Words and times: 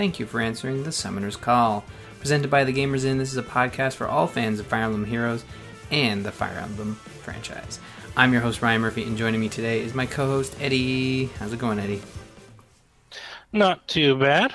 thank 0.00 0.18
you 0.18 0.24
for 0.24 0.40
answering 0.40 0.82
the 0.82 0.90
Summoner's 0.90 1.36
Call. 1.36 1.84
Presented 2.20 2.50
by 2.50 2.64
The 2.64 2.72
Gamers 2.72 3.04
Inn, 3.04 3.18
this 3.18 3.32
is 3.32 3.36
a 3.36 3.42
podcast 3.42 3.96
for 3.96 4.08
all 4.08 4.26
fans 4.26 4.58
of 4.58 4.66
Fire 4.66 4.84
Emblem 4.84 5.04
Heroes 5.04 5.44
and 5.90 6.24
the 6.24 6.32
Fire 6.32 6.56
Emblem 6.56 6.94
franchise. 6.94 7.78
I'm 8.16 8.32
your 8.32 8.40
host, 8.40 8.62
Ryan 8.62 8.80
Murphy, 8.80 9.02
and 9.02 9.18
joining 9.18 9.42
me 9.42 9.50
today 9.50 9.82
is 9.82 9.92
my 9.92 10.06
co 10.06 10.24
host, 10.24 10.56
Eddie. 10.58 11.26
How's 11.38 11.52
it 11.52 11.58
going, 11.58 11.78
Eddie? 11.78 12.00
Not 13.52 13.86
too 13.88 14.16
bad. 14.16 14.54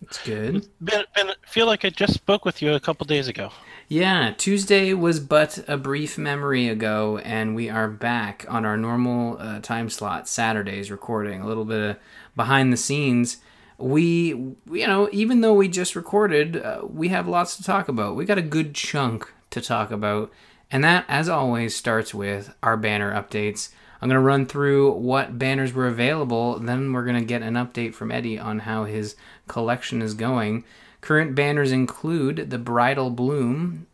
It's 0.00 0.16
good. 0.24 0.66
Been, 0.82 1.04
been, 1.14 1.32
feel 1.46 1.66
like 1.66 1.84
I 1.84 1.90
just 1.90 2.14
spoke 2.14 2.46
with 2.46 2.62
you 2.62 2.72
a 2.72 2.80
couple 2.80 3.04
days 3.04 3.28
ago. 3.28 3.50
Yeah, 3.86 4.32
Tuesday 4.32 4.94
was 4.94 5.20
but 5.20 5.62
a 5.68 5.76
brief 5.76 6.16
memory 6.16 6.68
ago, 6.68 7.18
and 7.18 7.54
we 7.54 7.68
are 7.68 7.88
back 7.88 8.46
on 8.48 8.64
our 8.64 8.78
normal 8.78 9.36
uh, 9.38 9.60
time 9.60 9.90
slot, 9.90 10.26
Saturdays, 10.26 10.90
recording 10.90 11.42
a 11.42 11.46
little 11.46 11.66
bit 11.66 11.82
of 11.82 11.96
behind 12.34 12.72
the 12.72 12.78
scenes. 12.78 13.42
We, 13.80 14.28
you 14.28 14.86
know, 14.86 15.08
even 15.12 15.40
though 15.40 15.54
we 15.54 15.68
just 15.68 15.96
recorded, 15.96 16.56
uh, 16.56 16.82
we 16.88 17.08
have 17.08 17.26
lots 17.26 17.56
to 17.56 17.62
talk 17.62 17.88
about. 17.88 18.16
We 18.16 18.24
got 18.24 18.38
a 18.38 18.42
good 18.42 18.74
chunk 18.74 19.32
to 19.50 19.60
talk 19.60 19.90
about, 19.90 20.30
and 20.70 20.84
that, 20.84 21.04
as 21.08 21.28
always, 21.28 21.74
starts 21.74 22.14
with 22.14 22.54
our 22.62 22.76
banner 22.76 23.12
updates. 23.12 23.70
I'm 24.00 24.08
going 24.08 24.20
to 24.20 24.26
run 24.26 24.46
through 24.46 24.92
what 24.92 25.38
banners 25.38 25.72
were 25.72 25.86
available, 25.86 26.58
then 26.58 26.92
we're 26.92 27.04
going 27.04 27.18
to 27.18 27.24
get 27.24 27.42
an 27.42 27.54
update 27.54 27.94
from 27.94 28.10
Eddie 28.10 28.38
on 28.38 28.60
how 28.60 28.84
his 28.84 29.14
collection 29.46 30.00
is 30.00 30.14
going. 30.14 30.64
Current 31.00 31.34
banners 31.34 31.72
include 31.72 32.50
the 32.50 32.58
Bridal 32.58 33.10
Bloom 33.10 33.86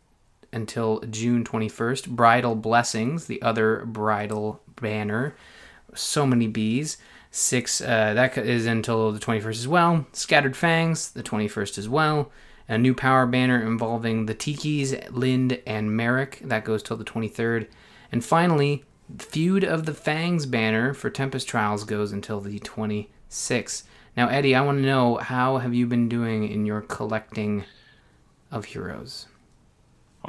until 0.53 1.01
June 1.09 1.43
21st, 1.43 2.09
Bridal 2.09 2.55
Blessings, 2.55 3.25
the 3.25 3.41
other 3.41 3.85
bridal 3.85 4.61
banner. 4.79 5.35
So 5.93 6.25
many 6.25 6.47
bees. 6.47 6.97
Six, 7.37 7.81
uh, 7.81 8.15
that 8.15 8.35
is 8.35 8.65
until 8.65 9.11
the 9.11 9.19
21st 9.19 9.49
as 9.49 9.67
well. 9.67 10.07
Scattered 10.11 10.57
Fangs, 10.57 11.11
the 11.11 11.21
21st 11.21 11.77
as 11.77 11.87
well. 11.87 12.31
A 12.67 12.79
new 12.79 12.95
power 12.95 13.27
banner 13.27 13.61
involving 13.61 14.25
the 14.25 14.33
Tikis, 14.33 15.07
Linde, 15.11 15.61
and 15.67 15.95
Merric, 15.95 16.39
that 16.43 16.65
goes 16.65 16.81
till 16.81 16.97
the 16.97 17.05
23rd. 17.05 17.67
And 18.11 18.25
finally, 18.25 18.85
Feud 19.19 19.63
of 19.63 19.85
the 19.85 19.93
Fangs 19.93 20.47
banner 20.47 20.95
for 20.95 21.11
Tempest 21.11 21.47
Trials 21.47 21.83
goes 21.83 22.11
until 22.11 22.41
the 22.41 22.59
26th. 22.59 23.83
Now, 24.17 24.29
Eddie, 24.29 24.55
I 24.55 24.61
want 24.61 24.79
to 24.79 24.83
know 24.83 25.17
how 25.17 25.59
have 25.59 25.75
you 25.75 25.85
been 25.85 26.09
doing 26.09 26.49
in 26.49 26.65
your 26.65 26.81
collecting 26.81 27.65
of 28.49 28.65
heroes? 28.65 29.27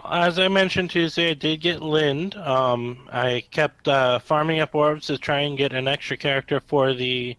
As 0.04 0.38
I 0.38 0.48
mentioned 0.48 0.90
Tuesday, 0.90 1.30
I 1.30 1.34
did 1.34 1.60
get 1.60 1.80
Linde. 1.80 2.36
Um, 2.36 3.08
I 3.12 3.44
kept 3.50 3.88
uh, 3.88 4.18
farming 4.18 4.60
up 4.60 4.74
orbs 4.74 5.06
to 5.08 5.18
try 5.18 5.40
and 5.40 5.58
get 5.58 5.72
an 5.72 5.88
extra 5.88 6.16
character 6.16 6.60
for 6.60 6.94
the 6.94 7.36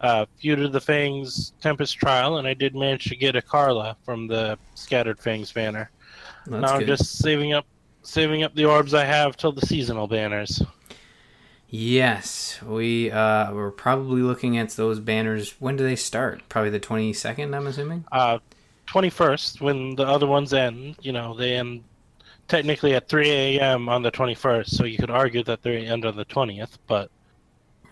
uh, 0.00 0.26
Feud 0.36 0.60
of 0.60 0.72
the 0.72 0.80
Fangs 0.80 1.52
Tempest 1.60 1.96
Trial, 1.96 2.38
and 2.38 2.46
I 2.46 2.54
did 2.54 2.74
manage 2.74 3.04
to 3.04 3.16
get 3.16 3.36
a 3.36 3.42
Karla 3.42 3.96
from 4.04 4.26
the 4.26 4.58
Scattered 4.74 5.18
Fangs 5.18 5.52
banner. 5.52 5.90
That's 6.46 6.62
now 6.62 6.76
I'm 6.76 6.86
just 6.86 7.18
saving 7.18 7.52
up, 7.52 7.66
saving 8.02 8.42
up 8.42 8.54
the 8.54 8.64
orbs 8.64 8.94
I 8.94 9.04
have 9.04 9.36
till 9.36 9.52
the 9.52 9.64
seasonal 9.66 10.08
banners. 10.08 10.62
Yes, 11.68 12.60
we 12.62 13.10
uh, 13.10 13.54
we're 13.54 13.70
probably 13.70 14.22
looking 14.22 14.58
at 14.58 14.70
those 14.70 15.00
banners. 15.00 15.54
When 15.60 15.76
do 15.76 15.84
they 15.84 15.96
start? 15.96 16.42
Probably 16.48 16.70
the 16.70 16.80
twenty 16.80 17.12
second. 17.12 17.54
I'm 17.54 17.66
assuming. 17.66 18.04
Uh, 18.12 18.38
21st, 18.88 19.60
when 19.62 19.94
the 19.94 20.02
other 20.06 20.26
ones 20.26 20.52
end, 20.52 20.96
you 21.00 21.12
know, 21.12 21.34
they 21.34 21.56
end 21.56 21.82
technically 22.48 22.94
at 22.94 23.08
3 23.08 23.30
a.m. 23.30 23.88
on 23.88 24.02
the 24.02 24.10
21st, 24.10 24.68
so 24.68 24.84
you 24.84 24.98
could 24.98 25.10
argue 25.10 25.42
that 25.44 25.62
they're 25.62 25.78
end 25.78 26.04
on 26.04 26.16
the 26.16 26.24
20th, 26.24 26.78
but 26.86 27.10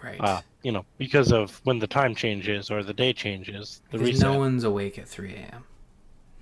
Right. 0.02 0.20
uh, 0.20 0.40
you 0.62 0.72
know, 0.72 0.84
because 0.98 1.30
of 1.32 1.60
when 1.64 1.78
the 1.78 1.86
time 1.86 2.14
changes 2.14 2.70
or 2.70 2.82
the 2.82 2.94
day 2.94 3.12
changes, 3.12 3.82
the 3.90 3.98
reset. 3.98 4.22
no 4.22 4.38
one's 4.38 4.64
awake 4.64 4.98
at 4.98 5.06
three 5.08 5.34
a.m. 5.34 5.64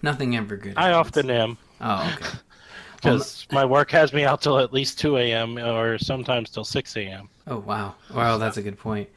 Nothing 0.02 0.36
ever 0.36 0.56
good. 0.56 0.74
I 0.76 0.92
often 0.92 1.30
am 1.30 1.58
Oh, 1.80 2.12
okay. 2.16 2.38
Well, 3.04 3.14
because 3.14 3.47
my 3.52 3.64
work 3.64 3.92
has 3.92 4.12
me 4.12 4.24
out 4.24 4.42
till 4.42 4.58
at 4.58 4.72
least 4.72 4.98
2 4.98 5.18
a.m. 5.18 5.56
or 5.56 5.98
sometimes 5.98 6.50
till 6.50 6.64
6 6.64 6.97
a.m. 6.97 7.28
Oh 7.47 7.58
wow! 7.58 7.94
Wow, 8.12 8.38
that's 8.38 8.56
a 8.56 8.62
good 8.62 8.76
point. 8.76 9.08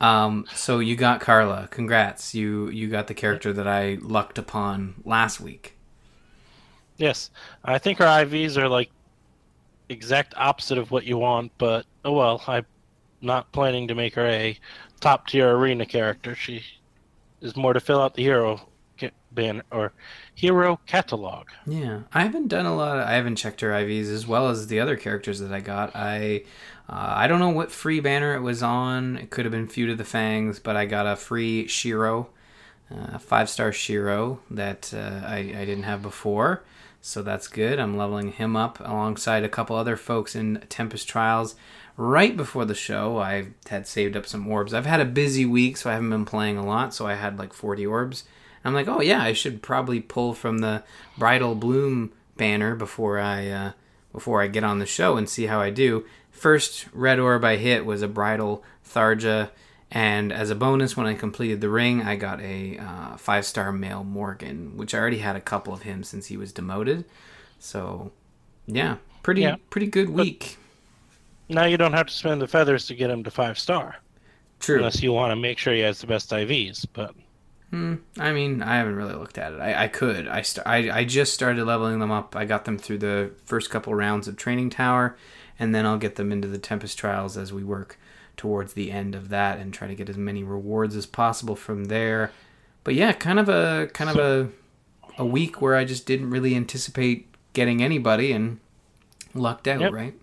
Um, 0.00 0.44
so 0.52 0.80
you 0.80 0.96
got 0.96 1.20
Karla. 1.20 1.68
Congrats! 1.70 2.34
You 2.34 2.68
you 2.70 2.88
got 2.88 3.06
the 3.06 3.14
character 3.14 3.52
that 3.52 3.68
I 3.68 3.98
lucked 4.00 4.38
upon 4.38 4.96
last 5.04 5.40
week. 5.40 5.76
Yes, 6.98 7.30
I 7.64 7.78
think 7.78 7.98
her 7.98 8.04
IVs 8.04 8.56
are 8.56 8.68
like 8.68 8.90
exact 9.88 10.34
opposite 10.36 10.78
of 10.78 10.90
what 10.90 11.04
you 11.04 11.16
want, 11.18 11.52
but 11.58 11.86
oh 12.04 12.12
well. 12.12 12.42
I'm 12.46 12.66
not 13.22 13.50
planning 13.52 13.88
to 13.88 13.94
make 13.94 14.14
her 14.14 14.26
a 14.26 14.58
top 15.00 15.28
tier 15.28 15.56
arena 15.56 15.86
character. 15.86 16.34
She 16.34 16.62
is 17.40 17.56
more 17.56 17.72
to 17.72 17.80
fill 17.80 18.00
out 18.00 18.14
the 18.14 18.22
hero 18.22 18.68
ca- 18.98 19.10
ban 19.32 19.62
or 19.70 19.92
hero 20.34 20.80
catalog. 20.86 21.48
Yeah, 21.66 22.00
I 22.12 22.22
haven't 22.22 22.48
done 22.48 22.66
a 22.66 22.74
lot. 22.74 22.98
Of, 22.98 23.06
I 23.06 23.12
haven't 23.12 23.36
checked 23.36 23.60
her 23.60 23.70
IVs 23.70 24.10
as 24.12 24.26
well 24.26 24.48
as 24.48 24.66
the 24.66 24.80
other 24.80 24.96
characters 24.96 25.38
that 25.40 25.52
I 25.52 25.60
got. 25.60 25.94
I 25.94 26.42
uh, 26.88 27.12
I 27.16 27.26
don't 27.26 27.40
know 27.40 27.50
what 27.50 27.70
free 27.70 28.00
banner 28.00 28.34
it 28.34 28.40
was 28.40 28.62
on. 28.62 29.16
It 29.18 29.30
could 29.30 29.44
have 29.44 29.52
been 29.52 29.68
Feud 29.68 29.90
of 29.90 29.98
the 29.98 30.04
Fangs, 30.04 30.58
but 30.58 30.74
I 30.76 30.86
got 30.86 31.06
a 31.06 31.16
free 31.16 31.66
Shiro, 31.68 32.30
uh, 32.90 33.18
five 33.18 33.48
star 33.48 33.72
Shiro 33.72 34.40
that 34.50 34.92
uh, 34.94 35.24
I 35.26 35.38
I 35.38 35.64
didn't 35.64 35.84
have 35.84 36.02
before. 36.02 36.62
So 37.00 37.22
that's 37.22 37.48
good. 37.48 37.78
I'm 37.78 37.96
leveling 37.96 38.32
him 38.32 38.56
up 38.56 38.80
alongside 38.80 39.44
a 39.44 39.48
couple 39.48 39.76
other 39.76 39.96
folks 39.96 40.34
in 40.34 40.62
Tempest 40.68 41.08
Trials. 41.08 41.54
Right 41.96 42.36
before 42.36 42.64
the 42.64 42.74
show, 42.74 43.18
I 43.18 43.48
had 43.68 43.86
saved 43.86 44.16
up 44.16 44.26
some 44.26 44.46
orbs. 44.46 44.74
I've 44.74 44.86
had 44.86 45.00
a 45.00 45.04
busy 45.04 45.44
week, 45.44 45.76
so 45.76 45.90
I 45.90 45.94
haven't 45.94 46.10
been 46.10 46.24
playing 46.24 46.58
a 46.58 46.66
lot. 46.66 46.94
So 46.94 47.06
I 47.06 47.14
had 47.14 47.38
like 47.38 47.52
40 47.52 47.86
orbs. 47.86 48.24
I'm 48.64 48.74
like, 48.74 48.88
oh 48.88 49.00
yeah, 49.00 49.22
I 49.22 49.32
should 49.32 49.62
probably 49.62 50.00
pull 50.00 50.34
from 50.34 50.58
the 50.58 50.82
Bridal 51.16 51.54
Bloom 51.54 52.12
banner 52.36 52.74
before 52.74 53.18
I 53.18 53.48
uh, 53.48 53.72
before 54.12 54.42
I 54.42 54.46
get 54.46 54.64
on 54.64 54.78
the 54.78 54.86
show 54.86 55.16
and 55.16 55.28
see 55.28 55.46
how 55.46 55.60
I 55.60 55.70
do. 55.70 56.04
First 56.30 56.86
red 56.92 57.18
orb 57.18 57.44
I 57.44 57.56
hit 57.56 57.84
was 57.84 58.02
a 58.02 58.08
Bridal 58.08 58.62
Tharja, 58.86 59.50
and 59.90 60.32
as 60.32 60.50
a 60.50 60.54
bonus, 60.54 60.96
when 60.96 61.06
I 61.06 61.14
completed 61.14 61.60
the 61.60 61.68
ring, 61.70 62.02
I 62.02 62.16
got 62.16 62.40
a 62.40 62.78
uh, 62.78 63.16
five 63.16 63.46
star 63.46 63.72
male 63.72 64.04
Morgan, 64.04 64.76
which 64.76 64.94
I 64.94 64.98
already 64.98 65.18
had 65.18 65.36
a 65.36 65.40
couple 65.40 65.72
of 65.72 65.82
him 65.82 66.02
since 66.04 66.26
he 66.26 66.36
was 66.36 66.52
demoted. 66.52 67.04
So 67.58 68.12
yeah, 68.66 68.96
pretty 69.22 69.42
Yeah. 69.42 69.56
pretty 69.70 69.86
good 69.86 70.10
week. 70.10 70.58
Now 71.48 71.64
you 71.64 71.78
don't 71.78 71.94
have 71.94 72.06
to 72.08 72.12
spend 72.12 72.42
the 72.42 72.46
feathers 72.48 72.86
to 72.88 72.94
get 72.94 73.10
him 73.10 73.24
to 73.24 73.30
five 73.30 73.58
star, 73.58 73.96
True. 74.60 74.76
unless 74.76 75.02
you 75.02 75.12
want 75.12 75.32
to 75.32 75.36
make 75.36 75.56
sure 75.58 75.72
he 75.72 75.80
has 75.80 76.00
the 76.00 76.06
best 76.06 76.30
IVs. 76.30 76.86
But 76.92 77.14
Hmm, 77.70 77.96
I 78.18 78.32
mean, 78.32 78.62
I 78.62 78.76
haven't 78.76 78.96
really 78.96 79.12
looked 79.14 79.36
at 79.36 79.52
it. 79.52 79.60
I, 79.60 79.84
I 79.84 79.88
could. 79.88 80.26
I, 80.26 80.40
st- 80.40 80.66
I 80.66 80.90
I 81.00 81.04
just 81.04 81.34
started 81.34 81.64
leveling 81.66 81.98
them 81.98 82.10
up. 82.10 82.34
I 82.36 82.44
got 82.46 82.64
them 82.64 82.78
through 82.78 82.98
the 82.98 83.32
first 83.44 83.68
couple 83.70 83.94
rounds 83.94 84.26
of 84.26 84.36
Training 84.36 84.70
Tower, 84.70 85.16
and 85.58 85.74
then 85.74 85.84
I'll 85.84 85.98
get 85.98 86.16
them 86.16 86.32
into 86.32 86.48
the 86.48 86.56
Tempest 86.58 86.98
Trials 86.98 87.36
as 87.36 87.52
we 87.52 87.62
work 87.64 87.98
towards 88.38 88.72
the 88.72 88.90
end 88.90 89.14
of 89.14 89.28
that 89.28 89.58
and 89.58 89.74
try 89.74 89.86
to 89.86 89.94
get 89.94 90.08
as 90.08 90.16
many 90.16 90.42
rewards 90.42 90.96
as 90.96 91.04
possible 91.04 91.56
from 91.56 91.86
there. 91.86 92.32
But 92.84 92.94
yeah, 92.94 93.12
kind 93.12 93.38
of 93.38 93.50
a 93.50 93.88
kind 93.92 94.08
of 94.08 94.16
a 94.16 94.48
a 95.18 95.26
week 95.26 95.60
where 95.60 95.74
I 95.76 95.84
just 95.84 96.06
didn't 96.06 96.30
really 96.30 96.54
anticipate 96.54 97.26
getting 97.52 97.82
anybody 97.82 98.32
and 98.32 98.60
lucked 99.34 99.68
out, 99.68 99.80
Yep. 99.80 99.92
right? 99.92 100.14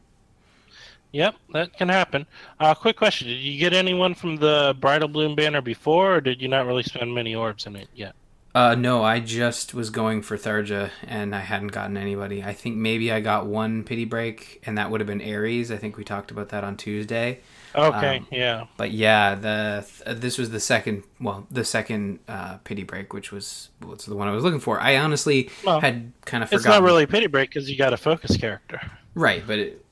Yep, 1.11 1.35
that 1.53 1.77
can 1.77 1.89
happen. 1.89 2.25
Uh, 2.59 2.73
quick 2.73 2.97
question: 2.97 3.27
Did 3.27 3.37
you 3.39 3.57
get 3.59 3.73
anyone 3.73 4.15
from 4.15 4.37
the 4.37 4.75
Bridal 4.79 5.07
Bloom 5.07 5.35
banner 5.35 5.61
before, 5.61 6.15
or 6.15 6.21
did 6.21 6.41
you 6.41 6.47
not 6.47 6.65
really 6.65 6.83
spend 6.83 7.13
many 7.13 7.33
orbs 7.35 7.65
in 7.65 7.75
it 7.75 7.87
yet? 7.93 8.15
Uh, 8.53 8.73
no, 8.73 9.03
I 9.03 9.19
just 9.19 9.73
was 9.73 9.89
going 9.89 10.21
for 10.21 10.37
Tharja 10.37 10.89
and 11.05 11.35
I 11.35 11.41
hadn't 11.41 11.73
gotten 11.73 11.97
anybody. 11.97 12.41
I 12.41 12.53
think 12.53 12.77
maybe 12.77 13.11
I 13.11 13.19
got 13.19 13.47
one 13.47 13.83
pity 13.83 14.05
break 14.05 14.61
and 14.65 14.77
that 14.77 14.89
would 14.89 15.01
have 15.01 15.07
been 15.07 15.21
Ares. 15.21 15.71
I 15.71 15.75
think 15.77 15.97
we 15.97 16.05
talked 16.05 16.31
about 16.31 16.49
that 16.49 16.63
on 16.63 16.77
Tuesday. 16.77 17.39
Okay, 17.75 18.17
Um, 18.17 18.27
yeah, 18.31 18.65
But 18.77 18.91
yeah, 18.91 19.35
the 19.35 19.85
th- 20.05 20.17
this 20.17 20.37
was 20.37 20.49
the 20.51 20.59
second, 20.59 21.03
well, 21.19 21.45
the 21.51 21.65
second 21.65 22.19
uh, 22.27 22.57
pity 22.59 22.83
break, 22.83 23.13
which 23.13 23.31
was 23.31 23.69
what's 23.79 24.05
the 24.05 24.15
one 24.15 24.27
I 24.27 24.31
was 24.31 24.43
looking 24.43 24.59
for. 24.61 24.79
I 24.79 24.97
honestly 24.97 25.49
Well, 25.63 25.79
had 25.81 26.13
kind 26.25 26.43
of 26.43 26.49
forgotten. 26.49 26.55
it's 26.55 26.65
not 26.65 26.83
really 26.83 27.05
pity 27.05 27.27
break 27.27 27.49
because 27.49 27.69
you 27.69 27.77
got 27.77 27.93
a 27.93 27.97
focus 27.97 28.37
character. 28.37 28.79
right, 29.13 29.45
but 29.45 29.59
it, 29.59 29.85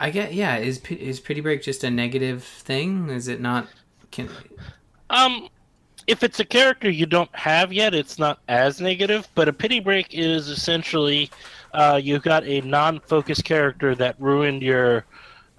I 0.00 0.10
get 0.10 0.34
yeah. 0.34 0.56
Is 0.56 0.80
is 0.90 1.20
pity 1.20 1.40
break 1.40 1.62
just 1.62 1.84
a 1.84 1.90
negative 1.90 2.44
thing? 2.44 3.10
Is 3.10 3.28
it 3.28 3.40
not? 3.40 3.68
Can 4.10 4.28
Um, 5.10 5.48
if 6.06 6.22
it's 6.22 6.40
a 6.40 6.44
character 6.44 6.90
you 6.90 7.06
don't 7.06 7.34
have 7.34 7.72
yet, 7.72 7.94
it's 7.94 8.18
not 8.18 8.40
as 8.48 8.80
negative. 8.80 9.28
But 9.34 9.48
a 9.48 9.52
pity 9.52 9.80
break 9.80 10.14
is 10.14 10.48
essentially 10.48 11.30
uh, 11.72 12.00
you've 12.02 12.22
got 12.22 12.44
a 12.44 12.60
non-focus 12.62 13.42
character 13.42 13.94
that 13.96 14.20
ruined 14.20 14.62
your, 14.62 15.06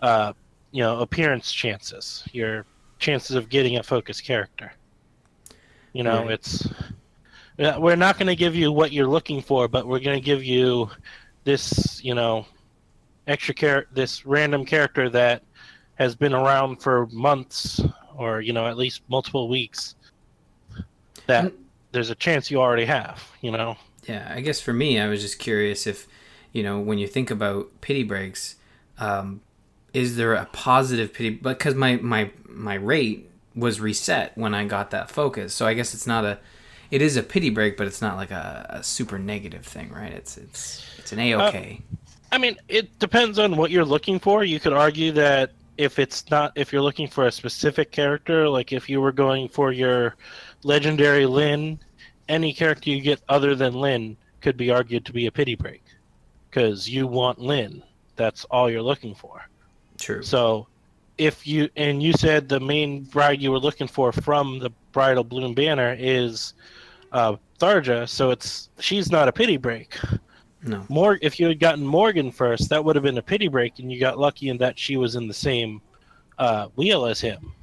uh, 0.01 0.33
you 0.75 0.83
know, 0.83 1.00
appearance 1.00 1.54
chances, 1.54 2.27
your 2.33 2.66
chances 3.00 3.38
of 3.38 3.48
getting 3.48 3.77
a 3.77 3.83
focus 3.83 4.19
character. 4.19 4.74
You 5.94 6.04
know, 6.04 6.24
Right. 6.24 6.31
it's 6.31 6.68
we're 7.57 7.95
not 7.95 8.18
going 8.18 8.27
to 8.27 8.36
give 8.36 8.56
you 8.57 8.74
what 8.74 8.92
you're 8.92 9.07
looking 9.07 9.42
for, 9.42 9.69
but 9.69 9.88
we're 9.88 10.01
going 10.01 10.19
to 10.19 10.25
give 10.25 10.44
you 10.44 10.89
this, 11.45 12.04
you 12.04 12.13
know, 12.13 12.45
extra 13.25 13.56
char- 13.56 13.88
this 13.94 14.25
random 14.25 14.66
character 14.66 15.10
that 15.12 15.44
has 15.95 16.13
been 16.13 16.33
around 16.33 16.81
for 16.81 17.07
months 17.07 17.81
or 18.18 18.42
you 18.42 18.51
know 18.51 18.68
at 18.68 18.75
least 18.75 19.01
multiple 19.07 19.48
weeks 19.48 19.95
that 21.27 21.54
there's 21.94 22.10
a 22.10 22.16
chance 22.16 22.51
you 22.51 22.60
already 22.60 22.86
have. 22.86 23.24
You 23.39 23.51
know. 23.51 23.77
Yeah, 24.04 24.30
I 24.30 24.42
guess 24.42 24.60
for 24.60 24.74
me, 24.74 25.00
I 25.00 25.07
was 25.07 25.22
just 25.22 25.39
curious 25.39 25.88
if, 25.88 26.06
you 26.51 26.63
know, 26.63 26.80
when 26.80 26.98
you 26.98 27.07
think 27.07 27.31
about 27.31 27.69
pity 27.81 28.04
breaks, 28.04 28.56
um, 29.00 29.39
is 29.95 30.18
there 30.18 30.33
a 30.33 30.45
positive 30.51 31.13
pity? 31.13 31.30
Because 31.30 31.74
my 31.74 31.95
my 31.95 32.30
my 32.50 32.75
rate 32.75 33.30
was 33.56 33.80
reset 33.80 34.38
when 34.38 34.53
I 34.53 34.65
got 34.65 34.92
that 34.92 35.09
focus, 35.09 35.53
so 35.53 35.65
I 35.65 35.74
guess 35.74 35.94
it's 35.94 36.06
not 36.06 36.25
a, 36.25 36.38
it 36.92 37.01
is 37.01 37.15
a 37.15 37.24
pity 37.24 37.50
break, 37.50 37.77
but 37.77 37.88
it's 37.88 38.01
not 38.01 38.18
like 38.18 38.30
a, 38.31 38.65
a 38.69 38.83
super 38.83 39.18
negative 39.18 39.65
thing, 39.65 39.89
right? 39.92 40.12
It's 40.12 40.38
it's 40.38 40.86
it's 40.97 41.13
an 41.13 41.19
a 41.19 41.36
okay. 41.47 41.81
Uh, 41.81 41.95
I 42.33 42.38
mean, 42.38 42.57
it 42.68 43.00
depends 43.00 43.39
on 43.39 43.56
what 43.56 43.71
you're 43.71 43.86
looking 43.86 44.19
for. 44.19 44.44
You 44.44 44.59
could 44.59 44.74
argue 44.74 45.13
that 45.13 45.51
if 45.77 45.98
it's 45.98 46.30
not 46.30 46.51
if 46.56 46.74
you're 46.74 46.81
looking 46.81 47.07
for 47.07 47.27
a 47.27 47.31
specific 47.31 47.91
character, 47.91 48.50
like 48.50 48.74
if 48.74 48.89
you 48.89 49.00
were 49.00 49.13
going 49.13 49.48
for 49.48 49.71
your 49.71 50.18
legendary 50.63 51.25
Lyn, 51.25 51.80
any 52.27 52.53
character 52.53 52.89
you 52.89 53.00
get 53.00 53.21
other 53.30 53.56
than 53.56 53.74
Lyn 53.74 54.18
could 54.41 54.57
be 54.57 54.71
argued 54.71 55.06
to 55.06 55.13
be 55.13 55.27
a 55.27 55.31
pity 55.31 55.56
break 55.56 55.83
because 56.50 56.89
you 56.89 57.07
want 57.07 57.39
Lyn. 57.39 57.81
That's 58.18 58.44
all 58.45 58.69
you're 58.69 58.81
looking 58.81 59.15
for. 59.15 59.48
True. 59.97 60.24
So, 60.24 60.68
if 61.18 61.47
you 61.47 61.69
and 61.75 62.03
you 62.03 62.13
said 62.13 62.50
the 62.50 62.59
main 62.59 63.03
bride 63.03 63.42
you 63.42 63.51
were 63.51 63.59
looking 63.59 63.88
for 63.88 64.12
from 64.12 64.59
the 64.59 64.69
Bridal 64.92 65.24
Bloom 65.24 65.53
banner 65.53 65.95
is 65.97 66.53
uh, 67.12 67.38
Tharja, 67.59 68.07
so 68.07 68.31
it's 68.31 68.69
she's 68.80 69.12
not 69.12 69.27
a 69.27 69.31
pity 69.31 69.57
break. 69.57 69.97
No. 70.63 70.83
More 70.89 71.19
if 71.21 71.39
you 71.39 71.47
had 71.47 71.59
gotten 71.59 71.86
Morgan 71.86 72.31
first, 72.31 72.69
that 72.69 72.83
would 72.83 72.95
have 72.95 73.03
been 73.03 73.18
a 73.18 73.24
pity 73.24 73.47
break, 73.47 73.80
and 73.80 73.92
you 73.92 74.00
got 74.00 74.18
lucky 74.18 74.50
in 74.50 74.57
that 74.57 74.77
she 74.80 74.97
was 74.97 75.15
in 75.15 75.27
the 75.27 75.33
same 75.33 75.81
uh, 76.39 76.68
wheel 76.75 77.06
as 77.06 77.21
him. 77.21 77.53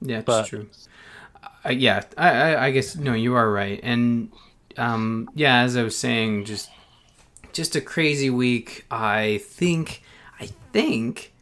Yeah, 0.00 0.22
that's 0.22 0.48
true. 0.48 0.68
Uh, 1.64 1.70
yeah, 1.70 2.02
I, 2.16 2.30
I, 2.30 2.64
I 2.66 2.70
guess 2.70 2.96
no, 2.96 3.12
you 3.12 3.34
are 3.34 3.50
right, 3.50 3.80
and 3.82 4.32
um, 4.76 5.28
yeah, 5.34 5.60
as 5.60 5.76
I 5.76 5.82
was 5.82 5.96
saying, 5.96 6.44
just 6.44 6.70
just 7.52 7.76
a 7.76 7.80
crazy 7.80 8.30
week. 8.30 8.86
I 8.90 9.40
think, 9.44 10.02
I 10.40 10.46
think, 10.72 11.32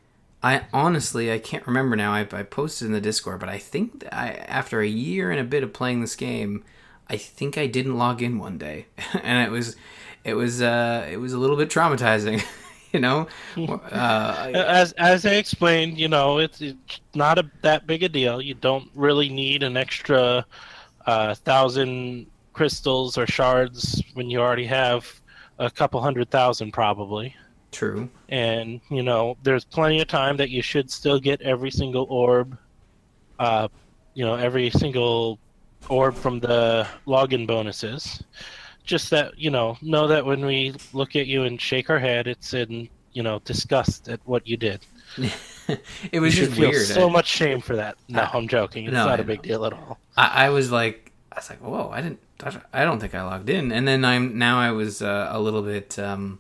I 0.43 0.65
honestly 0.73 1.33
I 1.33 1.39
can't 1.39 1.67
remember 1.67 1.97
now. 1.97 2.13
I, 2.13 2.21
I 2.21 2.43
posted 2.43 2.87
in 2.87 2.93
the 2.93 3.01
Discord, 3.01 3.41
but 3.41 3.49
I 3.49 3.59
think 3.59 4.05
I 4.13 4.31
after 4.47 4.81
a 4.81 4.87
year 4.87 5.31
and 5.31 5.41
a 5.41 5.45
bit 5.45 5.63
of 5.63 5.73
playing 5.73 6.01
this 6.01 6.15
game, 6.17 6.65
I 7.09 7.17
think 7.17 7.59
I 7.59 7.67
didn't 7.67 7.99
log 7.99 8.23
in 8.23 8.39
one 8.39 8.59
day, 8.59 8.87
and 9.23 9.47
it 9.47 9.51
was 9.51 9.77
it 10.25 10.35
was 10.35 10.63
uh, 10.63 11.07
it 11.11 11.17
was 11.19 11.33
a 11.33 11.39
little 11.39 11.57
bit 11.57 11.69
traumatizing. 11.69 12.45
you 12.93 13.01
know, 13.01 13.29
uh, 13.57 14.51
as 14.55 14.93
as 14.93 15.27
I 15.27 15.35
explained, 15.35 15.99
you 15.99 16.09
know, 16.09 16.39
it's, 16.39 16.61
it's 16.61 17.01
not 17.15 17.39
a 17.39 17.51
that 17.63 17.87
big 17.87 18.03
a 18.03 18.09
deal. 18.09 18.41
You 18.41 18.55
don't 18.55 18.91
really 18.95 19.29
need 19.29 19.63
an 19.63 19.77
extra 19.77 20.47
uh, 21.07 21.35
thousand 21.35 22.27
crystals 22.53 23.19
or 23.19 23.27
shards 23.27 24.03
when 24.15 24.31
you 24.31 24.41
already 24.41 24.67
have 24.67 25.21
a 25.59 25.71
couple 25.71 26.01
hundred 26.01 26.31
thousand, 26.31 26.73
probably. 26.73 27.35
True. 27.73 28.09
And 28.29 28.81
you 28.91 29.03
know, 29.03 29.37
there's 29.43 29.65
plenty 29.65 30.01
of 30.01 30.09
time 30.09 30.37
that 30.39 30.51
you 30.51 30.63
should 30.63 30.91
still 30.91 31.19
get 31.19 31.41
every 31.43 31.71
single 31.71 32.07
orb. 32.09 32.57
Uh, 33.39 33.69
you 34.15 34.25
know, 34.25 34.35
every 34.35 34.71
single 34.71 35.39
orb 35.89 36.15
from 36.15 36.41
the 36.41 36.87
login 37.07 37.47
bonuses. 37.47 38.23
Just 38.85 39.11
that 39.11 39.39
you 39.39 39.51
know 39.51 39.77
know 39.83 40.07
that 40.07 40.25
when 40.25 40.45
we 40.45 40.75
look 40.93 41.17
at 41.17 41.27
you 41.27 41.43
and 41.43 41.61
shake 41.61 41.91
our 41.91 41.99
head 41.99 42.29
it's 42.29 42.55
in 42.55 42.89
you 43.13 43.23
know 43.23 43.41
disgust 43.45 44.09
at 44.09 44.21
what 44.25 44.47
you 44.47 44.57
did. 44.57 44.81
It 46.13 46.21
was 46.21 46.39
you 46.39 46.47
just 46.47 46.61
weird. 46.61 46.87
so 46.87 47.09
I, 47.09 47.13
much 47.13 47.27
shame 47.27 47.61
for 47.61 47.75
that. 47.75 47.97
No 48.07 48.21
I, 48.21 48.31
i'm 48.35 48.47
joking. 48.47 48.85
It's 48.85 48.93
no, 48.95 49.05
not 49.05 49.19
a 49.19 49.25
big 49.25 49.43
deal 49.43 49.65
at 49.65 49.73
all. 49.73 49.99
I, 50.17 50.47
I, 50.47 50.51
was 50.51 50.71
like 50.71 51.11
i 51.33 51.37
was 51.37 51.51
like 51.51 51.59
whoa 51.59 51.91
i 51.91 52.01
didn't 52.01 52.21
i 52.73 52.85
don't 52.85 53.01
think 53.01 53.17
i 53.17 53.23
logged 53.25 53.51
in. 53.51 53.73
And 53.73 53.89
then 53.89 54.05
i'm 54.05 54.39
now 54.39 54.61
i 54.61 54.71
was 54.71 55.03
uh, 55.03 55.29
a 55.29 55.41
little 55.41 55.63
bit 55.63 55.99
um 55.99 56.39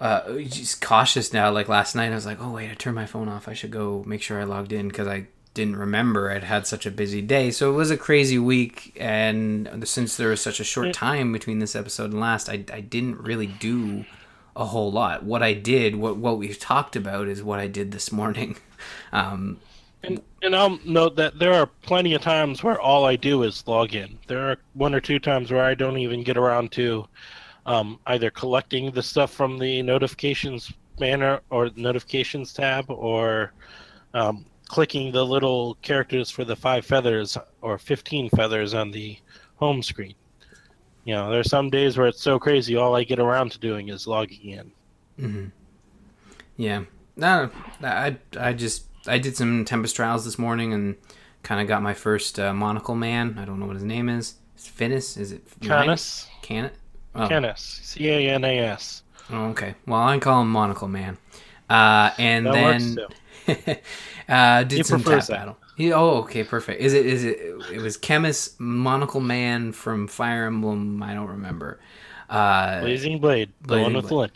uh, 0.00 0.38
just 0.40 0.80
cautious 0.80 1.32
now. 1.32 1.50
Like 1.50 1.68
last 1.68 1.94
night, 1.94 2.12
I 2.12 2.14
was 2.14 2.26
like, 2.26 2.40
"Oh 2.40 2.52
wait, 2.52 2.70
I 2.70 2.74
turned 2.74 2.96
my 2.96 3.06
phone 3.06 3.28
off. 3.28 3.48
I 3.48 3.54
should 3.54 3.70
go 3.70 4.04
make 4.06 4.22
sure 4.22 4.40
I 4.40 4.44
logged 4.44 4.72
in 4.72 4.88
because 4.88 5.08
I 5.08 5.26
didn't 5.54 5.76
remember 5.76 6.30
I'd 6.30 6.44
had 6.44 6.68
such 6.68 6.86
a 6.86 6.90
busy 6.90 7.20
day. 7.20 7.50
So 7.50 7.72
it 7.72 7.74
was 7.74 7.90
a 7.90 7.96
crazy 7.96 8.38
week, 8.38 8.96
and 9.00 9.88
since 9.88 10.16
there 10.16 10.28
was 10.28 10.40
such 10.40 10.60
a 10.60 10.64
short 10.64 10.92
time 10.92 11.32
between 11.32 11.58
this 11.58 11.74
episode 11.74 12.12
and 12.12 12.20
last, 12.20 12.48
I, 12.48 12.64
I 12.72 12.80
didn't 12.80 13.20
really 13.20 13.48
do 13.48 14.04
a 14.54 14.66
whole 14.66 14.92
lot. 14.92 15.24
What 15.24 15.42
I 15.42 15.54
did, 15.54 15.96
what 15.96 16.16
what 16.16 16.38
we've 16.38 16.58
talked 16.58 16.94
about, 16.94 17.26
is 17.26 17.42
what 17.42 17.58
I 17.58 17.66
did 17.66 17.92
this 17.92 18.12
morning. 18.12 18.56
Um, 19.10 19.58
and, 20.04 20.22
and 20.40 20.54
I'll 20.54 20.78
note 20.84 21.16
that 21.16 21.40
there 21.40 21.52
are 21.52 21.66
plenty 21.66 22.14
of 22.14 22.22
times 22.22 22.62
where 22.62 22.80
all 22.80 23.04
I 23.04 23.16
do 23.16 23.42
is 23.42 23.66
log 23.66 23.92
in. 23.92 24.18
There 24.28 24.50
are 24.50 24.56
one 24.74 24.94
or 24.94 25.00
two 25.00 25.18
times 25.18 25.50
where 25.50 25.64
I 25.64 25.74
don't 25.74 25.98
even 25.98 26.22
get 26.22 26.36
around 26.36 26.70
to 26.72 27.08
um, 27.68 28.00
either 28.06 28.30
collecting 28.30 28.90
the 28.90 29.02
stuff 29.02 29.30
from 29.30 29.58
the 29.58 29.82
notifications 29.82 30.72
banner 30.98 31.40
or 31.50 31.70
notifications 31.76 32.52
tab 32.52 32.86
or 32.88 33.52
um, 34.14 34.46
clicking 34.68 35.12
the 35.12 35.24
little 35.24 35.74
characters 35.82 36.30
for 36.30 36.44
the 36.44 36.56
five 36.56 36.84
feathers 36.84 37.36
or 37.60 37.78
15 37.78 38.30
feathers 38.30 38.72
on 38.72 38.90
the 38.90 39.18
home 39.56 39.82
screen. 39.82 40.14
You 41.04 41.14
know, 41.14 41.30
there 41.30 41.40
are 41.40 41.44
some 41.44 41.68
days 41.68 41.98
where 41.98 42.08
it's 42.08 42.22
so 42.22 42.38
crazy, 42.38 42.74
all 42.74 42.96
I 42.96 43.04
get 43.04 43.18
around 43.18 43.52
to 43.52 43.58
doing 43.58 43.90
is 43.90 44.06
logging 44.06 44.48
in. 44.48 44.72
Mm-hmm. 45.20 45.46
Yeah. 46.56 46.84
No, 47.16 47.50
I, 47.82 48.16
I 48.38 48.54
just, 48.54 48.86
I 49.06 49.18
did 49.18 49.36
some 49.36 49.66
Tempest 49.66 49.94
Trials 49.94 50.24
this 50.24 50.38
morning 50.38 50.72
and 50.72 50.96
kind 51.42 51.60
of 51.60 51.68
got 51.68 51.82
my 51.82 51.94
first 51.94 52.38
uh, 52.40 52.54
monocle 52.54 52.94
man. 52.94 53.36
I 53.38 53.44
don't 53.44 53.60
know 53.60 53.66
what 53.66 53.76
his 53.76 53.84
name 53.84 54.08
is. 54.08 54.36
It's 54.54 54.66
Finis? 54.66 55.16
Is 55.18 55.32
it? 55.32 55.46
Canas? 55.60 56.26
Can 56.42 56.70
Oh. 57.18 57.28
Canas. 57.28 57.80
C 57.82 58.08
A 58.08 58.30
N 58.30 58.44
A 58.44 58.58
S. 58.60 59.02
Oh, 59.30 59.46
okay. 59.46 59.74
Well, 59.86 60.00
I 60.00 60.18
call 60.18 60.42
him 60.42 60.50
Monocle 60.50 60.88
Man. 60.88 61.18
Uh, 61.68 62.10
and 62.18 62.46
that 62.46 62.52
then 62.52 62.98
Uh, 64.28 64.62
did 64.62 64.76
he 64.78 64.82
some 64.82 65.02
tap 65.02 65.26
that. 65.26 65.28
battle. 65.28 65.56
He, 65.76 65.92
oh, 65.92 66.18
okay, 66.18 66.44
perfect. 66.44 66.80
Is 66.82 66.92
it? 66.92 67.06
Is 67.06 67.24
it? 67.24 67.38
It 67.72 67.80
was 67.80 67.96
Chemist 67.96 68.60
Monocle 68.60 69.20
Man 69.20 69.72
from 69.72 70.06
Fire 70.06 70.46
Emblem. 70.46 71.02
I 71.02 71.14
don't 71.14 71.28
remember. 71.28 71.80
Uh, 72.28 72.80
Blazing 72.80 73.20
Blade, 73.20 73.50
the 73.62 73.68
Blazing 73.68 73.94
one 73.94 74.02
with 74.02 74.10
Lyn. 74.10 74.30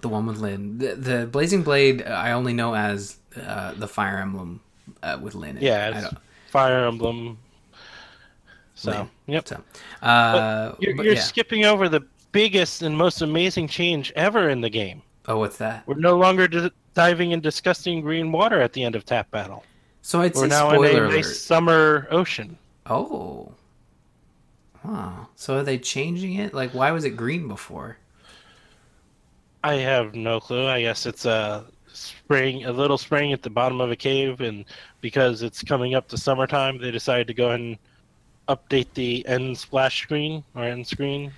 The 0.00 0.08
one 0.08 0.26
with 0.26 0.38
Lyn. 0.38 0.78
The, 0.78 0.94
the 0.94 1.26
Blazing 1.26 1.62
Blade 1.62 2.02
I 2.02 2.32
only 2.32 2.54
know 2.54 2.74
as 2.74 3.18
uh, 3.36 3.74
the 3.74 3.88
Fire 3.88 4.18
Emblem 4.18 4.60
uh, 5.02 5.18
with 5.20 5.34
Lyn. 5.34 5.58
Yeah, 5.60 6.10
Fire 6.50 6.86
Emblem. 6.86 7.38
So, 8.78 8.92
Lyn. 8.92 9.10
yep. 9.26 9.48
So, 9.48 9.60
uh, 10.02 10.74
you're, 10.78 10.94
you're 11.02 11.14
yeah. 11.14 11.20
skipping 11.20 11.64
over 11.64 11.88
the 11.88 12.02
biggest 12.30 12.82
and 12.82 12.96
most 12.96 13.22
amazing 13.22 13.66
change 13.66 14.12
ever 14.14 14.48
in 14.50 14.60
the 14.60 14.70
game. 14.70 15.02
Oh, 15.26 15.38
what's 15.38 15.58
that? 15.58 15.86
We're 15.88 15.96
no 15.96 16.16
longer 16.16 16.70
diving 16.94 17.32
in 17.32 17.40
disgusting 17.40 18.00
green 18.00 18.30
water 18.30 18.60
at 18.60 18.72
the 18.72 18.84
end 18.84 18.94
of 18.94 19.04
Tap 19.04 19.30
Battle. 19.32 19.64
So 20.02 20.20
I'd 20.20 20.34
We're 20.36 20.42
say 20.42 20.48
now 20.48 20.68
spoiler 20.70 20.88
in 20.88 20.96
a 20.96 21.00
alert. 21.00 21.14
nice 21.16 21.40
summer 21.40 22.06
ocean. 22.10 22.56
Oh. 22.86 23.52
Wow. 24.84 25.26
So 25.34 25.58
are 25.58 25.64
they 25.64 25.78
changing 25.78 26.34
it? 26.34 26.54
Like, 26.54 26.72
why 26.72 26.92
was 26.92 27.04
it 27.04 27.10
green 27.10 27.48
before? 27.48 27.98
I 29.64 29.74
have 29.74 30.14
no 30.14 30.38
clue. 30.38 30.68
I 30.68 30.82
guess 30.82 31.04
it's 31.04 31.24
a 31.26 31.64
spring, 31.92 32.64
a 32.64 32.72
little 32.72 32.96
spring 32.96 33.32
at 33.32 33.42
the 33.42 33.50
bottom 33.50 33.80
of 33.80 33.90
a 33.90 33.96
cave, 33.96 34.40
and 34.40 34.64
because 35.00 35.42
it's 35.42 35.64
coming 35.64 35.96
up 35.96 36.06
to 36.08 36.16
summertime, 36.16 36.78
they 36.78 36.92
decided 36.92 37.26
to 37.26 37.34
go 37.34 37.48
ahead 37.48 37.60
and 37.60 37.78
update 38.48 38.92
the 38.94 39.26
end 39.26 39.56
splash 39.56 40.02
screen 40.02 40.44
or 40.54 40.64
end 40.64 40.86
screen. 40.86 41.32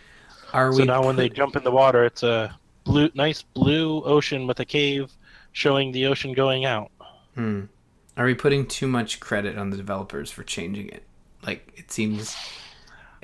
Are 0.52 0.72
so 0.72 0.84
now 0.84 1.00
put... 1.00 1.06
when 1.06 1.16
they 1.16 1.28
jump 1.28 1.56
in 1.56 1.64
the 1.64 1.70
water, 1.70 2.04
it's 2.04 2.22
a 2.22 2.56
blue, 2.84 3.10
nice 3.14 3.42
blue 3.42 4.02
ocean 4.04 4.46
with 4.46 4.60
a 4.60 4.64
cave 4.64 5.12
showing 5.52 5.92
the 5.92 6.06
ocean 6.06 6.32
going 6.32 6.64
out. 6.64 6.90
Hmm. 7.34 7.64
Are 8.16 8.24
we 8.24 8.34
putting 8.34 8.66
too 8.66 8.86
much 8.86 9.20
credit 9.20 9.56
on 9.56 9.70
the 9.70 9.76
developers 9.76 10.30
for 10.30 10.42
changing 10.42 10.88
it? 10.88 11.04
Like 11.46 11.72
it 11.76 11.90
seems. 11.90 12.36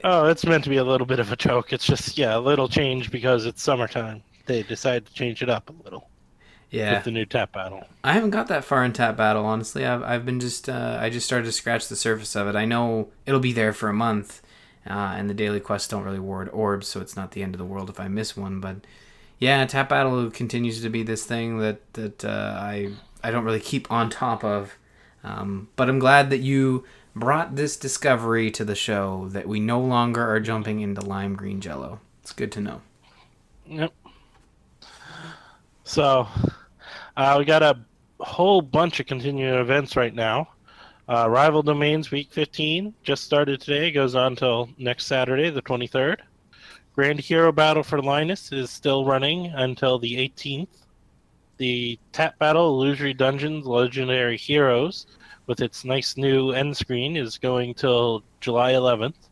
Oh, 0.05 0.27
it's 0.27 0.47
meant 0.47 0.65
to 0.65 0.71
be 0.71 0.77
a 0.77 0.85
little 0.85 1.07
bit 1.07 1.21
of 1.21 1.33
a 1.33 1.37
joke. 1.37 1.73
It's 1.73 1.85
just 1.85 2.17
yeah, 2.17 2.37
a 2.37 2.39
little 2.39 2.69
change 2.69 3.11
because 3.11 3.47
it's 3.47 3.63
summertime. 3.63 4.23
They 4.47 4.63
decided 4.63 5.07
to 5.07 5.13
change 5.13 5.43
it 5.43 5.51
up 5.51 5.69
a 5.69 5.83
little. 5.85 6.09
Yeah. 6.71 6.95
With 6.95 7.05
the 7.05 7.11
new 7.13 7.25
tap 7.25 7.53
battle. 7.53 7.85
I 8.03 8.13
haven't 8.13 8.31
got 8.31 8.49
that 8.49 8.65
far 8.65 8.85
in 8.85 8.93
tap 8.93 9.17
battle, 9.17 9.45
honestly. 9.47 9.87
I've 9.87 10.03
I've 10.03 10.27
been 10.27 10.41
just 10.41 10.69
uh, 10.69 10.99
I 11.01 11.11
just 11.11 11.27
started 11.27 11.45
to 11.45 11.53
scratch 11.53 11.89
the 11.89 11.97
surface 11.97 12.35
of 12.35 12.49
it. 12.49 12.57
I 12.57 12.65
know 12.65 13.09
it'll 13.25 13.41
be 13.41 13.53
there 13.53 13.73
for 13.73 13.89
a 13.89 13.95
month, 13.95 14.43
uh, 14.89 15.15
and 15.17 15.31
the 15.31 15.35
daily 15.35 15.61
quests 15.61 15.89
don't 15.89 16.03
really 16.03 16.19
reward 16.19 16.49
orbs, 16.53 16.89
so 16.89 17.01
it's 17.01 17.17
not 17.17 17.31
the 17.33 17.43
end 17.43 17.55
of 17.55 17.59
the 17.59 17.65
world 17.65 17.89
if 17.89 18.01
I 18.01 18.09
miss 18.09 18.37
one. 18.37 18.61
But 18.61 18.79
yeah, 19.39 19.65
tap 19.67 19.91
battle 19.91 20.31
continues 20.31 20.83
to 20.83 20.91
be 20.91 21.03
this 21.03 21.25
thing 21.25 21.59
that 21.59 21.93
that 21.95 22.25
uh, 22.25 22.57
I 22.59 22.93
I 23.23 23.31
don't 23.31 23.45
really 23.45 23.61
keep 23.61 23.91
on 23.91 24.11
top 24.11 24.45
of. 24.45 24.77
Um, 25.23 25.69
but 25.77 25.89
I'm 25.89 25.99
glad 25.99 26.31
that 26.31 26.39
you 26.39 26.85
brought 27.15 27.57
this 27.57 27.77
discovery 27.77 28.51
to 28.53 28.65
the 28.65 28.75
show 28.75 29.29
that 29.31 29.49
we 29.49 29.59
no 29.59 29.81
longer 29.81 30.29
are 30.29 30.41
jumping 30.41 30.81
into 30.81 31.01
lime 31.01 31.35
green 31.35 31.61
jello. 31.61 32.01
It's 32.23 32.33
good 32.33 32.53
to 32.53 32.61
know. 32.61 32.83
Yep. 33.67 33.93
So, 35.85 36.29
uh, 37.17 37.37
we 37.39 37.45
got 37.45 37.63
a 37.63 37.79
whole 38.21 38.61
bunch 38.61 39.01
of 39.01 39.07
continuing 39.07 39.55
events 39.55 39.97
right 39.97 40.15
now. 40.15 40.49
Uh, 41.09 41.29
Rival 41.31 41.63
Domains 41.63 42.11
Week 42.11 42.33
15 42.33 42.93
just 43.03 43.23
started 43.25 43.61
today, 43.61 43.93
goes 43.93 44.15
on 44.15 44.33
until 44.33 44.69
next 44.77 45.07
Saturday, 45.07 45.51
the 45.51 45.63
23rd. 45.63 46.19
Grand 46.95 47.21
Hero 47.21 47.53
Battle 47.53 47.83
for 47.83 48.03
Linus 48.03 48.53
is 48.53 48.71
still 48.71 49.05
running 49.05 49.47
until 49.55 49.99
the 49.99 50.17
18th. 50.17 50.69
The 51.59 51.99
Tap 52.13 52.39
Battle 52.39 52.69
Illusory 52.71 53.15
Dungeons 53.15 53.67
Legendary 53.67 54.37
Heroes, 54.37 55.07
with 55.47 55.61
its 55.61 55.85
nice 55.85 56.17
new 56.17 56.51
end 56.51 56.77
screen, 56.77 57.17
is 57.17 57.39
going 57.39 57.75
till 57.75 58.25
July 58.41 58.73
11th. 58.73 59.29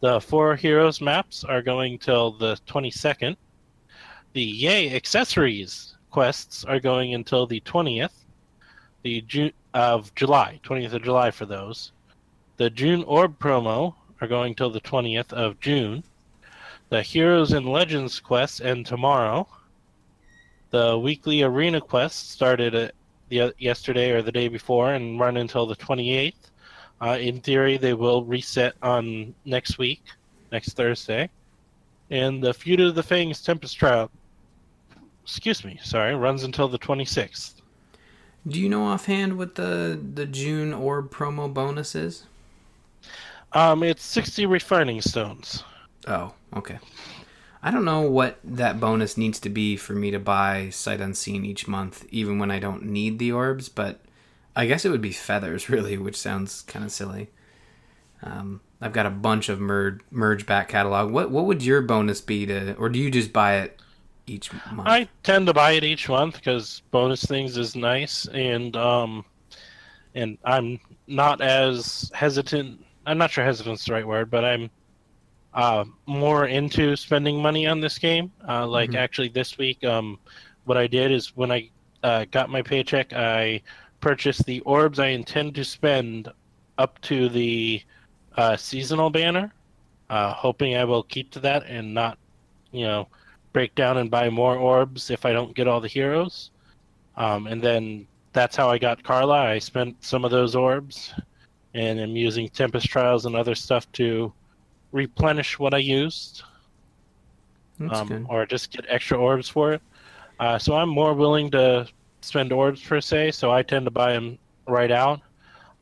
The 0.00 0.20
Four 0.20 0.54
Heroes 0.54 1.00
maps 1.00 1.44
are 1.44 1.62
going 1.62 1.98
till 1.98 2.32
the 2.32 2.56
22nd. 2.68 3.36
The 4.34 4.42
Yay 4.42 4.94
Accessories 4.94 5.97
quests 6.10 6.64
are 6.64 6.80
going 6.80 7.14
until 7.14 7.46
the 7.46 7.60
20th. 7.60 8.12
The 9.02 9.20
June 9.22 9.52
of 9.74 10.14
July, 10.14 10.60
20th 10.64 10.92
of 10.94 11.02
July 11.02 11.30
for 11.30 11.46
those. 11.46 11.92
The 12.56 12.70
June 12.70 13.04
Orb 13.04 13.38
promo 13.38 13.94
are 14.20 14.28
going 14.28 14.54
till 14.54 14.70
the 14.70 14.80
20th 14.80 15.32
of 15.32 15.60
June. 15.60 16.02
The 16.88 17.02
Heroes 17.02 17.52
and 17.52 17.66
Legends 17.66 18.18
quests 18.18 18.60
end 18.60 18.86
tomorrow. 18.86 19.46
The 20.70 20.98
weekly 20.98 21.42
arena 21.42 21.80
quests 21.80 22.30
started 22.30 22.74
at 22.74 22.94
the, 23.28 23.54
yesterday 23.58 24.10
or 24.10 24.22
the 24.22 24.32
day 24.32 24.48
before 24.48 24.94
and 24.94 25.20
run 25.20 25.36
until 25.36 25.66
the 25.66 25.76
28th. 25.76 26.34
Uh, 27.00 27.18
in 27.20 27.40
theory, 27.40 27.76
they 27.76 27.94
will 27.94 28.24
reset 28.24 28.74
on 28.82 29.34
next 29.44 29.78
week, 29.78 30.02
next 30.50 30.72
Thursday. 30.72 31.30
And 32.10 32.42
the 32.42 32.54
Feud 32.54 32.80
of 32.80 32.94
the 32.94 33.02
Fangs 33.02 33.42
Tempest 33.42 33.76
Trial, 33.76 34.10
excuse 35.28 35.62
me, 35.62 35.78
sorry, 35.82 36.14
runs 36.14 36.42
until 36.42 36.68
the 36.68 36.78
26th. 36.78 37.52
Do 38.46 38.58
you 38.58 38.70
know 38.70 38.84
offhand 38.86 39.36
what 39.36 39.56
the 39.56 40.00
the 40.14 40.24
June 40.24 40.72
orb 40.72 41.10
promo 41.10 41.52
bonus 41.52 41.94
is? 41.94 42.24
Um, 43.52 43.82
it's 43.82 44.04
60 44.04 44.46
refining 44.46 45.02
stones. 45.02 45.64
Oh, 46.06 46.32
okay. 46.56 46.78
I 47.62 47.70
don't 47.70 47.84
know 47.84 48.00
what 48.00 48.38
that 48.42 48.80
bonus 48.80 49.18
needs 49.18 49.38
to 49.40 49.50
be 49.50 49.76
for 49.76 49.92
me 49.92 50.10
to 50.12 50.18
buy 50.18 50.70
Sight 50.70 51.00
Unseen 51.00 51.44
each 51.44 51.68
month, 51.68 52.06
even 52.10 52.38
when 52.38 52.50
I 52.50 52.58
don't 52.58 52.84
need 52.84 53.18
the 53.18 53.32
orbs, 53.32 53.68
but 53.68 54.00
I 54.56 54.66
guess 54.66 54.84
it 54.84 54.90
would 54.90 55.02
be 55.02 55.12
feathers, 55.12 55.68
really, 55.68 55.98
which 55.98 56.16
sounds 56.16 56.62
kind 56.62 56.84
of 56.84 56.92
silly. 56.92 57.28
Um, 58.22 58.60
I've 58.80 58.92
got 58.92 59.06
a 59.06 59.10
bunch 59.10 59.48
of 59.48 59.60
merge, 59.60 60.00
merge 60.10 60.46
back 60.46 60.68
catalog. 60.68 61.12
What 61.12 61.30
what 61.30 61.44
would 61.44 61.62
your 61.62 61.82
bonus 61.82 62.22
be 62.22 62.46
to, 62.46 62.74
or 62.76 62.88
do 62.88 62.98
you 62.98 63.10
just 63.10 63.32
buy 63.32 63.56
it 63.56 63.78
each 64.30 64.52
month? 64.70 64.88
I 64.88 65.08
tend 65.22 65.46
to 65.46 65.52
buy 65.54 65.72
it 65.72 65.84
each 65.84 66.08
month 66.08 66.34
because 66.36 66.82
bonus 66.90 67.22
things 67.24 67.56
is 67.56 67.76
nice, 67.76 68.26
and 68.28 68.76
um, 68.76 69.24
and 70.14 70.38
I'm 70.44 70.78
not 71.06 71.40
as 71.40 72.10
hesitant. 72.14 72.84
I'm 73.06 73.18
not 73.18 73.30
sure 73.30 73.44
hesitant's 73.44 73.84
the 73.86 73.92
right 73.94 74.06
word, 74.06 74.30
but 74.30 74.44
I'm 74.44 74.70
uh, 75.54 75.84
more 76.06 76.46
into 76.46 76.96
spending 76.96 77.40
money 77.42 77.66
on 77.66 77.80
this 77.80 77.98
game. 77.98 78.32
Uh, 78.48 78.66
like 78.66 78.94
Mhm. 78.94 78.96
actually 78.96 79.28
this 79.28 79.58
week, 79.58 79.82
um, 79.84 80.18
what 80.64 80.76
I 80.76 80.86
did 80.86 81.12
is 81.12 81.34
when 81.36 81.50
I 81.52 81.70
uh, 82.02 82.24
got 82.30 82.50
my 82.50 82.62
paycheck, 82.62 83.12
I 83.12 83.62
purchased 84.00 84.44
the 84.46 84.60
orbs 84.60 84.98
I 84.98 85.08
intend 85.08 85.54
to 85.56 85.64
spend 85.64 86.28
up 86.78 87.00
to 87.02 87.28
the 87.28 87.82
uh, 88.36 88.56
seasonal 88.56 89.10
banner, 89.10 89.54
uh, 90.10 90.32
hoping 90.32 90.76
I 90.76 90.84
will 90.84 91.02
keep 91.02 91.30
to 91.32 91.40
that 91.40 91.64
and 91.66 91.94
not, 91.94 92.18
you 92.70 92.84
know, 92.86 93.08
break 93.58 93.74
down 93.74 93.96
and 93.96 94.08
buy 94.08 94.30
more 94.30 94.56
orbs 94.56 95.10
if 95.10 95.26
I 95.26 95.32
don't 95.32 95.52
get 95.52 95.66
all 95.66 95.80
the 95.80 95.88
heroes. 95.88 96.52
Um, 97.16 97.48
and 97.48 97.60
then 97.60 98.06
that's 98.32 98.54
how 98.54 98.70
I 98.70 98.78
got 98.78 99.02
Karla. 99.02 99.34
I 99.34 99.58
spent 99.58 99.96
some 99.98 100.24
of 100.24 100.30
those 100.30 100.54
orbs, 100.54 101.12
and 101.74 101.98
I'm 101.98 102.14
using 102.14 102.48
Tempest 102.48 102.86
Trials 102.86 103.26
and 103.26 103.34
other 103.34 103.56
stuff 103.56 103.90
to 103.94 104.32
replenish 104.92 105.58
what 105.58 105.74
I 105.74 105.78
used, 105.78 106.44
um, 107.90 108.28
or 108.30 108.46
just 108.46 108.70
get 108.70 108.84
extra 108.88 109.18
orbs 109.18 109.48
for 109.48 109.72
it. 109.72 109.82
Uh, 110.38 110.56
so 110.56 110.76
I'm 110.76 110.88
more 110.88 111.14
willing 111.14 111.50
to 111.50 111.88
spend 112.20 112.52
orbs 112.52 112.80
per 112.80 113.00
se, 113.00 113.32
so 113.32 113.50
I 113.50 113.64
tend 113.64 113.86
to 113.86 113.90
buy 113.90 114.12
them 114.12 114.38
right 114.68 114.92
out. 114.92 115.20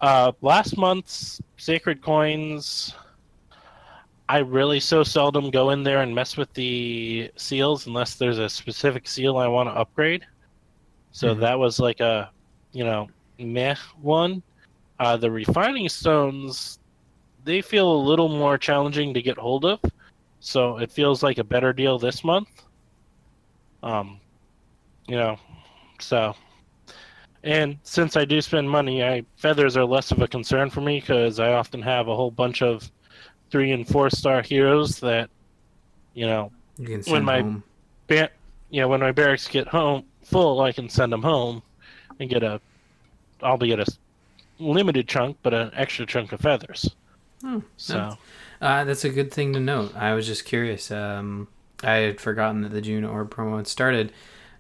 Uh, 0.01 0.33
last 0.41 0.79
month's 0.79 1.43
Sacred 1.59 2.01
Coins, 2.01 2.95
I 4.29 4.39
really 4.39 4.81
so 4.81 5.05
seldom 5.05 5.51
go 5.51 5.71
in 5.71 5.83
there 5.83 6.03
and 6.03 6.15
mess 6.15 6.37
with 6.37 6.53
the 6.55 7.31
seals 7.37 7.87
unless 7.87 8.17
there's 8.17 8.39
a 8.39 8.49
specific 8.49 9.09
seal 9.09 9.37
I 9.37 9.47
want 9.49 9.69
to 9.69 9.73
upgrade. 9.75 10.27
So 11.13 11.35
Mhm. 11.35 11.41
that 11.41 11.59
was 11.59 11.79
like 11.81 12.01
a, 12.01 12.33
you 12.73 12.85
know, 12.85 13.09
meh 13.39 13.77
one. 14.01 14.43
Uh, 14.99 15.17
the 15.17 15.31
refining 15.31 15.89
stones, 15.89 16.79
they 17.45 17.63
feel 17.63 17.93
a 17.93 18.07
little 18.09 18.29
more 18.29 18.59
challenging 18.59 19.15
to 19.15 19.23
get 19.23 19.39
hold 19.39 19.65
of, 19.65 19.81
so 20.41 20.79
it 20.79 20.91
feels 20.93 21.23
like 21.23 21.39
a 21.39 21.45
better 21.45 21.73
deal 21.73 21.99
this 21.99 22.25
month. 22.25 22.49
Um, 23.83 24.21
you 25.09 25.17
know, 25.17 25.39
so 26.01 26.35
and 27.45 27.79
since 27.85 28.17
I 28.17 28.25
do 28.25 28.41
spend 28.41 28.69
money, 28.69 29.05
I 29.05 29.25
feathers 29.37 29.77
are 29.77 29.85
less 29.85 30.11
of 30.11 30.21
a 30.21 30.29
concern 30.29 30.71
for 30.71 30.81
me 30.81 31.01
because 31.01 31.39
I 31.39 31.53
often 31.53 31.81
have 31.83 32.09
a 32.09 32.17
whole 32.17 32.31
bunch 32.31 32.63
of 32.63 32.91
three 33.51 33.73
and 33.73 33.87
four 33.87 34.11
star 34.11 34.43
heroes 34.43 34.99
that, 35.01 35.31
you 36.15 36.27
know, 36.27 36.51
You 36.79 37.03
send 37.03 37.25
my- 37.25 37.41
home. 37.41 37.63
ba- 38.07 38.31
you 38.71 38.81
know, 38.81 38.89
when 38.89 39.01
my 39.01 39.13
barracks 39.13 39.47
get 39.49 39.69
home 39.69 40.05
full, 40.25 40.61
I 40.61 40.73
can 40.73 40.89
send 40.89 41.13
them 41.13 41.23
home 41.23 41.63
and 42.19 42.29
get 42.29 42.43
a, 42.43 42.61
I'll 43.43 43.57
be 43.59 43.73
at 43.73 43.81
a 43.81 43.87
limited 44.59 45.07
chunk, 45.09 45.37
but 45.43 45.55
an 45.55 45.71
extra 45.75 46.07
chunk 46.07 46.33
of 46.33 46.41
feathers. 46.41 46.95
Oh, 47.45 47.63
So 47.77 47.93
that's- 47.95 48.17
Uh, 48.61 48.85
that's 48.85 49.05
a 49.05 49.11
good 49.11 49.31
thing 49.31 49.53
to 49.53 49.61
note. 49.61 49.95
I 49.95 50.15
was 50.15 50.27
just 50.27 50.47
curious. 50.47 50.91
Um, 50.91 51.49
I 51.85 51.97
had 51.97 52.21
forgotten 52.23 52.63
that 52.63 52.71
the 52.71 52.81
June 52.81 53.05
orb 53.05 53.31
promo 53.33 53.59
had 53.59 53.69
started. 53.69 54.13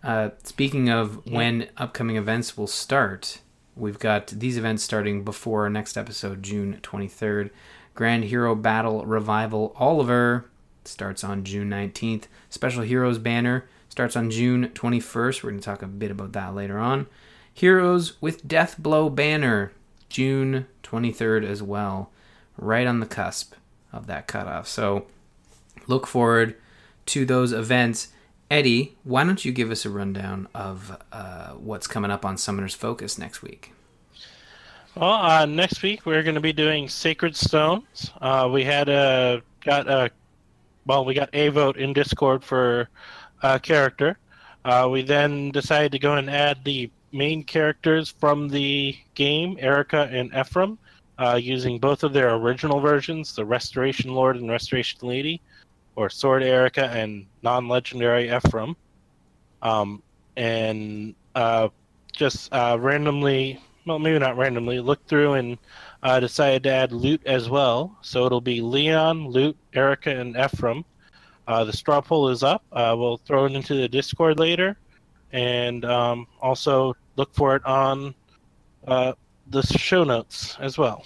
Uh, 0.05 0.31
speaking 0.45 0.91
of 0.91 1.23
Yeah. 1.25 1.35
when 1.37 1.69
upcoming 1.79 2.17
events 2.17 2.59
will 2.59 2.67
start, 2.67 3.41
we've 3.75 3.99
got 3.99 4.27
these 4.29 4.59
events 4.59 4.83
starting 4.83 5.25
before 5.25 5.63
our 5.63 5.71
next 5.71 5.97
episode, 5.97 6.43
June 6.43 6.79
23rd. 6.83 7.51
Grand 7.97 8.25
Hero 8.25 8.55
Battle 8.55 9.05
Revival 9.05 9.75
Oliver 9.79 10.45
starts 10.85 11.25
on 11.25 11.45
June 11.45 11.71
19th. 11.71 12.25
Special 12.51 12.83
Heroes 12.83 13.19
Banner 13.19 13.67
starts 13.89 14.15
on 14.15 14.31
June 14.31 14.69
21st. 14.69 15.43
We're 15.43 15.51
going 15.51 15.61
to 15.61 15.65
talk 15.65 15.83
a 15.83 15.87
bit 15.87 16.11
about 16.11 16.33
that 16.33 16.55
later 16.55 16.79
on. 16.79 17.07
Heroes 17.53 18.21
with 18.21 18.47
Death 18.47 18.77
Blow 18.79 19.09
Banner, 19.09 19.73
June 20.11 20.67
23rd 20.83 21.45
as 21.45 21.63
well. 21.63 22.11
Right 22.59 22.87
on 22.87 23.01
the 23.01 23.07
cusp 23.07 23.55
of 23.93 24.07
that 24.07 24.27
cutoff. 24.27 24.69
So 24.69 25.07
look 25.87 26.07
forward 26.07 26.55
to 27.07 27.25
those 27.25 27.53
events. 27.53 28.09
Eddie, 28.51 28.97
why 29.05 29.25
don't 29.25 29.45
you 29.45 29.53
give 29.53 29.71
us 29.71 29.85
a 29.85 29.91
rundown 29.91 30.49
of 30.55 31.03
uh, 31.13 31.53
what's 31.53 31.87
coming 31.87 32.11
up 32.11 32.25
on 32.25 32.37
Summoner's 32.37 32.75
Focus 32.75 33.19
next 33.19 33.43
week? 33.43 33.73
Well, 34.97 35.13
uh, 35.13 35.45
next 35.45 35.83
week 35.83 36.07
we're 36.07 36.23
going 36.23 36.37
to 36.37 36.41
be 36.41 36.55
doing 36.55 36.89
Sacred 36.89 37.37
Stones. 37.37 38.13
Uh, 38.19 38.49
we 38.51 38.65
had 38.65 38.89
a 38.89 39.43
got 39.61 39.87
a 39.91 40.11
well, 40.87 41.05
we 41.05 41.13
got 41.13 41.29
a 41.35 41.49
vote 41.49 41.77
in 41.77 41.93
Discord 41.93 42.43
for 42.43 42.89
a 43.43 43.61
character. 43.61 44.17
Uh, 44.65 44.89
we 44.91 45.03
then 45.03 45.51
decided 45.51 45.93
to 45.93 45.99
go 45.99 46.15
and 46.15 46.31
add 46.31 46.65
the 46.65 46.91
main 47.13 47.45
characters 47.45 48.09
from 48.09 48.49
the 48.49 48.97
game, 49.15 49.59
Eirika 49.59 50.11
and 50.11 50.33
Ephraim, 50.35 50.79
uh, 51.19 51.39
using 51.43 51.79
both 51.79 52.03
of 52.03 52.15
their 52.15 52.35
original 52.35 52.81
versions, 52.81 53.37
the 53.37 53.45
Restoration 53.45 54.15
Lord 54.15 54.37
and 54.37 54.49
Restoration 54.49 55.07
Lady, 55.07 55.43
or 55.97 56.09
Sword 56.09 56.43
Eirika 56.43 56.89
and 56.89 57.27
non-legendary 57.43 58.35
Ephraim. 58.35 58.75
Um, 59.61 60.03
and 60.39 61.15
uh, 61.35 61.69
just 62.13 62.51
uh, 62.51 62.79
randomly 62.81 63.61
well, 63.87 63.99
maybe 63.99 64.19
not 64.19 64.37
randomly, 64.37 64.81
looked 64.81 65.09
through 65.09 65.35
and 65.35 65.59
uh, 66.03 66.21
decided 66.21 66.65
to 66.65 66.71
add 66.71 66.93
Lute 66.93 67.25
as 67.25 67.49
well. 67.49 67.97
So 68.03 68.27
it'll 68.27 68.41
be 68.41 68.61
Lyon, 68.61 69.29
Lute, 69.29 69.57
Eirika, 69.73 70.21
and 70.21 70.37
Ephraim. 70.37 70.85
Uh, 71.47 71.65
the 71.65 71.73
straw 71.73 72.01
poll 72.01 72.29
is 72.29 72.43
up. 72.43 72.65
Uh, 72.73 72.95
we'll 72.99 73.19
throw 73.19 73.47
it 73.47 73.53
into 73.53 73.75
the 73.75 73.89
Discord 73.89 74.39
later, 74.39 74.77
and 75.33 75.85
um, 75.85 76.27
also 76.43 76.97
look 77.15 77.33
for 77.33 77.55
it 77.55 77.65
on 77.65 78.15
uh, 78.89 79.13
the 79.49 79.63
show 79.63 80.03
notes 80.03 80.57
as 80.59 80.77
well. 80.77 81.05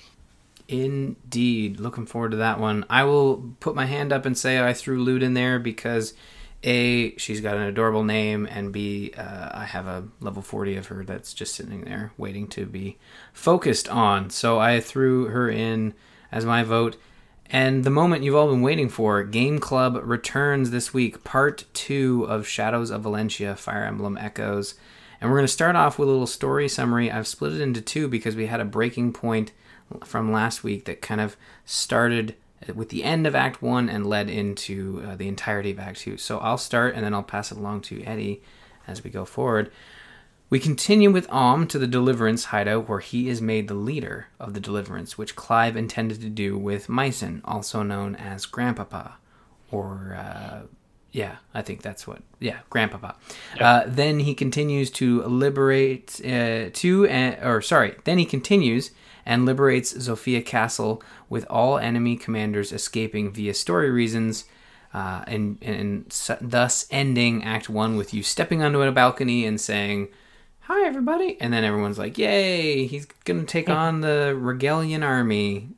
Indeed. 0.67 1.81
Looking 1.81 2.07
forward 2.07 2.31
to 2.31 2.39
that 2.39 2.59
one. 2.59 2.87
I 2.89 3.05
will 3.05 3.55
put 3.61 3.75
my 3.75 3.87
hand 3.87 4.13
up 4.13 4.25
and 4.25 4.39
say 4.39 4.65
I 4.65 4.73
threw 4.73 5.03
Lute 5.03 5.23
in 5.23 5.35
there 5.35 5.59
because 5.59 6.15
A, 6.63 7.17
she's 7.17 7.41
got 7.41 7.57
an 7.57 7.63
adorable 7.63 8.05
name, 8.05 8.47
and 8.47 8.73
B, 8.73 9.13
uh, 9.17 9.51
I 9.53 9.65
have 9.65 9.87
a 9.87 10.09
level 10.21 10.43
40 10.43 10.77
of 10.77 10.89
her 10.89 11.05
that's 11.05 11.33
just 11.33 11.55
sitting 11.55 11.83
there 11.83 12.13
waiting 12.19 12.47
to 12.49 12.67
be 12.67 12.99
focused 13.33 13.89
on. 13.89 14.29
So 14.31 14.59
I 14.59 14.81
threw 14.81 15.27
her 15.27 15.49
in 15.49 15.95
as 16.31 16.45
my 16.45 16.63
vote. 16.63 16.97
And 17.47 17.83
the 17.83 17.91
moment 17.91 18.23
you've 18.23 18.37
all 18.37 18.49
been 18.49 18.63
waiting 18.63 18.89
for, 18.89 19.25
Game 19.25 19.59
Club 19.59 19.99
returns 20.05 20.71
this 20.71 20.95
week, 20.95 21.25
part 21.25 21.65
two 21.73 22.25
of 22.29 22.47
Shadows 22.47 22.91
of 22.91 23.03
Valencia 23.03 23.57
Fire 23.57 23.85
Emblem 23.85 24.17
Echoes. 24.19 24.75
And 25.21 25.31
we're 25.31 25.39
going 25.39 25.47
to 25.47 25.53
start 25.53 25.77
off 25.77 25.99
with 25.99 26.09
a 26.09 26.13
little 26.13 26.27
story 26.27 26.69
summary. 26.69 27.11
I've 27.11 27.27
split 27.27 27.55
it 27.55 27.61
into 27.61 27.81
two 27.81 28.07
because 28.07 28.37
we 28.37 28.47
had 28.47 28.61
a 28.61 28.65
breaking 28.65 29.13
point 29.13 29.53
from 30.05 30.31
last 30.31 30.63
week 30.63 30.85
that 30.85 31.03
kind 31.03 31.21
of 31.21 31.37
started 31.65 32.37
with 32.75 32.91
the 32.91 33.05
end 33.05 33.27
of 33.27 33.35
Act 33.35 33.63
1 33.63 33.89
and 33.89 34.07
led 34.07 34.29
into 34.29 35.03
uh, 35.07 35.17
the 35.17 35.29
entirety 35.29 35.71
of 35.71 35.79
Act 35.79 36.01
2. 36.01 36.17
So 36.17 36.39
I'll 36.39 36.59
start 36.59 36.95
and 36.95 37.05
then 37.05 37.15
I'll 37.15 37.23
pass 37.23 37.51
it 37.51 37.59
along 37.59 37.83
to 37.83 38.03
Eddie 38.05 38.43
as 38.87 39.03
we 39.03 39.11
go 39.11 39.25
forward. 39.25 39.71
We 40.51 40.59
continue 40.59 41.13
with 41.13 41.31
Alm 41.31 41.69
to 41.69 41.79
the 41.79 41.87
Deliverance 41.87 42.47
hideout, 42.47 42.89
where 42.89 42.99
he 42.99 43.29
is 43.29 43.41
made 43.41 43.69
the 43.69 43.75
leader 43.75 44.27
of 44.41 44.53
the 44.53 44.59
Deliverance, 44.59 45.17
which 45.17 45.37
Clive 45.37 45.77
intended 45.77 46.21
to 46.23 46.29
do 46.29 46.59
with 46.59 46.89
Mycen, 46.89 47.41
also 47.45 47.85
known 47.85 48.17
as 48.17 48.47
Grandpapa. 48.47 49.15
Or, 49.71 50.19
uh, 50.19 50.63
yeah, 51.13 51.37
I 51.55 51.63
think 51.63 51.83
that's 51.83 52.05
what, 52.05 52.23
yeah, 52.41 52.59
Grandpapa. 52.69 53.15
Yep. 53.55 53.63
Uh, 53.63 53.85
then 53.87 54.19
he 54.19 54.35
continues 54.35 54.91
to 54.93 55.23
liberate, 55.23 56.21
uh, 56.25 56.71
to, 56.73 57.09
uh, 57.09 57.49
or 57.49 57.63
sorry, 57.63 57.95
then 58.03 58.19
he 58.19 58.25
continues 58.25 58.91
and 59.25 59.47
liberates 59.47 59.93
Zofia 59.95 60.45
Castle 60.45 61.03
with 61.29 61.47
all 61.49 61.79
enemy 61.79 62.17
commanders 62.17 62.73
escaping 62.73 63.33
via 63.33 63.55
story 63.55 63.91
reasons. 63.91 64.45
Uh, 64.93 65.23
and, 65.29 65.59
and, 65.63 66.11
and 66.11 66.41
thus 66.41 66.87
ending 66.91 67.45
Act 67.45 67.69
One 67.69 67.97
with 67.97 68.13
you 68.13 68.25
stepping 68.25 68.63
onto 68.63 68.83
a 68.83 68.91
balcony 68.91 69.47
and 69.47 69.61
saying, 69.61 70.09
hi 70.71 70.87
everybody 70.87 71.37
and 71.41 71.53
then 71.53 71.65
everyone's 71.65 71.99
like 71.99 72.17
yay 72.17 72.87
he's 72.87 73.05
gonna 73.25 73.43
take 73.43 73.69
on 73.69 74.03
the 74.03 74.39
Rigelian 74.41 75.05
army 75.05 75.69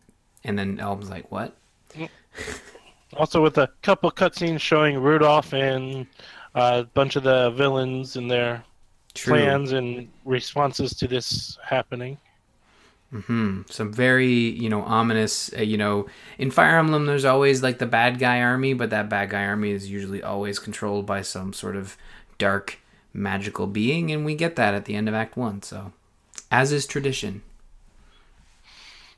and 0.45 0.59
then 0.59 0.79
Alm's 0.81 1.09
like 1.09 1.33
what 1.33 1.57
also 3.17 3.43
with 3.43 3.57
a 3.57 3.71
couple 3.81 4.11
cutscenes 4.11 4.61
showing 4.61 4.99
Rudolf 4.99 5.55
and 5.55 6.07
a 6.55 6.85
bunch 6.85 7.17
of 7.17 7.23
the 7.23 7.53
villains 7.53 8.17
and 8.17 8.31
their 8.31 8.63
True. 9.15 9.33
plans 9.33 9.73
and 9.73 10.11
responses 10.27 10.93
to 10.97 11.09
this 11.09 11.57
happening 11.65 12.19
hmm 13.13 13.63
Some 13.69 13.93
very, 13.93 14.33
you 14.33 14.71
know, 14.71 14.83
ominous. 14.83 15.53
Uh, 15.57 15.61
you 15.63 15.77
know, 15.77 16.07
in 16.39 16.51
Fire 16.51 16.79
Emblem, 16.79 17.05
there's 17.07 17.27
always 17.27 17.63
like 17.63 17.79
the 17.79 17.87
bad 17.87 18.19
guy 18.19 18.41
army, 18.41 18.73
but 18.73 18.91
that 18.91 19.11
bad 19.11 19.31
guy 19.31 19.45
army 19.45 19.71
is 19.71 19.91
usually 19.91 20.23
always 20.23 20.59
controlled 20.59 21.05
by 21.05 21.21
some 21.23 21.53
sort 21.53 21.77
of 21.77 21.97
dark 22.39 22.79
magical 23.13 23.67
being, 23.67 24.11
and 24.11 24.25
we 24.25 24.35
get 24.35 24.57
that 24.57 24.75
at 24.75 24.87
the 24.87 24.95
end 24.95 25.09
of 25.09 25.15
Act 25.15 25.37
One. 25.37 25.61
So, 25.63 25.93
as 26.51 26.73
is 26.73 26.87
tradition. 26.87 27.43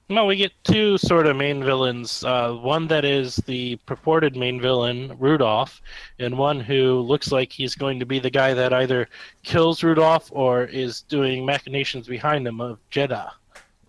No, 0.09 0.25
we 0.27 0.37
get 0.37 0.53
two 0.65 0.97
sort 0.99 1.27
of 1.27 1.37
main 1.37 1.63
villains. 1.63 2.25
Uh, 2.25 2.53
one 2.55 2.87
that 2.89 3.05
is 3.05 3.37
the 3.37 3.77
purported 3.87 4.35
main 4.37 4.61
villain, 4.61 5.15
Rudolf, 5.19 5.81
and 6.19 6.37
one 6.39 6.61
who 6.61 7.01
looks 7.01 7.31
like 7.33 7.53
he's 7.53 7.75
going 7.75 7.99
to 8.01 8.07
be 8.07 8.19
the 8.19 8.31
guy 8.31 8.55
that 8.55 8.73
either 8.73 9.09
kills 9.43 9.83
Rudolf 9.83 10.31
or 10.33 10.65
is 10.65 11.03
doing 11.03 11.45
machinations 11.47 12.07
behind 12.07 12.47
him 12.47 12.61
of 12.61 12.79
Jedah. 12.91 13.33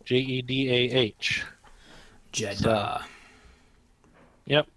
J 0.06 0.16
E 0.18 0.42
D 0.42 0.70
A 0.70 0.98
H. 0.98 1.44
Jedah. 2.32 3.02
So, 3.02 3.06
yep. 4.46 4.68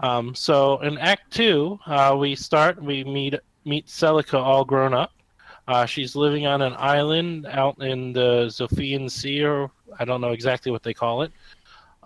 Um, 0.00 0.34
so 0.34 0.80
in 0.80 0.98
Act 0.98 1.32
Two, 1.32 1.78
uh, 1.86 2.16
we 2.18 2.34
start. 2.34 2.82
We 2.82 3.04
meet 3.04 3.34
meet 3.64 3.86
Celica 3.86 4.38
all 4.38 4.64
grown 4.64 4.94
up. 4.94 5.12
Uh, 5.68 5.84
she's 5.84 6.14
living 6.14 6.46
on 6.46 6.62
an 6.62 6.74
island 6.78 7.46
out 7.46 7.82
in 7.82 8.12
the 8.12 8.46
Zophian 8.46 9.10
Sea, 9.10 9.44
or 9.44 9.70
I 9.98 10.04
don't 10.04 10.20
know 10.20 10.30
exactly 10.30 10.70
what 10.70 10.84
they 10.84 10.94
call 10.94 11.22
it. 11.22 11.32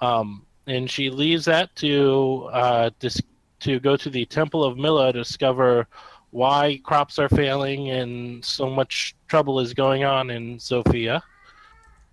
Um, 0.01 0.47
and 0.67 0.91
she 0.91 1.11
leaves 1.11 1.45
that 1.45 1.75
to 1.77 2.49
uh, 2.53 2.91
dis- 2.99 3.21
to 3.61 3.79
go 3.81 3.97
to 3.97 4.09
the 4.09 4.25
Temple 4.25 4.65
of 4.65 4.79
Mila 4.79 5.13
to 5.13 5.19
discover 5.19 5.87
why 6.31 6.81
crops 6.85 7.19
are 7.19 7.29
failing 7.29 7.91
and 7.91 8.43
so 8.45 8.71
much 8.71 9.15
trouble 9.29 9.61
is 9.61 9.75
going 9.75 10.05
on 10.05 10.31
in 10.31 10.57
Zofia. 10.57 11.21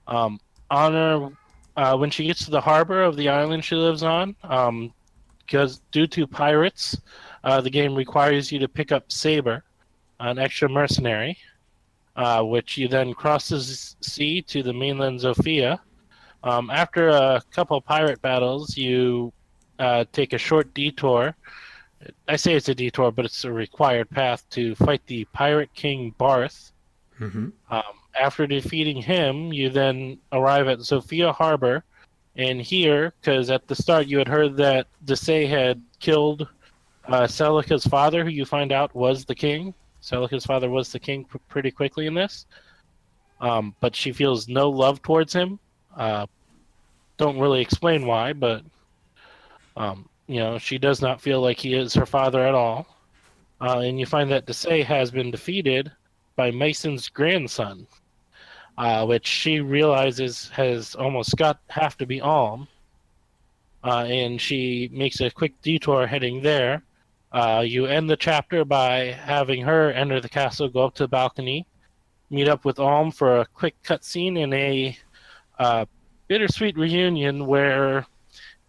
Um, 0.08 0.40
on 0.70 0.94
her, 0.94 1.30
uh, 1.76 1.98
when 1.98 2.10
she 2.10 2.26
gets 2.26 2.46
to 2.46 2.52
the 2.52 2.62
harbor 2.62 3.04
of 3.04 3.16
the 3.16 3.30
island 3.30 3.64
she 3.64 3.76
lives 3.76 4.04
on, 4.04 4.36
um, 4.44 4.94
because 5.46 5.82
due 5.92 6.08
to 6.08 6.28
pirates, 6.28 7.00
uh, 7.44 7.62
the 7.62 7.70
game 7.70 7.96
requires 7.96 8.52
you 8.52 8.60
to 8.60 8.68
pick 8.68 8.92
up 8.92 9.12
Saber, 9.12 9.64
an 10.20 10.40
extra 10.40 10.68
mercenary, 10.68 11.38
uh, 12.16 12.42
which 12.44 12.78
you 12.78 12.88
then 12.88 13.14
crosses 13.14 13.96
the 14.00 14.10
sea 14.10 14.42
to 14.42 14.64
the 14.64 14.74
mainland 14.74 15.20
Zofia. 15.20 15.80
Um, 16.44 16.70
after 16.70 17.10
a 17.10 17.42
couple 17.52 17.80
pirate 17.82 18.22
battles, 18.22 18.76
you 18.76 19.32
uh, 19.80 20.06
take 20.12 20.34
a 20.34 20.38
short 20.38 20.74
detour. 20.74 21.36
I 22.28 22.36
say 22.36 22.54
it's 22.54 22.70
a 22.70 22.76
detour, 22.76 23.12
but 23.12 23.26
it's 23.26 23.44
a 23.44 23.52
required 23.52 24.10
path 24.10 24.48
to 24.52 24.76
fight 24.76 25.02
the 25.08 25.26
pirate 25.26 25.74
king 25.74 26.14
Barth. 26.18 26.72
Mm-hmm. 27.20 27.50
Um, 27.70 27.84
after 28.20 28.48
defeating 28.48 29.02
him, 29.02 29.52
you 29.54 29.70
then 29.70 30.20
arrive 30.32 30.68
at 30.68 30.80
Zofia 30.80 31.34
Harbor, 31.34 31.84
and 32.36 32.62
here, 32.62 33.14
because 33.20 33.50
at 33.50 33.68
the 33.68 33.76
start 33.76 34.08
you 34.08 34.18
had 34.18 34.28
heard 34.28 34.56
that 34.58 34.88
Desaix 35.06 35.50
had 35.50 35.82
killed 36.00 36.48
uh, 37.08 37.26
Celica's 37.26 37.86
father, 37.86 38.24
who 38.24 38.30
you 38.30 38.46
find 38.46 38.72
out 38.72 38.94
was 38.94 39.26
the 39.26 39.36
king. 39.36 39.74
Celica's 40.02 40.46
father 40.46 40.70
was 40.70 40.92
the 40.92 41.00
king 41.00 41.24
pr- 41.24 41.38
pretty 41.50 41.72
quickly 41.72 42.06
in 42.06 42.14
this. 42.14 42.46
Um, 43.40 43.76
but 43.80 43.96
she 43.96 44.12
feels 44.12 44.48
no 44.48 44.70
love 44.70 45.02
towards 45.02 45.34
him. 45.34 45.60
Uh, 45.96 46.26
don't 47.18 47.40
really 47.40 47.62
explain 47.62 48.06
why, 48.06 48.34
but 48.34 48.64
um, 49.76 50.08
you 50.28 50.40
know 50.40 50.58
she 50.58 50.78
does 50.78 51.02
not 51.02 51.22
feel 51.22 51.42
like 51.42 51.58
he 51.58 51.74
is 51.74 51.94
her 51.94 52.06
father 52.06 52.46
at 52.46 52.56
all. 52.56 52.88
Uh, 53.60 53.80
and 53.80 54.00
you 54.00 54.06
find 54.06 54.30
that 54.30 54.46
Desaix 54.46 54.86
has 54.86 55.10
been 55.10 55.32
defeated 55.32 55.92
by 56.36 56.52
Mason's 56.52 57.10
grandson, 57.10 57.88
uh, 58.78 59.06
which 59.06 59.26
she 59.28 59.60
realizes 59.60 60.50
has 60.50 60.96
almost 60.96 61.36
got 61.38 61.60
have 61.70 61.98
to 61.98 62.06
be 62.06 62.22
Alm. 62.22 62.68
Uh, 63.84 64.06
and 64.06 64.42
she 64.42 64.90
makes 64.92 65.22
a 65.22 65.30
quick 65.30 65.54
detour 65.62 66.08
heading 66.08 66.42
there 66.42 66.84
uh, 67.32 67.64
you 67.66 67.86
end 67.86 68.10
the 68.10 68.18
chapter 68.18 68.64
by 68.64 69.12
having 69.12 69.62
her 69.62 69.92
enter 69.92 70.22
the 70.22 70.30
castle, 70.30 70.70
go 70.70 70.86
up 70.86 70.96
to 70.96 71.04
the 71.04 71.08
balcony, 71.08 71.68
meet 72.30 72.48
up 72.48 72.64
with 72.66 72.80
Alm 72.80 73.12
for 73.12 73.40
a 73.40 73.46
quick 73.46 73.76
cutscene 73.84 74.40
in 74.40 74.54
a 74.54 74.98
uh, 75.60 75.86
bittersweet 76.28 76.78
reunion 76.78 77.46
where 77.46 78.06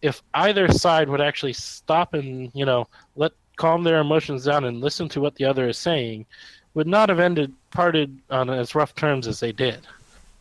if 0.03 0.23
either 0.35 0.71
side 0.71 1.09
would 1.09 1.21
actually 1.21 1.53
stop 1.53 2.15
and 2.15 2.51
you 2.55 2.65
know 2.65 2.87
let 3.17 3.33
calm 3.57 3.83
their 3.83 3.99
emotions 4.01 4.45
down 4.45 4.65
and 4.65 4.81
listen 4.81 5.09
to 5.09 5.21
what 5.21 5.35
the 5.37 5.45
other 5.45 5.69
is 5.69 5.79
saying, 5.79 6.27
would 6.75 6.87
not 6.87 7.09
have 7.09 7.21
ended 7.21 7.53
parted 7.71 8.19
on 8.31 8.51
as 8.51 8.75
rough 8.75 8.95
terms 8.95 9.27
as 9.27 9.41
they 9.41 9.53
did. 9.53 9.87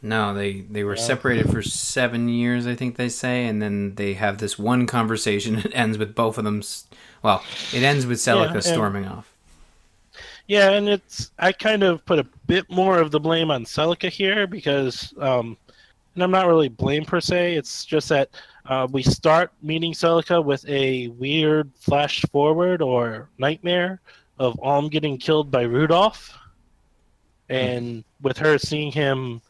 No, 0.01 0.33
they 0.33 0.61
they 0.61 0.83
were 0.83 0.95
yeah. 0.95 1.01
separated 1.01 1.49
for 1.49 1.61
seven 1.61 2.29
years, 2.29 2.67
I 2.67 2.75
think 2.75 2.97
they 2.97 3.09
say, 3.09 3.45
and 3.45 3.61
then 3.61 3.95
they 3.95 4.13
have 4.13 4.37
this 4.37 4.57
one 4.57 4.85
conversation. 4.85 5.57
It 5.65 5.71
ends 5.73 5.97
with 5.97 6.13
both 6.13 6.37
of 6.37 6.43
them. 6.43 6.61
Well, 7.23 7.43
it 7.73 7.83
ends 7.83 8.05
with 8.05 8.19
Celica 8.19 8.55
yeah, 8.55 8.59
storming 8.59 9.05
off. 9.05 9.33
Yeah, 10.47 10.71
and 10.71 10.87
it's 10.87 11.31
I 11.39 11.51
kind 11.51 11.83
of 11.83 12.05
put 12.05 12.19
a 12.19 12.27
bit 12.45 12.69
more 12.69 12.99
of 12.99 13.11
the 13.11 13.19
blame 13.19 13.49
on 13.51 13.65
Celica 13.65 14.09
here 14.09 14.45
because, 14.47 15.13
um, 15.19 15.57
and 16.13 16.23
I'm 16.23 16.31
not 16.31 16.47
really 16.47 16.69
blame 16.69 17.03
per 17.03 17.19
se. 17.19 17.55
It's 17.55 17.83
just 17.83 18.07
that 18.09 18.29
uh, 18.67 18.87
we 18.91 19.01
start 19.01 19.51
meeting 19.63 19.93
Celica 19.93 20.43
with 20.43 20.65
a 20.69 21.07
weird 21.09 21.71
flash 21.75 22.21
forward 22.31 22.81
or 22.81 23.29
nightmare 23.39 23.99
of 24.39 24.59
Alm 24.61 24.89
getting 24.89 25.17
killed 25.17 25.49
by 25.49 25.63
Rudolf, 25.63 26.37
and 27.49 27.97
mm. 27.97 28.03
with 28.21 28.37
her 28.37 28.57
seeing 28.57 28.91
him 28.91 29.41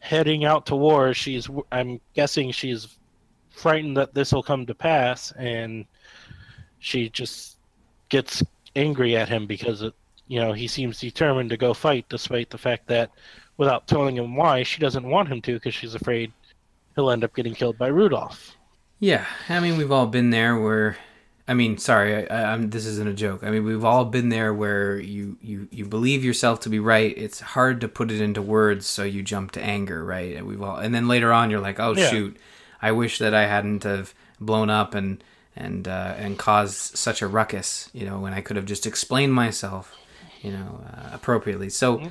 heading 0.00 0.44
out 0.44 0.66
to 0.66 0.76
war, 0.76 1.14
she's 1.14 1.48
I'm 1.72 2.00
guessing 2.14 2.52
she's 2.52 2.98
frightened 3.50 3.96
that 3.96 4.14
this 4.14 4.32
will 4.32 4.42
come 4.42 4.66
to 4.66 4.74
pass, 4.74 5.32
and 5.32 5.84
she 6.78 7.08
just 7.08 7.58
gets 8.08 8.42
angry 8.76 9.16
at 9.16 9.28
him 9.28 9.46
because 9.46 9.82
it, 9.82 9.94
you 10.28 10.40
know 10.40 10.52
he 10.52 10.66
seems 10.66 11.00
determined 11.00 11.50
to 11.50 11.56
go 11.56 11.74
fight, 11.74 12.06
despite 12.08 12.50
the 12.50 12.58
fact 12.58 12.86
that 12.88 13.10
without 13.56 13.86
telling 13.86 14.16
him 14.16 14.36
why, 14.36 14.62
she 14.62 14.80
doesn't 14.80 15.08
want 15.08 15.28
him 15.28 15.42
to 15.42 15.54
because 15.54 15.74
she's 15.74 15.94
afraid 15.94 16.32
he'll 16.94 17.10
end 17.10 17.24
up 17.24 17.34
getting 17.34 17.54
killed 17.54 17.76
by 17.78 17.88
Rudolf. 17.88 18.56
Yeah, 19.00 19.26
I 19.48 19.60
mean 19.60 19.76
we've 19.76 19.92
all 19.92 20.06
been 20.06 20.30
there 20.30 20.58
where 20.58 20.96
I 21.48 21.54
mean, 21.54 21.78
sorry, 21.78 22.28
I, 22.28 22.52
I'm, 22.52 22.68
this 22.68 22.84
isn't 22.84 23.08
a 23.08 23.14
joke. 23.14 23.42
I 23.42 23.50
mean, 23.50 23.64
we've 23.64 23.84
all 23.84 24.04
been 24.04 24.28
there 24.28 24.52
where 24.52 25.00
you, 25.00 25.38
you, 25.40 25.66
you 25.70 25.86
believe 25.86 26.22
yourself 26.22 26.60
to 26.60 26.68
be 26.68 26.78
right. 26.78 27.16
It's 27.16 27.40
hard 27.40 27.80
to 27.80 27.88
put 27.88 28.10
it 28.10 28.20
into 28.20 28.42
words, 28.42 28.86
so 28.86 29.02
you 29.02 29.22
jump 29.22 29.52
to 29.52 29.62
anger, 29.62 30.04
right? 30.04 30.36
And 30.36 30.46
we've 30.46 30.60
all, 30.60 30.76
and 30.76 30.94
then 30.94 31.08
later 31.08 31.32
on, 31.32 31.50
you're 31.50 31.60
like, 31.60 31.80
oh 31.80 31.94
yeah. 31.94 32.10
shoot, 32.10 32.36
I 32.82 32.92
wish 32.92 33.18
that 33.18 33.32
I 33.32 33.46
hadn't 33.46 33.84
have 33.84 34.14
blown 34.38 34.68
up 34.68 34.94
and 34.94 35.24
and 35.56 35.88
uh, 35.88 36.14
and 36.18 36.38
caused 36.38 36.96
such 36.96 37.22
a 37.22 37.26
ruckus, 37.26 37.88
you 37.94 38.04
know, 38.04 38.20
when 38.20 38.34
I 38.34 38.42
could 38.42 38.56
have 38.56 38.66
just 38.66 38.86
explained 38.86 39.32
myself, 39.32 39.96
you 40.42 40.52
know, 40.52 40.84
uh, 40.86 41.10
appropriately. 41.12 41.70
So. 41.70 41.96
Mm-hmm. 41.96 42.08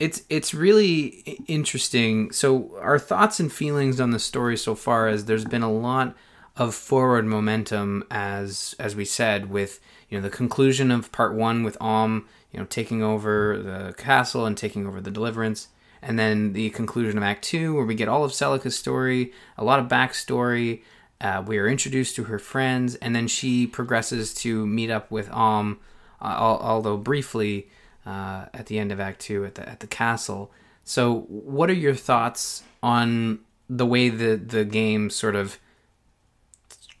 It's 0.00 0.22
it's 0.30 0.54
really 0.54 1.36
interesting. 1.46 2.32
So 2.32 2.74
our 2.80 2.98
thoughts 2.98 3.38
and 3.38 3.52
feelings 3.52 4.00
on 4.00 4.12
the 4.12 4.18
story 4.18 4.56
so 4.56 4.74
far 4.74 5.10
is 5.10 5.26
there's 5.26 5.44
been 5.44 5.60
a 5.62 5.70
lot 5.70 6.16
of 6.60 6.74
forward 6.74 7.24
momentum 7.24 8.04
as 8.10 8.74
as 8.78 8.94
we 8.94 9.04
said 9.04 9.48
with 9.50 9.80
you 10.10 10.18
know 10.18 10.22
the 10.22 10.36
conclusion 10.36 10.90
of 10.90 11.10
part 11.10 11.34
one 11.34 11.64
with 11.64 11.76
Alm 11.80 12.28
you 12.52 12.60
know 12.60 12.66
taking 12.66 13.02
over 13.02 13.58
the 13.58 13.94
castle 13.94 14.44
and 14.44 14.56
taking 14.56 14.86
over 14.86 15.00
the 15.00 15.10
deliverance 15.10 15.68
and 16.02 16.18
then 16.18 16.52
the 16.52 16.70
conclusion 16.70 17.18
of 17.18 17.24
Act 17.24 17.44
Two, 17.44 17.74
where 17.74 17.84
we 17.84 17.94
get 17.94 18.08
all 18.08 18.24
of 18.24 18.32
Celica's 18.32 18.78
story, 18.78 19.32
a 19.58 19.64
lot 19.64 19.80
of 19.80 19.88
backstory. 19.88 20.82
Uh, 21.20 21.42
we 21.46 21.58
are 21.58 21.68
introduced 21.68 22.16
to 22.16 22.24
her 22.24 22.38
friends, 22.38 22.94
and 22.96 23.14
then 23.14 23.28
she 23.28 23.66
progresses 23.66 24.32
to 24.32 24.66
meet 24.66 24.90
up 24.90 25.10
with 25.10 25.30
Alm, 25.30 25.78
uh, 26.22 26.36
although 26.38 26.96
briefly, 26.96 27.68
uh, 28.06 28.46
at 28.54 28.66
the 28.66 28.78
end 28.78 28.90
of 28.92 29.00
Act 29.00 29.20
Two 29.20 29.44
at 29.44 29.56
the 29.56 29.68
at 29.68 29.80
the 29.80 29.86
castle. 29.86 30.50
So, 30.84 31.20
what 31.28 31.68
are 31.68 31.74
your 31.74 31.94
thoughts 31.94 32.62
on 32.82 33.40
the 33.68 33.86
way 33.86 34.08
the 34.08 34.36
the 34.36 34.64
game 34.64 35.10
sort 35.10 35.36
of 35.36 35.58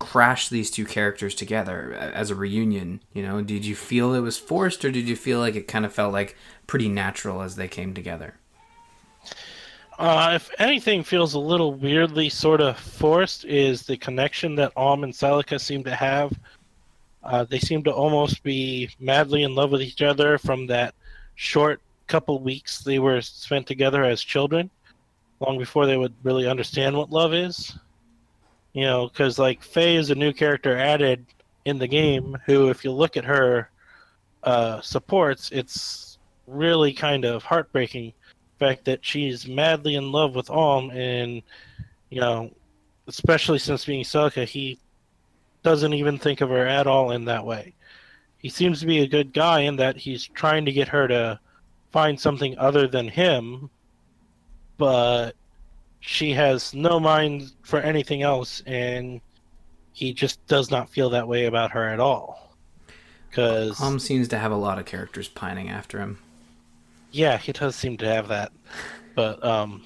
crashed 0.00 0.50
these 0.50 0.70
two 0.70 0.84
characters 0.84 1.36
together 1.36 1.92
as 1.92 2.30
a 2.30 2.34
reunion? 2.34 3.00
You 3.12 3.22
know, 3.22 3.40
did 3.42 3.64
you 3.64 3.76
feel 3.76 4.14
it 4.14 4.20
was 4.20 4.36
forced, 4.36 4.84
or 4.84 4.90
did 4.90 5.08
you 5.08 5.14
feel 5.14 5.38
like 5.38 5.54
it 5.54 5.68
kind 5.68 5.86
of 5.86 5.92
felt 5.92 6.12
like 6.12 6.36
pretty 6.66 6.88
natural 6.88 7.42
as 7.42 7.54
they 7.54 7.68
came 7.68 7.94
together? 7.94 8.34
Uh, 9.98 10.32
if 10.34 10.50
anything 10.58 11.04
feels 11.04 11.34
a 11.34 11.38
little 11.38 11.74
weirdly 11.74 12.28
sort 12.28 12.60
of 12.60 12.78
forced, 12.78 13.44
is 13.44 13.82
the 13.82 13.96
connection 13.96 14.56
that 14.56 14.72
Alm 14.74 15.04
and 15.04 15.12
Celica 15.12 15.60
seem 15.60 15.84
to 15.84 15.94
have. 15.94 16.32
Uh, 17.22 17.44
they 17.44 17.58
seem 17.58 17.84
to 17.84 17.92
almost 17.92 18.42
be 18.42 18.88
madly 18.98 19.42
in 19.42 19.54
love 19.54 19.70
with 19.70 19.82
each 19.82 20.00
other 20.00 20.38
from 20.38 20.66
that 20.66 20.94
short 21.34 21.80
couple 22.06 22.40
weeks 22.40 22.80
they 22.80 22.98
were 22.98 23.20
spent 23.20 23.66
together 23.66 24.02
as 24.02 24.20
children, 24.22 24.68
long 25.38 25.58
before 25.58 25.86
they 25.86 25.96
would 25.96 26.14
really 26.24 26.48
understand 26.48 26.96
what 26.96 27.10
love 27.10 27.32
is. 27.32 27.78
You 28.72 28.84
know, 28.84 29.08
because 29.08 29.38
like 29.38 29.62
Faye 29.62 29.96
is 29.96 30.10
a 30.10 30.14
new 30.14 30.32
character 30.32 30.76
added 30.76 31.26
in 31.64 31.78
the 31.78 31.88
game, 31.88 32.36
who, 32.46 32.68
if 32.68 32.84
you 32.84 32.92
look 32.92 33.16
at 33.16 33.24
her 33.24 33.70
uh, 34.44 34.80
supports, 34.80 35.50
it's 35.52 36.18
really 36.46 36.92
kind 36.92 37.24
of 37.24 37.42
heartbreaking 37.42 38.12
fact 38.58 38.84
that 38.84 39.04
she's 39.04 39.48
madly 39.48 39.94
in 39.94 40.12
love 40.12 40.34
with 40.34 40.50
Alm, 40.50 40.90
and 40.90 41.42
you 42.10 42.20
know, 42.20 42.50
especially 43.08 43.58
since 43.58 43.84
being 43.84 44.04
Celica, 44.04 44.46
he 44.46 44.78
doesn't 45.62 45.94
even 45.94 46.18
think 46.18 46.40
of 46.40 46.50
her 46.50 46.66
at 46.66 46.86
all 46.86 47.10
in 47.10 47.24
that 47.24 47.44
way. 47.44 47.74
He 48.38 48.48
seems 48.48 48.80
to 48.80 48.86
be 48.86 49.00
a 49.00 49.08
good 49.08 49.32
guy 49.32 49.60
in 49.60 49.76
that 49.76 49.96
he's 49.96 50.26
trying 50.26 50.64
to 50.66 50.72
get 50.72 50.88
her 50.88 51.08
to 51.08 51.40
find 51.90 52.18
something 52.18 52.56
other 52.58 52.86
than 52.86 53.08
him, 53.08 53.68
but 54.78 55.34
she 56.00 56.32
has 56.32 56.74
no 56.74 56.98
mind 56.98 57.52
for 57.62 57.78
anything 57.78 58.22
else, 58.22 58.62
and 58.66 59.20
he 59.92 60.12
just 60.12 60.44
does 60.46 60.70
not 60.70 60.88
feel 60.88 61.10
that 61.10 61.28
way 61.28 61.44
about 61.44 61.70
her 61.70 61.88
at 61.88 62.00
all. 62.00 62.56
Because 63.28 63.80
Alm 63.80 64.00
seems 64.00 64.26
to 64.28 64.38
have 64.38 64.50
a 64.50 64.56
lot 64.56 64.78
of 64.78 64.86
characters 64.86 65.28
pining 65.28 65.68
after 65.68 66.00
him. 66.00 66.18
Yeah, 67.12 67.36
he 67.36 67.52
does 67.52 67.76
seem 67.76 67.96
to 67.98 68.06
have 68.06 68.28
that, 68.28 68.50
but 69.14 69.44
um, 69.44 69.82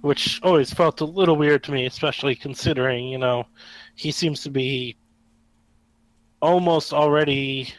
which 0.00 0.40
always 0.42 0.72
felt 0.72 1.00
a 1.00 1.04
little 1.04 1.36
weird 1.36 1.62
to 1.64 1.72
me, 1.72 1.86
especially 1.86 2.34
considering 2.34 3.06
you 3.08 3.18
know 3.18 3.46
he 3.94 4.10
seems 4.10 4.42
to 4.42 4.50
be 4.50 4.96
almost 6.40 6.92
already 6.92 7.72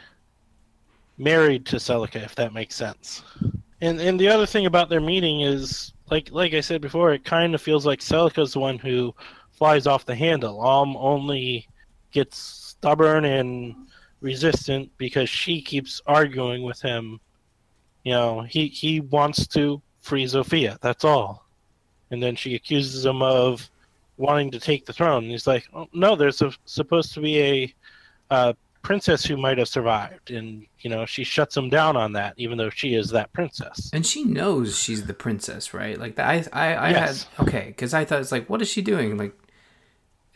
married 1.18 1.66
to 1.66 1.76
Celica, 1.76 2.24
if 2.24 2.34
that 2.34 2.52
makes 2.52 2.74
sense. 2.74 3.22
And 3.80 4.00
and 4.00 4.18
the 4.18 4.28
other 4.28 4.46
thing 4.46 4.66
about 4.66 4.88
their 4.88 5.00
meeting 5.00 5.42
is 5.42 5.93
like 6.14 6.30
like 6.30 6.54
I 6.54 6.60
said 6.60 6.80
before, 6.80 7.12
it 7.12 7.24
kind 7.24 7.54
of 7.54 7.60
feels 7.60 7.84
like 7.84 8.00
Celica's 8.00 8.52
the 8.52 8.60
one 8.60 8.78
who 8.78 9.14
flies 9.52 9.86
off 9.86 10.06
the 10.06 10.14
handle. 10.14 10.60
Alm 10.60 10.96
only 10.96 11.68
gets 12.12 12.38
stubborn 12.38 13.24
and 13.24 13.74
resistant 14.20 14.90
because 14.96 15.28
she 15.28 15.60
keeps 15.60 16.00
arguing 16.06 16.62
with 16.62 16.80
him 16.80 17.20
you 18.04 18.12
know, 18.12 18.42
he 18.42 18.68
he 18.68 19.00
wants 19.00 19.46
to 19.48 19.82
free 20.02 20.24
Zofia. 20.24 20.78
That's 20.80 21.04
all. 21.04 21.46
And 22.10 22.22
then 22.22 22.36
she 22.36 22.54
accuses 22.54 23.04
him 23.04 23.22
of 23.22 23.68
wanting 24.18 24.50
to 24.52 24.60
take 24.60 24.86
the 24.86 24.92
throne. 24.92 25.24
And 25.24 25.32
he's 25.32 25.46
like, 25.46 25.66
oh, 25.74 25.88
"No, 25.92 26.14
there's 26.14 26.42
a, 26.42 26.52
supposed 26.66 27.14
to 27.14 27.20
be 27.20 27.40
a 27.40 27.74
uh, 28.30 28.52
princess 28.84 29.24
who 29.24 29.36
might 29.36 29.58
have 29.58 29.68
survived." 29.68 30.30
And 30.30 30.66
you 30.80 30.90
know, 30.90 31.04
she 31.06 31.24
shuts 31.24 31.56
him 31.56 31.68
down 31.68 31.96
on 31.96 32.12
that, 32.12 32.34
even 32.36 32.58
though 32.58 32.70
she 32.70 32.94
is 32.94 33.10
that 33.10 33.32
princess. 33.32 33.90
And 33.92 34.06
she 34.06 34.24
knows 34.24 34.78
she's 34.78 35.06
the 35.06 35.14
princess, 35.14 35.74
right? 35.74 35.98
Like 35.98 36.18
I, 36.18 36.44
I, 36.52 36.74
I 36.74 36.90
yes. 36.90 37.24
had 37.36 37.48
okay, 37.48 37.64
because 37.68 37.94
I 37.94 38.04
thought 38.04 38.20
it's 38.20 38.32
like, 38.32 38.48
what 38.48 38.62
is 38.62 38.68
she 38.68 38.82
doing? 38.82 39.16
Like, 39.16 39.34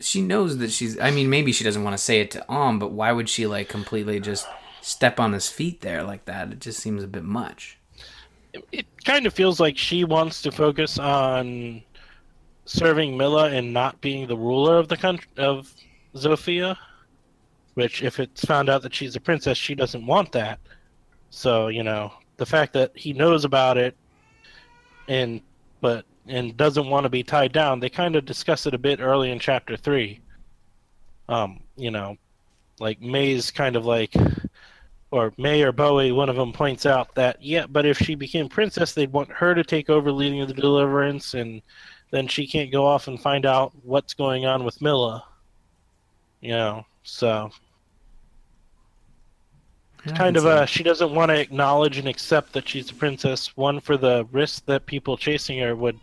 she 0.01 0.21
knows 0.21 0.57
that 0.57 0.71
she's. 0.71 0.99
I 0.99 1.11
mean, 1.11 1.29
maybe 1.29 1.53
she 1.53 1.63
doesn't 1.63 1.83
want 1.83 1.95
to 1.95 2.03
say 2.03 2.19
it 2.19 2.31
to 2.31 2.45
Alm, 2.49 2.79
but 2.79 2.91
why 2.91 3.11
would 3.11 3.29
she 3.29 3.47
like 3.47 3.69
completely 3.69 4.19
just 4.19 4.45
step 4.81 5.19
on 5.19 5.33
his 5.33 5.49
feet 5.49 5.81
there 5.81 6.03
like 6.03 6.25
that. 6.25 6.51
It 6.51 6.59
just 6.59 6.79
seems 6.79 7.03
a 7.03 7.07
bit 7.07 7.23
much. 7.23 7.77
It 8.71 8.85
kind 9.05 9.25
of 9.25 9.33
feels 9.33 9.59
like 9.59 9.77
she 9.77 10.03
wants 10.03 10.41
to 10.41 10.51
focus 10.51 10.97
on 10.97 11.83
serving 12.65 13.17
mila 13.17 13.51
and 13.51 13.73
not 13.73 14.01
being 14.01 14.27
the 14.27 14.37
ruler 14.37 14.77
of 14.77 14.87
the 14.87 14.97
country 14.97 15.29
of 15.37 15.71
Zofia. 16.15 16.77
Which, 17.79 18.03
if 18.03 18.19
it's 18.19 18.43
found 18.43 18.67
out 18.67 18.81
that 18.81 18.93
she's 18.93 19.15
a 19.15 19.21
princess, 19.21 19.57
she 19.57 19.73
doesn't 19.73 20.05
want 20.05 20.33
that. 20.33 20.59
So 21.29 21.69
you 21.69 21.81
know, 21.81 22.11
the 22.35 22.45
fact 22.45 22.73
that 22.73 22.91
he 22.93 23.13
knows 23.13 23.45
about 23.45 23.77
it, 23.77 23.95
and 25.07 25.39
but 25.79 26.03
and 26.27 26.57
doesn't 26.57 26.89
want 26.89 27.05
to 27.05 27.09
be 27.09 27.23
tied 27.23 27.53
down. 27.53 27.79
They 27.79 27.89
kind 27.89 28.17
of 28.17 28.25
discuss 28.25 28.65
it 28.65 28.73
a 28.73 28.77
bit 28.77 28.99
early 28.99 29.31
in 29.31 29.39
chapter 29.39 29.77
three. 29.77 30.19
Um, 31.29 31.61
you 31.77 31.89
know, 31.89 32.17
like 32.81 32.99
Mae's 32.99 33.49
kind 33.49 33.77
of 33.77 33.85
like 33.85 34.13
or 35.11 35.33
Mae 35.37 35.61
or 35.63 35.71
Boey, 35.71 36.13
one 36.13 36.27
of 36.27 36.35
them 36.35 36.51
points 36.51 36.85
out 36.85 37.15
that 37.15 37.41
yeah, 37.41 37.65
but 37.65 37.85
if 37.85 37.97
she 37.97 38.13
became 38.13 38.49
princess, 38.49 38.93
they'd 38.93 39.13
want 39.13 39.31
her 39.31 39.55
to 39.55 39.63
take 39.63 39.89
over 39.89 40.11
leading 40.11 40.45
the 40.45 40.53
deliverance, 40.53 41.33
and 41.33 41.61
then 42.11 42.27
she 42.27 42.45
can't 42.45 42.73
go 42.73 42.85
off 42.85 43.07
and 43.07 43.21
find 43.21 43.45
out 43.45 43.71
what's 43.83 44.13
going 44.13 44.45
on 44.45 44.65
with 44.65 44.81
Mila. 44.81 45.23
You 46.41 46.51
know, 46.51 46.85
so 47.03 47.51
yeah, 50.05 50.15
kind 50.15 50.37
of 50.37 50.45
uh, 50.45 50.65
she 50.65 50.83
doesn't 50.83 51.13
want 51.13 51.29
to 51.29 51.39
acknowledge 51.39 51.97
and 51.97 52.07
accept 52.07 52.53
that 52.53 52.67
she's 52.67 52.89
a 52.89 52.93
princess. 52.93 53.55
One 53.57 53.79
for 53.79 53.97
the 53.97 54.25
risk 54.31 54.65
that 54.65 54.85
people 54.85 55.17
chasing 55.17 55.59
her 55.59 55.75
would 55.75 55.99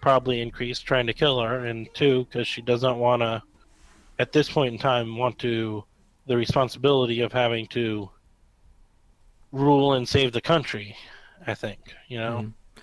probably 0.00 0.40
increase 0.40 0.80
trying 0.80 1.06
to 1.06 1.12
kill 1.12 1.40
her, 1.40 1.66
and 1.66 1.88
two 1.94 2.24
because 2.24 2.46
she 2.46 2.62
doesn't 2.62 2.98
want 2.98 3.22
to, 3.22 3.42
at 4.18 4.32
this 4.32 4.50
point 4.50 4.72
in 4.72 4.78
time, 4.78 5.16
want 5.16 5.38
to 5.40 5.84
the 6.26 6.36
responsibility 6.36 7.20
of 7.20 7.32
having 7.32 7.66
to 7.68 8.10
rule 9.52 9.94
and 9.94 10.08
save 10.08 10.32
the 10.32 10.40
country. 10.40 10.96
I 11.46 11.54
think 11.54 11.78
you 12.08 12.18
know. 12.18 12.38
Mm-hmm. 12.38 12.80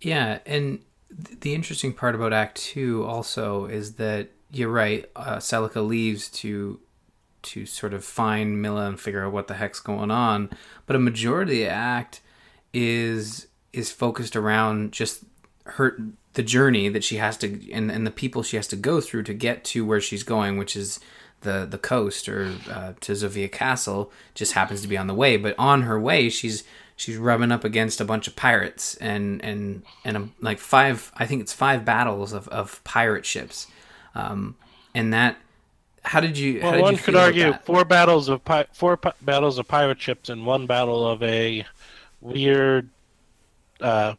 Yeah, 0.00 0.38
and 0.46 0.84
th- 1.26 1.40
the 1.40 1.54
interesting 1.54 1.92
part 1.92 2.14
about 2.14 2.32
Act 2.32 2.56
Two 2.56 3.04
also 3.04 3.66
is 3.66 3.94
that 3.94 4.30
you're 4.50 4.70
right. 4.70 5.04
Uh, 5.14 5.36
Celica 5.36 5.86
leaves 5.86 6.28
to 6.30 6.80
to 7.48 7.66
sort 7.66 7.94
of 7.94 8.04
find 8.04 8.60
Mila 8.60 8.86
and 8.86 9.00
figure 9.00 9.24
out 9.24 9.32
what 9.32 9.48
the 9.48 9.54
heck's 9.54 9.80
going 9.80 10.10
on, 10.10 10.50
but 10.86 10.96
a 10.96 10.98
majority 11.00 11.62
of 11.64 11.68
the 11.68 11.74
act 11.74 12.20
is 12.72 13.48
is 13.72 13.90
focused 13.90 14.36
around 14.36 14.92
just 14.92 15.24
her 15.64 15.96
the 16.34 16.42
journey 16.42 16.88
that 16.88 17.04
she 17.04 17.16
has 17.16 17.36
to 17.38 17.72
and, 17.72 17.90
and 17.90 18.06
the 18.06 18.10
people 18.10 18.42
she 18.42 18.56
has 18.56 18.68
to 18.68 18.76
go 18.76 19.00
through 19.00 19.22
to 19.24 19.34
get 19.34 19.64
to 19.64 19.84
where 19.84 20.00
she's 20.00 20.22
going, 20.22 20.56
which 20.58 20.76
is 20.76 21.00
the 21.40 21.66
the 21.68 21.78
coast 21.78 22.28
or 22.28 22.54
uh, 22.70 22.92
to 23.00 23.12
Zofia 23.12 23.50
Castle 23.50 24.12
just 24.34 24.52
happens 24.52 24.82
to 24.82 24.88
be 24.88 24.96
on 24.96 25.06
the 25.06 25.14
way. 25.14 25.36
But 25.36 25.54
on 25.58 25.82
her 25.82 25.98
way, 25.98 26.28
she's 26.28 26.64
she's 26.96 27.16
rubbing 27.16 27.52
up 27.52 27.64
against 27.64 28.00
a 28.00 28.04
bunch 28.04 28.28
of 28.28 28.36
pirates 28.36 28.96
and 28.96 29.44
and 29.44 29.82
and 30.04 30.16
a, 30.16 30.28
like 30.40 30.58
five 30.58 31.12
I 31.16 31.26
think 31.26 31.42
it's 31.42 31.52
five 31.52 31.84
battles 31.84 32.32
of, 32.32 32.48
of 32.48 32.82
pirate 32.84 33.26
ships, 33.26 33.66
um, 34.14 34.56
and 34.94 35.12
that. 35.12 35.36
How 36.08 36.20
did 36.20 36.38
you? 36.38 36.60
Well, 36.62 36.72
did 36.72 36.80
one 36.80 36.94
you 36.94 36.98
could 36.98 37.16
argue 37.16 37.52
four 37.64 37.84
battles 37.84 38.30
of 38.30 38.42
pi- 38.42 38.64
four 38.72 38.96
pi- 38.96 39.12
battles 39.20 39.58
of 39.58 39.68
pirate 39.68 40.00
ships 40.00 40.30
and 40.30 40.46
one 40.46 40.66
battle 40.66 41.06
of 41.06 41.22
a 41.22 41.66
weird 42.22 42.88
uh, 43.82 44.14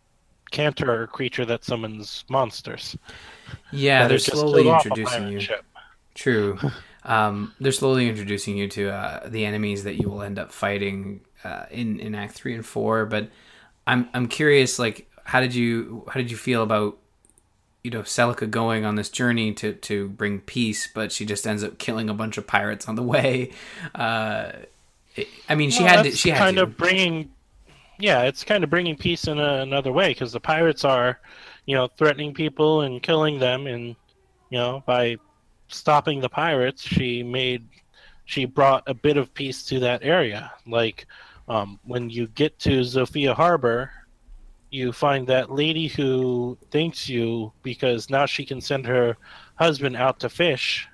cantor 0.52 1.08
creature 1.08 1.46
that 1.46 1.64
summons 1.64 2.26
monsters. 2.30 2.96
Yeah, 3.72 4.08
they're 4.08 4.20
slowly 4.20 4.70
introducing 4.70 5.30
you. 5.30 5.40
Ship. 5.40 5.66
True. 6.14 6.60
um, 7.06 7.56
they're 7.60 7.72
slowly 7.72 8.08
introducing 8.08 8.56
you 8.56 8.68
to 8.68 8.92
uh, 8.92 9.28
the 9.28 9.44
enemies 9.44 9.84
that 9.86 9.96
you 9.96 10.10
will 10.10 10.22
end 10.22 10.38
up 10.38 10.52
fighting 10.52 11.22
uh, 11.44 11.66
in 11.72 12.00
in 12.00 12.14
Act 12.14 12.36
three 12.36 12.54
and 12.54 12.64
four. 12.64 13.08
But 13.08 13.30
I'm 13.88 14.08
I'm 14.14 14.28
curious, 14.28 14.78
like, 14.78 15.10
how 15.24 15.42
did 15.42 15.56
you 15.56 16.06
how 16.08 16.20
did 16.20 16.30
you 16.30 16.38
feel 16.38 16.62
about 16.62 17.00
you 17.84 17.92
know 17.92 18.02
Celica 18.02 18.50
going 18.50 18.86
on 18.86 18.96
this 18.96 19.10
journey 19.10 19.54
to 19.54 19.74
to 19.74 20.10
bring 20.10 20.40
peace, 20.40 20.88
but 20.88 21.12
she 21.12 21.26
just 21.26 21.48
ends 21.48 21.64
up 21.64 21.78
killing 21.78 22.10
a 22.10 22.14
bunch 22.14 22.38
of 22.38 22.46
pirates 22.48 22.88
on 22.88 22.96
the 22.96 23.04
way. 23.16 23.52
Uh, 23.96 24.52
I 25.48 25.56
mean, 25.56 25.70
she 25.72 25.84
well, 25.84 25.98
had 25.98 26.04
to, 26.04 26.12
she 26.12 26.30
had 26.30 26.38
kind 26.38 26.58
to. 26.58 26.64
of 26.64 26.78
bringing, 26.78 27.32
yeah, 27.98 28.24
it's 28.24 28.44
kind 28.44 28.64
of 28.64 28.70
bringing 28.70 28.96
peace 28.96 29.28
in 29.28 29.40
a, 29.40 29.62
another 29.62 29.92
way 29.92 30.10
because 30.10 30.32
the 30.32 30.40
pirates 30.40 30.86
are, 30.86 31.20
you 31.66 31.76
know, 31.76 31.88
threatening 31.88 32.34
people 32.34 32.82
and 32.82 33.02
killing 33.02 33.40
them, 33.40 33.68
and 33.68 33.96
you 34.50 34.58
know 34.58 34.84
by 34.86 35.18
stopping 35.68 36.20
the 36.20 36.30
pirates, 36.30 36.82
she 36.84 37.24
made 37.24 37.68
she 38.26 38.46
brought 38.46 38.84
a 38.88 38.94
bit 38.94 39.18
of 39.18 39.34
peace 39.34 39.64
to 39.64 39.80
that 39.80 40.04
area. 40.04 40.52
Like 40.68 41.08
um, 41.48 41.80
when 41.84 42.10
you 42.10 42.28
get 42.28 42.60
to 42.60 42.82
Zofia 42.82 43.34
Harbor, 43.34 43.92
you 44.72 44.92
find 44.92 45.28
that 45.28 45.52
lady 45.52 45.88
who 45.88 46.58
thanks 46.72 47.10
you 47.10 47.52
because 47.64 48.10
now 48.10 48.26
she 48.26 48.46
can 48.46 48.62
send 48.62 48.86
her 48.86 49.18
husband 49.56 49.96
out 49.96 50.20
to 50.20 50.30
fish 50.30 50.88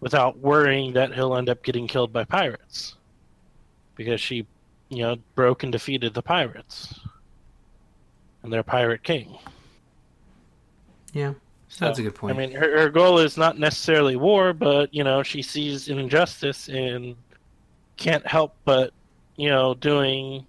without 0.00 0.38
worrying 0.38 0.92
that 0.92 1.14
he'll 1.14 1.36
end 1.36 1.48
up 1.48 1.62
getting 1.62 1.86
killed 1.86 2.12
by 2.12 2.24
pirates 2.24 2.96
because 3.96 4.20
she 4.20 4.46
you 4.90 5.02
know 5.02 5.16
broke 5.34 5.62
and 5.62 5.72
defeated 5.72 6.14
the 6.14 6.22
pirates 6.22 7.00
and 8.42 8.52
their 8.52 8.62
pirate 8.62 9.02
king 9.02 9.38
Yeah, 11.12 11.34
so, 11.68 11.86
that's 11.86 11.98
a 11.98 12.02
good 12.02 12.14
point. 12.14 12.34
i 12.34 12.38
mean 12.38 12.52
her, 12.52 12.78
her 12.80 12.88
goal 12.90 13.18
is 13.18 13.36
not 13.36 13.58
necessarily 13.58 14.16
war 14.16 14.52
but 14.52 14.92
you 14.94 15.02
know 15.02 15.22
she 15.22 15.42
sees 15.42 15.88
an 15.88 15.98
injustice 15.98 16.68
and 16.68 17.16
can't 17.96 18.26
help 18.26 18.54
but 18.64 18.92
you 19.36 19.48
know 19.48 19.74
doing 19.74 20.46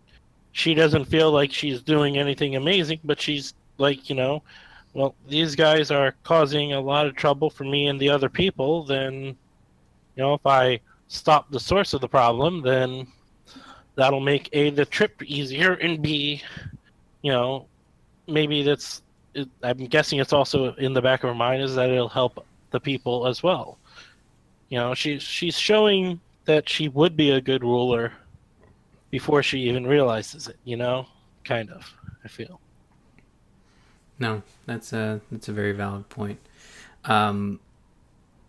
she 0.59 0.73
doesn't 0.73 1.05
feel 1.05 1.31
like 1.31 1.51
she's 1.51 1.81
doing 1.81 2.17
anything 2.17 2.55
amazing 2.55 2.99
but 3.03 3.19
she's 3.19 3.53
like 3.77 4.09
you 4.09 4.15
know 4.15 4.43
well 4.93 5.15
these 5.27 5.55
guys 5.55 5.89
are 5.91 6.15
causing 6.23 6.73
a 6.73 6.79
lot 6.79 7.05
of 7.05 7.15
trouble 7.15 7.49
for 7.49 7.63
me 7.63 7.87
and 7.87 7.99
the 7.99 8.09
other 8.09 8.29
people 8.29 8.83
then 8.83 9.13
you 9.13 9.35
know 10.17 10.33
if 10.33 10.45
i 10.45 10.79
stop 11.07 11.49
the 11.51 11.59
source 11.59 11.93
of 11.93 12.01
the 12.01 12.07
problem 12.07 12.61
then 12.61 13.07
that'll 13.95 14.19
make 14.19 14.49
a 14.53 14.69
the 14.69 14.85
trip 14.85 15.21
easier 15.23 15.73
and 15.73 16.01
b 16.01 16.41
you 17.21 17.31
know 17.31 17.65
maybe 18.27 18.61
that's 18.61 19.01
i'm 19.63 19.85
guessing 19.85 20.19
it's 20.19 20.33
also 20.33 20.73
in 20.75 20.93
the 20.93 21.01
back 21.01 21.23
of 21.23 21.29
her 21.29 21.35
mind 21.35 21.61
is 21.61 21.75
that 21.75 21.89
it'll 21.89 22.09
help 22.09 22.45
the 22.71 22.79
people 22.79 23.27
as 23.27 23.43
well. 23.43 23.77
You 24.69 24.77
know 24.77 24.93
she's 24.93 25.23
she's 25.23 25.57
showing 25.57 26.19
that 26.45 26.69
she 26.69 26.89
would 26.89 27.15
be 27.15 27.31
a 27.31 27.41
good 27.41 27.63
ruler 27.63 28.13
before 29.09 29.43
she 29.43 29.59
even 29.61 29.85
realizes 29.87 30.47
it 30.47 30.57
you 30.63 30.77
know 30.77 31.05
kind 31.43 31.69
of 31.71 31.93
i 32.23 32.27
feel 32.27 32.59
No, 34.17 34.43
that's 34.65 34.91
a 34.93 35.21
that's 35.31 35.47
a 35.47 35.53
very 35.53 35.71
valid 35.71 36.09
point. 36.09 36.39
Um, 37.05 37.59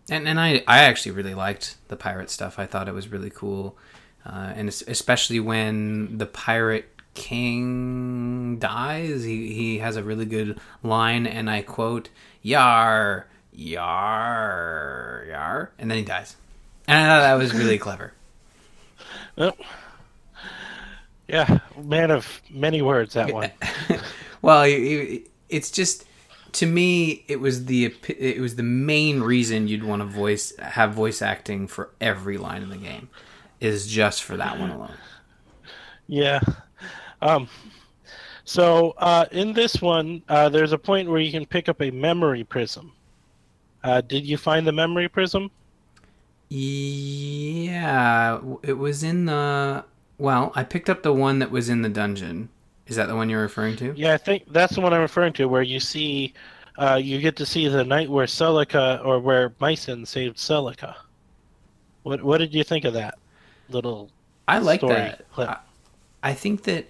and 0.09 0.27
and 0.27 0.39
I 0.39 0.63
I 0.67 0.79
actually 0.79 1.11
really 1.13 1.33
liked 1.33 1.77
the 1.87 1.95
pirate 1.95 2.29
stuff. 2.29 2.59
I 2.59 2.65
thought 2.65 2.87
it 2.89 2.93
was 2.93 3.07
really 3.09 3.29
cool, 3.29 3.77
uh, 4.25 4.51
and 4.55 4.67
especially 4.69 5.39
when 5.39 6.17
the 6.17 6.25
pirate 6.25 6.89
king 7.13 8.57
dies, 8.59 9.23
he 9.23 9.53
he 9.53 9.77
has 9.79 9.95
a 9.95 10.03
really 10.03 10.25
good 10.25 10.59
line, 10.83 11.25
and 11.25 11.49
I 11.49 11.61
quote 11.61 12.09
"Yar 12.41 13.27
yar 13.53 15.25
yar," 15.29 15.71
and 15.79 15.89
then 15.89 15.97
he 15.99 16.03
dies, 16.03 16.35
and 16.87 16.97
I 16.99 17.07
thought 17.07 17.21
that 17.21 17.33
was 17.35 17.53
really 17.53 17.77
clever. 17.77 18.13
Well, 19.37 19.55
yeah 21.31 21.59
man 21.81 22.11
of 22.11 22.41
many 22.51 22.81
words 22.81 23.13
that 23.15 23.33
one 23.33 23.49
well, 24.41 24.63
it- 24.63 24.71
it- 24.73 25.27
it's 25.49 25.69
just 25.71 26.05
to 26.53 26.65
me, 26.65 27.23
it 27.27 27.39
was 27.39 27.65
the 27.65 27.93
it 28.09 28.39
was 28.41 28.55
the 28.55 28.63
main 28.63 29.21
reason 29.21 29.67
you'd 29.69 29.83
want 29.83 30.01
to 30.01 30.05
voice 30.05 30.53
have 30.57 30.93
voice 30.93 31.21
acting 31.21 31.67
for 31.67 31.91
every 32.01 32.37
line 32.37 32.61
in 32.61 32.69
the 32.69 32.77
game, 32.77 33.09
is 33.61 33.87
just 33.87 34.23
for 34.23 34.35
that 34.37 34.59
one 34.59 34.69
alone. 34.69 34.95
Yeah. 36.07 36.39
Um, 37.21 37.47
so 38.43 38.95
uh, 38.97 39.25
in 39.31 39.53
this 39.53 39.81
one, 39.81 40.21
uh, 40.29 40.49
there's 40.49 40.73
a 40.73 40.77
point 40.77 41.09
where 41.09 41.21
you 41.21 41.31
can 41.31 41.45
pick 41.45 41.69
up 41.69 41.81
a 41.81 41.89
memory 41.91 42.43
prism. 42.43 42.91
Uh, 43.83 44.01
did 44.01 44.25
you 44.25 44.37
find 44.37 44.65
the 44.67 44.71
memory 44.73 45.07
prism? 45.07 45.49
Yeah, 46.49 48.39
it 48.63 48.73
was 48.77 49.03
in 49.03 49.25
the. 49.25 49.85
Well, 50.21 50.51
I 50.53 50.63
picked 50.63 50.87
up 50.87 51.01
the 51.01 51.11
one 51.11 51.39
that 51.39 51.49
was 51.49 51.67
in 51.67 51.81
the 51.81 51.89
dungeon. 51.89 52.49
Is 52.85 52.95
that 52.95 53.07
the 53.07 53.15
one 53.15 53.27
you're 53.27 53.41
referring 53.41 53.75
to? 53.77 53.91
Yeah, 53.97 54.13
I 54.13 54.17
think 54.17 54.43
that's 54.53 54.75
the 54.75 54.81
one 54.81 54.93
I'm 54.93 55.01
referring 55.01 55.33
to, 55.33 55.45
where 55.45 55.63
you 55.63 55.79
see, 55.79 56.35
uh, 56.77 56.99
you 57.01 57.19
get 57.19 57.35
to 57.37 57.45
see 57.45 57.67
the 57.67 57.83
night 57.83 58.07
where 58.07 58.27
Celica 58.27 59.03
or 59.03 59.19
where 59.19 59.49
Mycen 59.49 60.05
saved 60.05 60.37
Celica. 60.37 60.93
What 62.03 62.21
What 62.21 62.37
did 62.37 62.53
you 62.53 62.63
think 62.63 62.85
of 62.85 62.93
that 62.93 63.17
little? 63.69 64.11
I 64.47 64.59
like 64.59 64.81
story 64.81 64.93
that. 64.93 65.25
clip? 65.31 65.49
I, 65.49 65.57
I 66.21 66.33
think 66.33 66.65
that 66.65 66.85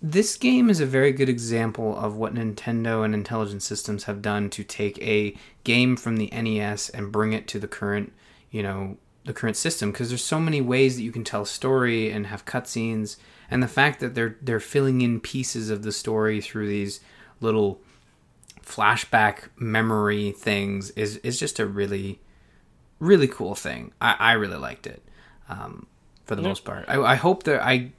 this 0.00 0.36
game 0.36 0.70
is 0.70 0.78
a 0.78 0.86
very 0.86 1.10
good 1.10 1.28
example 1.28 1.98
of 1.98 2.14
what 2.14 2.34
Nintendo 2.36 3.04
and 3.04 3.14
Intelligent 3.14 3.64
Systems 3.64 4.04
have 4.04 4.22
done 4.22 4.48
to 4.50 4.62
take 4.62 4.96
a 5.02 5.34
game 5.64 5.96
from 5.96 6.18
the 6.18 6.28
NES 6.28 6.88
and 6.90 7.10
bring 7.10 7.32
it 7.32 7.48
to 7.48 7.58
the 7.58 7.66
current, 7.66 8.12
you 8.52 8.62
know, 8.62 8.96
the 9.24 9.32
current 9.34 9.56
system 9.56 9.92
because 9.92 10.08
there's 10.08 10.24
so 10.24 10.40
many 10.40 10.60
ways 10.60 10.96
that 10.96 11.02
you 11.02 11.12
can 11.12 11.24
tell 11.24 11.42
a 11.42 11.46
story 11.46 12.10
and 12.10 12.26
have 12.28 12.44
cutscenes 12.46 13.16
and 13.50 13.62
the 13.62 13.68
fact 13.68 14.00
that 14.00 14.14
they're 14.14 14.36
they're 14.40 14.60
filling 14.60 15.02
in 15.02 15.20
pieces 15.20 15.68
of 15.70 15.82
the 15.82 15.92
story 15.92 16.40
through 16.40 16.66
these 16.68 17.00
little 17.40 17.80
flashback 18.64 19.48
memory 19.56 20.32
things 20.32 20.90
is 20.90 21.16
is 21.18 21.38
just 21.38 21.58
a 21.58 21.66
really 21.66 22.20
really 22.98 23.28
cool 23.28 23.54
thing. 23.54 23.92
I, 24.00 24.16
I 24.18 24.32
really 24.32 24.58
liked 24.58 24.86
it 24.86 25.02
um, 25.48 25.86
for 26.24 26.34
the 26.36 26.42
Yeah. 26.42 26.48
most 26.48 26.64
part. 26.64 26.84
I, 26.88 27.00
I 27.00 27.14
hope 27.14 27.42
there 27.44 27.62
I 27.62 27.92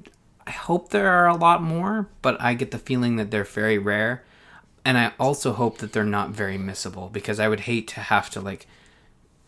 I 0.45 0.51
hope 0.51 0.89
there 0.89 1.09
are 1.09 1.27
a 1.27 1.35
lot 1.35 1.61
more, 1.61 2.07
but 2.21 2.39
I 2.41 2.53
get 2.55 2.71
the 2.71 2.79
feeling 2.79 3.15
that 3.17 3.29
they're 3.31 3.43
very 3.43 3.77
rare, 3.77 4.23
and 4.83 4.97
I 4.97 5.13
also 5.19 5.53
hope 5.53 5.77
that 5.79 5.93
they're 5.93 6.03
not 6.03 6.29
very 6.31 6.57
missable 6.57 7.11
because 7.11 7.39
I 7.39 7.47
would 7.47 7.61
hate 7.61 7.87
to 7.89 7.99
have 7.99 8.29
to 8.31 8.41
like 8.41 8.67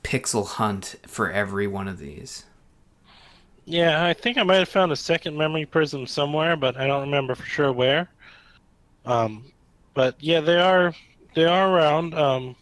pixel 0.03 0.47
hunt 0.47 0.95
for 1.07 1.31
every 1.31 1.67
one 1.67 1.87
of 1.87 1.97
these. 1.99 2.45
Yeah, 3.65 4.05
I 4.05 4.13
think 4.13 4.37
I 4.37 4.43
might 4.43 4.57
have 4.57 4.69
found 4.69 4.91
a 4.91 4.95
second 4.95 5.37
memory 5.37 5.65
prism 5.65 6.05
somewhere, 6.05 6.55
but 6.55 6.75
I 6.75 6.85
don't 6.85 7.01
remember 7.01 7.33
for 7.33 7.45
sure 7.45 7.71
where. 7.71 8.09
Um, 9.05 9.45
but 9.93 10.15
yeah, 10.19 10.41
they 10.41 10.59
are 10.59 10.93
they 11.33 11.45
are 11.45 11.73
around. 11.73 12.13
Um, 12.13 12.55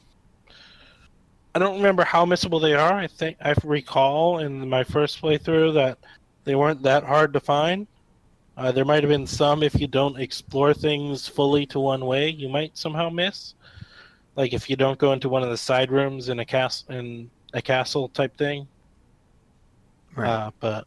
I 1.54 1.60
don't 1.60 1.78
remember 1.78 2.04
how 2.04 2.26
missable 2.26 2.62
they 2.62 2.74
are. 2.74 2.94
I 2.94 3.08
think 3.08 3.38
I 3.42 3.54
recall 3.64 4.40
in 4.40 4.70
my 4.70 4.84
first 4.84 5.22
playthrough 5.22 5.74
that 5.74 5.98
they 6.44 6.56
weren't 6.56 6.84
that 6.84 7.04
hard 7.04 7.34
to 7.34 7.40
find. 7.40 7.88
Uh, 8.56 8.72
there 8.72 8.86
might 8.86 9.04
have 9.04 9.10
been 9.10 9.28
some 9.28 9.64
if 9.64 9.80
you 9.80 9.88
don't 9.88 10.20
explore 10.20 10.74
things 10.74 11.28
fully 11.28 11.66
to 11.66 11.80
one 11.80 12.06
way, 12.06 12.30
you 12.30 12.48
might 12.48 12.78
somehow 12.78 13.10
miss. 13.10 13.56
Like 14.36 14.54
if 14.54 14.70
you 14.70 14.76
don't 14.76 14.98
go 14.98 15.14
into 15.14 15.30
one 15.30 15.44
of 15.44 15.50
the 15.50 15.58
side 15.58 15.92
rooms 15.92 16.30
in 16.30 16.40
a 16.40 16.46
castle 16.46 16.94
in 16.96 17.30
a 17.54 17.62
castle 17.62 18.10
type 18.10 18.36
thing. 18.38 18.68
Uh, 20.18 20.52
but 20.60 20.86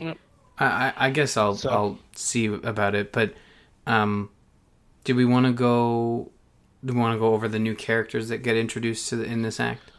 I, 0.00 0.14
I, 0.58 0.92
I 0.96 1.10
guess 1.10 1.36
I'll 1.36 1.54
So- 1.54 1.70
I'll 1.70 1.98
see 2.14 2.46
about 2.46 2.94
it, 2.94 3.12
but 3.12 3.34
um, 3.86 4.30
do 5.04 5.14
we 5.14 5.24
want 5.24 5.46
to 5.46 5.52
go? 5.52 6.30
Do 6.84 6.92
we 6.92 7.00
want 7.00 7.14
to 7.14 7.18
go 7.18 7.34
over 7.34 7.48
the 7.48 7.58
new 7.58 7.74
characters 7.74 8.28
that 8.28 8.38
get 8.38 8.56
introduced 8.56 9.08
to 9.08 9.16
the, 9.16 9.24
in 9.24 9.42
this 9.42 9.58
act? 9.60 9.90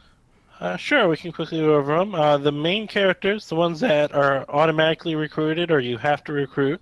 Uh, 0.59 0.75
sure, 0.77 1.07
we 1.07 1.17
can 1.17 1.31
quickly 1.31 1.59
go 1.59 1.75
over 1.75 1.97
them. 1.97 2.15
Uh, 2.15 2.37
the 2.37 2.51
main 2.51 2.87
characters, 2.87 3.47
the 3.47 3.55
ones 3.55 3.79
that 3.79 4.13
are 4.13 4.43
automatically 4.49 5.13
recruited 5.15 5.69
or 5.69 5.79
you 5.79 5.97
have 5.97 6.23
to 6.23 6.33
recruit, 6.33 6.81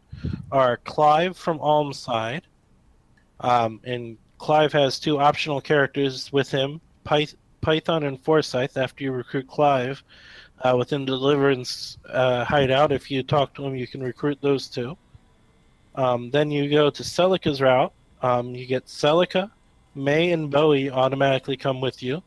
are 0.52 0.78
Clive 0.78 1.36
from 1.36 1.60
Almside. 1.60 2.44
Um, 3.42 3.82
and 3.84 4.18
Clive 4.38 4.74
has 4.74 5.00
two 5.00 5.20
optional 5.20 5.62
characters 5.62 6.32
with 6.32 6.50
him 6.50 6.82
Pyth- 7.06 7.36
Python 7.62 8.04
and 8.04 8.22
Forsyth 8.22 8.78
after 8.78 9.04
you 9.04 9.12
recruit 9.12 9.48
Clive. 9.48 10.04
Uh, 10.62 10.76
within 10.78 11.06
Deliverance 11.06 11.98
uh, 12.10 12.46
hideout, 12.46 12.92
if 12.92 13.12
you 13.12 13.24
talk 13.24 13.54
to 13.56 13.66
him, 13.66 13.76
you 13.76 13.88
can 13.88 14.02
recruit 14.02 14.38
those 14.42 14.68
two. 14.68 14.98
Um, 15.96 16.32
then 16.32 16.50
you 16.50 16.70
go 16.70 16.90
to 16.90 17.04
Celica's 17.04 17.62
route. 17.62 17.92
Um, 18.22 18.56
you 18.56 18.66
get 18.66 18.86
Celica, 18.86 19.52
Mae, 19.96 20.32
and 20.32 20.52
Boey 20.52 20.90
automatically 20.92 21.58
come 21.58 21.82
with 21.82 22.02
you. 22.02 22.24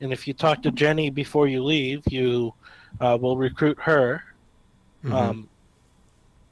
And 0.00 0.12
if 0.12 0.28
you 0.28 0.34
talk 0.34 0.62
to 0.62 0.70
Jenny 0.70 1.10
before 1.10 1.48
you 1.48 1.64
leave, 1.64 2.02
you 2.08 2.54
uh, 3.00 3.18
will 3.20 3.36
recruit 3.36 3.78
her. 3.80 4.22
Mhm. 5.04 5.12
Um, 5.12 5.48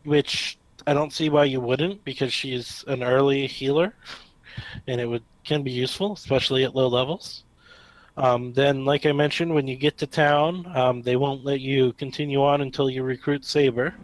which 0.05 0.59
I 0.87 0.95
don't 0.95 1.13
see 1.13 1.29
why 1.29 1.45
you 1.45 1.61
wouldn't, 1.61 2.03
because 2.05 2.33
she's 2.33 2.83
an 2.87 3.03
early 3.03 3.47
healer, 3.47 3.95
and 4.87 5.01
it 5.01 5.07
would 5.07 5.23
can 5.45 5.63
be 5.63 5.71
useful, 5.71 6.13
especially 6.13 6.65
at 6.65 6.75
low 6.75 6.89
levels. 6.89 7.45
Um, 8.19 8.53
then, 8.53 8.85
like 8.85 9.07
I 9.07 9.13
mentioned, 9.13 9.55
when 9.55 9.69
you 9.69 9.77
get 9.77 9.97
to 9.99 10.07
town, 10.07 10.71
um, 10.75 11.03
they 11.03 11.15
won't 11.15 11.45
let 11.45 11.61
you 11.61 11.93
continue 11.93 12.43
on 12.43 12.61
until 12.61 12.91
you 12.91 13.05
recruit 13.05 13.45
Saber. 13.45 13.95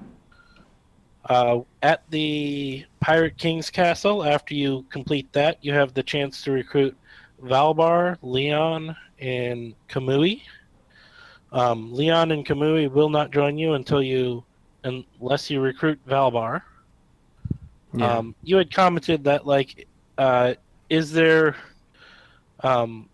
Uh, 1.29 1.61
at 1.83 2.03
the 2.11 2.85
Pirate 3.01 3.37
King's 3.39 3.71
Castle, 3.71 4.25
after 4.25 4.55
you 4.55 4.85
complete 4.91 5.33
that, 5.33 5.59
you 5.63 5.73
have 5.73 5.95
the 5.95 6.03
chance 6.03 6.43
to 6.43 6.53
recruit 6.53 6.97
Valbar, 7.43 8.19
Leon, 8.23 8.95
and 9.19 9.75
Kamui. 9.89 10.43
Um, 11.51 11.93
Leon 11.93 12.31
and 12.31 12.47
Kamui 12.47 12.91
will 12.91 13.09
not 13.09 13.31
join 13.33 13.59
you 13.59 13.75
until 13.75 14.03
you, 14.03 14.45
unless 14.85 15.51
you 15.51 15.61
recruit 15.61 15.99
Valbar. 16.07 16.63
yeah. 17.95 18.19
Um, 18.19 18.35
you 18.43 18.57
had 18.57 18.73
commented 18.73 19.25
that 19.25 19.47
like, 19.47 19.89
uh, 20.19 20.55
is 20.91 21.13
there, 21.13 21.57
um, 22.63 23.09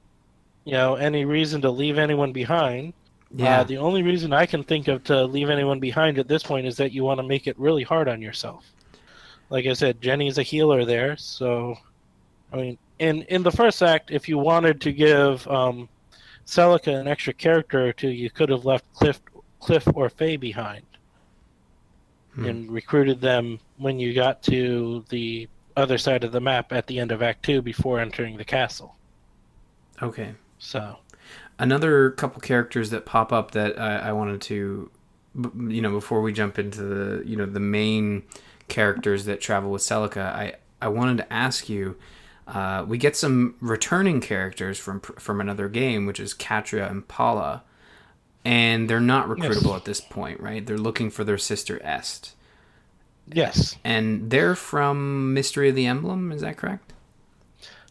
you 0.64 0.72
know 0.72 0.94
any 0.96 1.24
reason 1.24 1.60
to 1.62 1.70
leave 1.70 1.98
anyone 1.98 2.32
behind. 2.32 2.92
Yeah. 3.32 3.60
Uh, 3.60 3.64
the 3.64 3.78
only 3.78 4.02
reason 4.02 4.32
I 4.32 4.44
can 4.44 4.64
think 4.64 4.88
of 4.88 5.04
to 5.04 5.24
leave 5.24 5.50
anyone 5.50 5.78
behind 5.78 6.18
at 6.18 6.26
this 6.26 6.42
point 6.42 6.66
is 6.66 6.76
that 6.78 6.92
you 6.92 7.04
want 7.04 7.20
to 7.20 7.26
make 7.26 7.46
it 7.46 7.56
really 7.58 7.84
hard 7.84 8.08
on 8.08 8.20
yourself. 8.20 8.66
Like 9.50 9.66
I 9.66 9.72
said, 9.72 10.02
Jenny's 10.02 10.38
a 10.38 10.42
healer 10.42 10.84
there, 10.84 11.16
so 11.16 11.76
I 12.52 12.56
mean, 12.56 12.78
in 12.98 13.22
in 13.22 13.42
the 13.42 13.52
first 13.52 13.82
act, 13.82 14.10
if 14.10 14.28
you 14.28 14.38
wanted 14.38 14.80
to 14.82 14.92
give 14.92 15.46
um, 15.48 15.88
Celica 16.46 17.00
an 17.00 17.06
extra 17.08 17.32
character 17.32 17.86
or 17.86 17.92
two, 17.92 18.10
you 18.10 18.30
could 18.30 18.48
have 18.48 18.64
left 18.64 18.84
Cliff, 18.94 19.20
Cliff 19.60 19.86
or 19.94 20.08
Faye 20.08 20.36
behind 20.36 20.82
Hmm. 22.34 22.44
and 22.44 22.70
recruited 22.70 23.20
them 23.20 23.58
when 23.78 23.98
you 23.98 24.14
got 24.14 24.40
to 24.44 25.04
the 25.08 25.48
other 25.80 25.98
side 25.98 26.24
of 26.24 26.32
the 26.32 26.40
map 26.40 26.72
at 26.72 26.86
the 26.86 26.98
end 26.98 27.10
of 27.12 27.22
Act 27.22 27.44
Two 27.44 27.62
before 27.62 27.98
entering 28.00 28.36
the 28.36 28.44
castle. 28.44 28.96
okay. 30.02 30.34
So 30.58 30.98
another 31.58 32.10
couple 32.10 32.40
characters 32.40 32.90
that 32.90 33.06
pop 33.06 33.32
up 33.32 33.52
that 33.52 33.78
I, 33.80 33.96
I 34.08 34.12
wanted 34.12 34.40
to 34.42 34.90
you 35.68 35.80
know 35.80 35.90
before 35.90 36.20
we 36.22 36.32
jump 36.32 36.58
into 36.58 36.82
the 36.82 37.26
you 37.26 37.36
know 37.36 37.46
the 37.46 37.60
main 37.60 38.24
characters 38.68 39.24
that 39.24 39.40
travel 39.40 39.70
with 39.70 39.80
Celica 39.82 40.22
I 40.22 40.54
I 40.82 40.88
wanted 40.88 41.18
to 41.18 41.32
ask 41.32 41.68
you 41.68 41.96
uh, 42.48 42.84
we 42.86 42.98
get 42.98 43.16
some 43.16 43.54
returning 43.60 44.20
characters 44.20 44.78
from 44.78 45.00
from 45.00 45.40
another 45.40 45.68
game 45.68 46.04
which 46.04 46.20
is 46.20 46.34
Catria 46.34 46.90
and 46.90 47.06
Palla 47.08 47.62
and 48.44 48.88
they're 48.90 49.00
not 49.00 49.28
recruitable 49.28 49.70
Yes. 49.72 49.76
at 49.76 49.84
this 49.84 50.00
point 50.00 50.40
right 50.40 50.64
they're 50.66 50.76
looking 50.78 51.10
for 51.10 51.24
their 51.24 51.38
sister 51.38 51.80
Est 51.84 52.34
yes, 53.32 53.76
and 53.84 54.30
they're 54.30 54.54
from 54.54 55.34
Mystery 55.34 55.68
of 55.68 55.74
the 55.74 55.86
Emblem 55.86 56.32
is 56.32 56.40
that 56.42 56.56
correct 56.56 56.90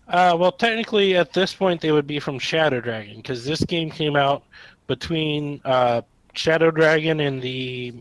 uh, 0.10 0.36
well, 0.38 0.52
technically 0.52 1.16
at 1.16 1.34
this 1.34 1.54
point 1.54 1.82
they 1.82 1.92
would 1.92 2.08
be 2.08 2.20
from 2.20 2.40
Shadow 2.40 2.82
Dragon 2.82 3.18
because 3.18 3.46
this 3.46 3.64
game 3.64 3.92
came 3.92 4.16
out 4.16 4.44
between 4.88 5.62
uh, 5.66 6.02
Shadow 6.34 6.72
Dragon 6.72 7.20
and 7.20 7.42
the 7.42 7.94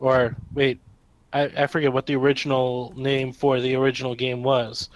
or 0.00 0.36
wait, 0.52 0.80
I, 1.32 1.44
I 1.56 1.66
forget 1.66 1.92
what 1.92 2.06
the 2.06 2.16
original 2.16 2.92
name 2.94 3.32
for 3.32 3.60
the 3.60 3.74
original 3.74 4.14
game 4.14 4.42
was, 4.42 4.90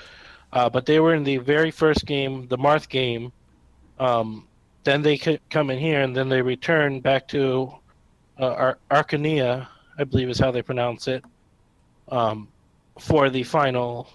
uh, 0.52 0.68
but 0.68 0.84
they 0.84 1.00
were 1.00 1.14
in 1.14 1.24
the 1.24 1.38
very 1.38 1.70
first 1.70 2.04
game, 2.04 2.46
the 2.48 2.58
Marth 2.58 2.88
game. 2.88 3.32
Um, 3.98 4.46
then 4.84 5.00
they 5.00 5.16
c- 5.16 5.38
come 5.48 5.70
in 5.70 5.78
here, 5.78 6.02
and 6.02 6.14
then 6.14 6.28
they 6.28 6.42
return 6.42 7.00
back 7.00 7.26
to 7.28 7.72
uh, 8.38 8.52
Ar- 8.52 8.78
Archanea, 8.90 9.66
I 9.98 10.04
believe 10.04 10.28
is 10.28 10.38
how 10.38 10.50
they 10.50 10.62
pronounce 10.62 11.08
it, 11.08 11.24
um, 12.08 12.48
for 12.98 13.30
the 13.30 13.42
final 13.42 14.08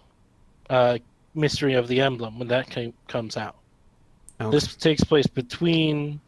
uh, 0.69 0.97
Mystery 1.33 1.73
of 1.73 1.87
the 1.87 2.01
Emblem 2.01 2.39
when 2.39 2.47
that 2.49 2.69
came, 2.69 2.93
comes 3.07 3.37
out. 3.37 3.55
This 4.49 4.75
takes 4.75 5.03
place 5.03 5.27
between 5.27 6.19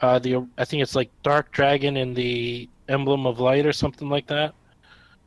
uh, 0.00 0.18
the 0.18 0.44
I 0.58 0.64
think 0.64 0.82
it's 0.82 0.96
like 0.96 1.10
Dark 1.22 1.52
Dragon 1.52 1.98
and 1.98 2.16
the 2.16 2.68
Emblem 2.88 3.26
of 3.26 3.38
Light 3.38 3.64
or 3.64 3.72
something 3.72 4.08
like 4.08 4.26
that. 4.26 4.54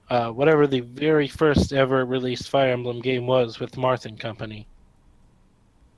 Uh, 0.09 0.29
whatever 0.29 0.67
the 0.67 0.81
very 0.81 1.27
first 1.27 1.71
ever 1.71 2.05
released 2.05 2.49
Fire 2.49 2.71
Emblem 2.71 2.99
game 2.99 3.25
was 3.25 3.59
with 3.59 3.71
Marth 3.73 4.05
and 4.05 4.19
Company. 4.19 4.67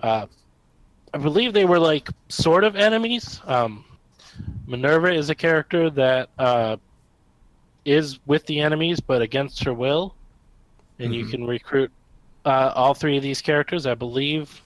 Uh, 0.01 0.27
I 1.13 1.17
believe 1.17 1.53
they 1.53 1.65
were 1.65 1.79
like 1.79 2.09
sort 2.29 2.63
of 2.63 2.75
enemies. 2.75 3.41
Um, 3.45 3.83
Minerva 4.67 5.13
is 5.13 5.29
a 5.29 5.35
character 5.35 5.89
that 5.89 6.29
uh, 6.37 6.77
is 7.85 8.19
with 8.25 8.45
the 8.47 8.59
enemies 8.59 8.99
but 8.99 9.21
against 9.21 9.63
her 9.63 9.73
will, 9.73 10.15
and 10.99 11.13
you 11.13 11.25
Mhm. 11.25 11.31
can 11.31 11.45
recruit 11.47 11.91
uh, 12.45 12.71
all 12.75 12.93
three 12.93 13.17
of 13.17 13.23
these 13.23 13.41
characters. 13.41 13.85
I 13.87 13.95
believe 13.95 14.61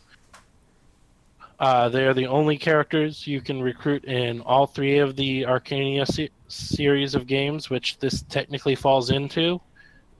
uh, 1.61 1.87
they're 1.89 2.13
the 2.13 2.27
only 2.27 2.57
characters 2.57 3.25
you 3.27 3.39
can 3.41 3.61
recruit 3.61 4.03
in 4.05 4.41
all 4.41 4.65
three 4.65 4.97
of 4.99 5.15
the 5.15 5.43
Archanea 5.43 6.05
se- 6.05 6.29
series 6.47 7.15
of 7.15 7.27
games, 7.27 7.69
which 7.69 7.97
this 7.99 8.21
technically 8.23 8.75
falls 8.75 9.11
into 9.11 9.61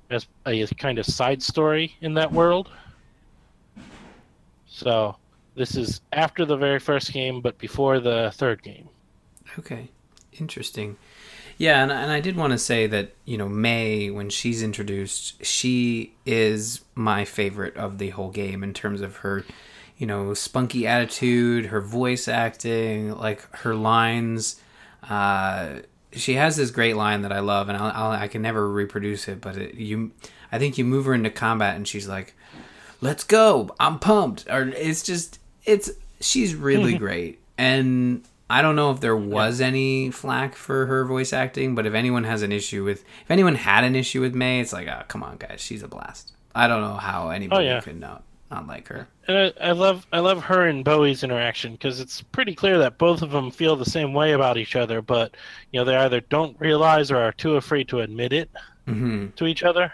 as 0.10 0.28
a 0.46 0.66
kind 0.68 1.00
of 1.00 1.06
side 1.06 1.42
story 1.44 1.96
in 2.02 2.14
that 2.14 2.32
world. 2.32 2.70
So 4.68 5.16
this 5.56 5.76
is 5.76 6.02
after 6.14 6.46
the 6.46 6.58
very 6.58 6.80
first 6.80 7.12
game, 7.14 7.42
but 7.42 7.58
before 7.58 8.00
the 8.00 8.32
third 8.36 8.62
game. 8.64 8.88
Okay, 9.58 9.90
interesting. 10.34 10.98
Yeah, 11.60 11.84
and, 11.84 11.92
and 11.92 12.10
I 12.10 12.22
did 12.22 12.38
want 12.38 12.52
to 12.54 12.58
say 12.58 12.88
that 12.88 13.12
you 13.26 13.38
know 13.38 13.50
Mae 13.50 14.10
when 14.10 14.30
she's 14.30 14.64
introduced, 14.64 15.46
she 15.46 16.14
is 16.26 16.82
my 16.96 17.26
favorite 17.26 17.76
of 17.76 17.98
the 17.98 18.12
whole 18.12 18.30
game 18.30 18.64
in 18.64 18.74
terms 18.74 19.02
of 19.02 19.18
her, 19.18 19.44
you 19.98 20.08
know, 20.08 20.34
spunky 20.34 20.88
attitude, 20.88 21.66
her 21.68 21.82
voice 21.82 22.30
acting, 22.30 23.14
like 23.18 23.42
her 23.58 23.76
lines. 23.76 24.62
Uh, 25.04 25.80
she 26.14 26.36
has 26.36 26.56
this 26.56 26.72
great 26.72 26.96
line 26.96 27.24
that 27.24 27.34
I 27.34 27.42
love, 27.42 27.68
and 27.68 27.78
I'll, 27.78 27.92
I'll, 27.94 28.12
I 28.12 28.30
can 28.30 28.42
never 28.42 28.68
reproduce 28.72 29.28
it. 29.28 29.42
But 29.42 29.58
it, 29.58 29.76
you, 29.76 30.12
I 30.54 30.60
think 30.60 30.78
you 30.78 30.86
move 30.86 31.06
her 31.06 31.14
into 31.14 31.30
combat, 31.30 31.76
and 31.76 31.86
she's 31.86 32.08
like, 32.08 32.36
"Let's 33.02 33.26
go! 33.26 33.76
I'm 33.82 34.00
pumped!" 34.00 34.48
Or 34.50 34.70
it's 34.70 35.04
just, 35.04 35.40
it's 35.66 35.92
she's 36.22 36.56
really 36.56 36.98
great, 36.98 37.42
and 37.58 38.24
I 38.50 38.62
don't 38.62 38.76
know 38.76 38.92
if 38.92 39.00
there 39.00 39.16
was 39.16 39.62
any 39.62 40.10
flack 40.10 40.56
for 40.56 40.88
her 40.88 41.06
voice 41.06 41.34
acting, 41.34 41.76
but 41.76 41.86
if 41.86 41.94
anyone 41.94 42.24
has 42.24 42.42
an 42.42 42.52
issue 42.52 42.84
with, 42.84 43.04
if 43.22 43.30
anyone 43.30 43.56
had 43.56 43.84
an 43.84 43.96
issue 43.96 44.22
with 44.22 44.34
Mae, 44.34 44.60
it's 44.60 44.74
like, 44.74 44.88
oh, 44.88 45.04
come 45.08 45.22
on, 45.22 45.38
guys, 45.38 45.62
she's 45.62 45.84
a 45.84 45.88
blast. 45.88 46.34
I 46.56 46.68
don't 46.68 46.82
know 46.82 46.96
how 46.96 47.30
anybody 47.30 47.66
yeah. 47.66 47.80
could 47.82 48.00
not 48.00 48.24
not 48.50 48.66
like 48.66 48.88
her. 48.88 49.08
And 49.28 49.38
I, 49.62 49.70
I 49.70 49.72
love 49.74 50.08
I 50.12 50.20
love 50.20 50.44
her 50.46 50.66
and 50.68 50.84
Boey's 50.84 51.24
interaction 51.24 51.74
because 51.74 52.00
it's 52.00 52.22
pretty 52.24 52.56
clear 52.56 52.80
that 52.80 52.98
both 52.98 53.22
of 53.22 53.30
them 53.30 53.52
feel 53.52 53.76
the 53.76 53.86
same 53.86 54.14
way 54.14 54.32
about 54.32 54.58
each 54.58 54.76
other, 54.76 55.02
but 55.04 55.36
you 55.72 55.80
know 55.80 55.86
they 55.86 55.96
either 55.96 56.22
don't 56.22 56.60
realize 56.60 57.12
or 57.12 57.18
are 57.18 57.32
too 57.32 57.56
afraid 57.58 57.88
to 57.90 58.00
admit 58.00 58.34
it 58.34 58.50
hmm 58.88 59.28
to 59.36 59.46
each 59.46 59.62
other. 59.64 59.94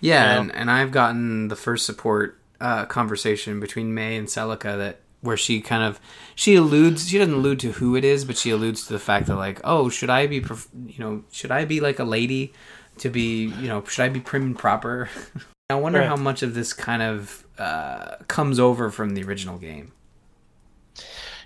Yeah, 0.00 0.24
Yeah. 0.24 0.40
and, 0.40 0.54
and 0.54 0.70
I've 0.70 0.90
gotten 0.90 1.48
the 1.48 1.56
first 1.56 1.84
support 1.84 2.40
uh, 2.60 2.86
conversation 2.86 3.60
between 3.60 3.92
Mae 3.92 4.16
and 4.16 4.26
Celica 4.28 4.78
that 4.78 5.00
where 5.26 5.36
she 5.36 5.60
kind 5.60 5.82
of 5.82 6.00
she 6.34 6.54
alludes 6.54 7.08
she 7.08 7.18
doesn't 7.18 7.34
allude 7.34 7.60
to 7.60 7.72
who 7.72 7.96
it 7.96 8.04
is, 8.04 8.24
but 8.24 8.36
she 8.38 8.50
alludes 8.50 8.86
to 8.86 8.92
the 8.92 8.98
fact 8.98 9.26
that 9.26 9.36
like, 9.36 9.60
oh, 9.64 9.88
should 9.90 10.08
I 10.10 10.26
be 10.26 10.36
you 10.36 10.98
know 10.98 11.24
should 11.30 11.50
I 11.50 11.64
be 11.66 11.80
like 11.80 11.98
a 11.98 12.04
lady 12.04 12.52
to 12.98 13.10
be 13.10 13.44
you 13.46 13.68
know 13.68 13.84
should 13.84 14.04
I 14.04 14.08
be 14.08 14.20
prim 14.20 14.42
and 14.44 14.58
proper? 14.58 15.10
I 15.70 15.74
wonder 15.74 15.98
Right. 15.98 16.08
how 16.08 16.16
much 16.16 16.42
of 16.44 16.54
this 16.54 16.72
kind 16.72 17.02
of 17.02 17.44
uh, 17.58 18.16
comes 18.28 18.60
over 18.60 18.90
from 18.90 19.10
the 19.14 19.22
original 19.24 19.58
game. 19.58 19.90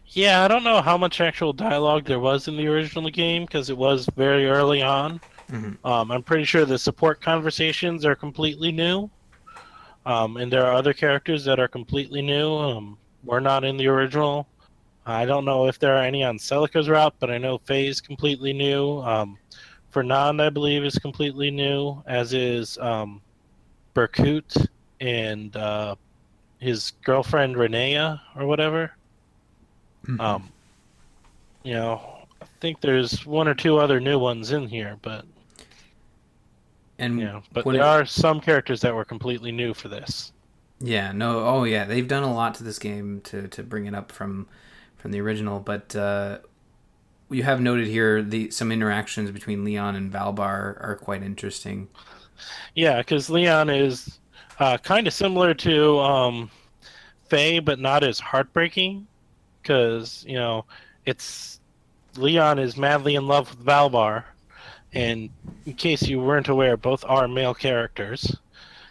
Yeah, 0.09 0.45
I 0.45 0.49
don't 0.49 0.65
know 0.65 0.83
how 0.83 0.99
much 0.99 1.21
actual 1.21 1.53
dialogue 1.53 2.05
there 2.05 2.19
was 2.21 2.49
in 2.49 2.57
the 2.57 2.67
original 2.67 3.09
game 3.11 3.45
because 3.45 3.71
it 3.71 3.79
was 3.79 4.09
very 4.17 4.47
early 4.47 4.83
on. 4.83 5.21
Mhm. 5.51 5.79
Um, 5.85 6.11
I'm 6.11 6.23
pretty 6.23 6.45
sure 6.45 6.65
the 6.65 6.79
support 6.79 7.21
conversations 7.23 8.05
are 8.05 8.15
completely 8.17 8.73
new, 8.73 9.09
um, 10.07 10.37
and 10.37 10.53
there 10.53 10.67
are 10.67 10.75
other 10.75 10.93
characters 10.93 11.45
that 11.45 11.59
are 11.61 11.69
completely 11.69 12.23
new. 12.23 12.55
Um, 12.55 12.99
we're 13.25 13.41
not 13.41 13.65
in 13.65 13.77
the 13.77 13.87
original. 13.87 14.47
I 15.07 15.25
don't 15.25 15.45
know 15.45 15.67
if 15.67 15.79
there 15.79 15.97
are 15.97 16.03
any 16.03 16.23
on 16.25 16.39
Celica's 16.39 16.89
route, 16.89 17.15
but 17.19 17.31
I 17.31 17.39
know 17.39 17.59
Faye 17.59 17.87
is 17.87 18.01
completely 18.01 18.53
new. 18.53 19.01
Um, 19.01 19.39
Fernand, 19.91 20.41
I 20.41 20.51
believe, 20.51 20.85
is 20.85 20.97
completely 20.99 21.51
new, 21.51 22.03
as 22.07 22.33
is 22.33 22.79
um, 22.79 23.21
Berkut 23.95 24.67
and 25.01 25.57
uh, 25.57 25.97
his 26.59 26.93
girlfriend 27.03 27.57
Rinea 27.57 28.21
or 28.37 28.47
whatever. 28.47 28.93
Um, 30.19 30.51
you 31.63 31.75
know, 31.75 32.01
I 32.41 32.47
think 32.61 32.81
there's 32.81 33.27
one 33.27 33.49
or 33.49 33.55
two 33.55 33.79
other 33.79 34.01
new 34.01 34.19
ones 34.19 34.53
in 34.53 34.69
here, 34.69 34.97
but 35.03 35.25
and 36.99 37.19
you 37.19 37.25
know, 37.25 37.43
but 37.53 37.65
there 37.65 37.75
it- 37.77 37.81
are 37.81 38.05
some 38.05 38.41
characters 38.41 38.81
that 38.83 38.95
were 38.95 39.05
completely 39.05 39.51
new 39.53 39.75
for 39.75 39.89
this. 39.89 40.33
Yeah, 40.81 41.13
no, 41.13 41.45
oh 41.45 41.65
yeah, 41.65 41.85
they've 41.85 42.09
done 42.09 42.23
a 42.23 42.35
lot 42.35 42.55
to 42.55 42.65
this 42.65 42.79
game 42.79 43.21
to 43.25 43.49
to 43.49 43.63
bring 43.63 43.87
it 43.87 43.95
up 43.95 44.11
from 44.11 44.49
from 44.97 45.11
the 45.11 45.21
original, 45.21 45.61
but 45.61 45.95
uh, 45.95 46.39
you 47.31 47.43
have 47.43 47.61
noted 47.61 47.87
here 47.87 48.23
the 48.23 48.51
some 48.51 48.73
interactions 48.73 49.31
between 49.31 49.65
Leon 49.65 49.95
and 49.95 50.13
Valbar 50.13 50.83
are 50.83 50.99
quite 51.01 51.23
interesting. 51.23 51.89
Yeah, 52.75 52.99
because 52.99 53.29
Leon 53.29 53.69
is 53.71 54.19
uh, 54.59 54.79
kind 54.79 55.07
of 55.07 55.13
similar 55.13 55.55
to 55.55 55.99
um, 55.99 56.51
Faye, 57.29 57.61
but 57.61 57.79
not 57.79 58.03
as 58.03 58.19
heartbreaking. 58.19 59.07
Because 59.63 60.25
you 60.27 60.35
know, 60.35 60.65
it's 61.05 61.61
Leon 62.17 62.59
is 62.59 62.77
madly 62.77 63.15
in 63.15 63.27
love 63.27 63.51
with 63.51 63.67
Valbar, 63.67 64.25
and 64.95 65.29
in 65.67 65.75
case 65.75 66.03
you 66.03 66.21
weren't 66.21 66.49
aware, 66.49 66.77
both 66.77 67.05
are 67.07 67.29
male 67.29 67.55
characters. 67.55 68.37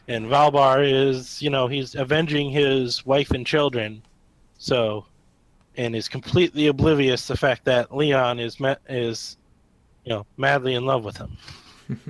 And 0.09 0.25
Valbar 0.25 0.83
is, 0.83 1.41
you 1.41 1.49
know, 1.51 1.67
he's 1.67 1.93
avenging 1.95 2.49
his 2.49 3.05
wife 3.05 3.29
and 3.31 3.45
children, 3.45 4.01
so, 4.57 5.05
and 5.77 5.95
is 5.95 6.09
completely 6.09 6.65
oblivious 6.67 7.27
to 7.27 7.33
the 7.33 7.37
fact 7.37 7.63
that 7.65 7.95
Leon 7.95 8.39
is 8.39 8.59
ma- 8.59 8.75
is, 8.89 9.37
you 10.03 10.09
know, 10.09 10.25
madly 10.35 10.73
in 10.73 10.85
love 10.85 11.03
with 11.05 11.15
him, 11.17 11.37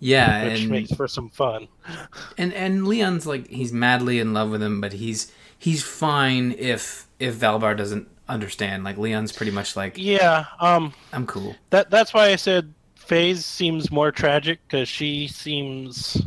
Yeah, 0.00 0.44
which 0.44 0.62
and 0.62 0.70
makes 0.70 0.92
for 0.92 1.06
some 1.06 1.30
fun. 1.30 1.68
and 2.38 2.52
and 2.54 2.88
Leon's 2.88 3.24
like 3.24 3.46
he's 3.48 3.72
madly 3.72 4.18
in 4.18 4.34
love 4.34 4.50
with 4.50 4.60
him, 4.62 4.80
but 4.80 4.92
he's 4.94 5.30
he's 5.56 5.82
fine 5.84 6.52
if 6.58 7.06
if 7.20 7.36
Valbar 7.36 7.76
doesn't 7.76 8.08
understand. 8.28 8.82
Like 8.82 8.98
Leon's 8.98 9.30
pretty 9.30 9.52
much 9.52 9.76
like, 9.76 9.94
Yeah, 9.96 10.46
um, 10.58 10.92
I'm 11.12 11.26
cool. 11.28 11.54
that 11.70 11.88
that's 11.88 12.12
why 12.12 12.30
I 12.30 12.36
said 12.36 12.74
Faye 12.96 13.34
seems 13.34 13.92
more 13.92 14.10
tragic 14.10 14.58
because 14.66 14.88
she 14.88 15.28
seems 15.28 16.20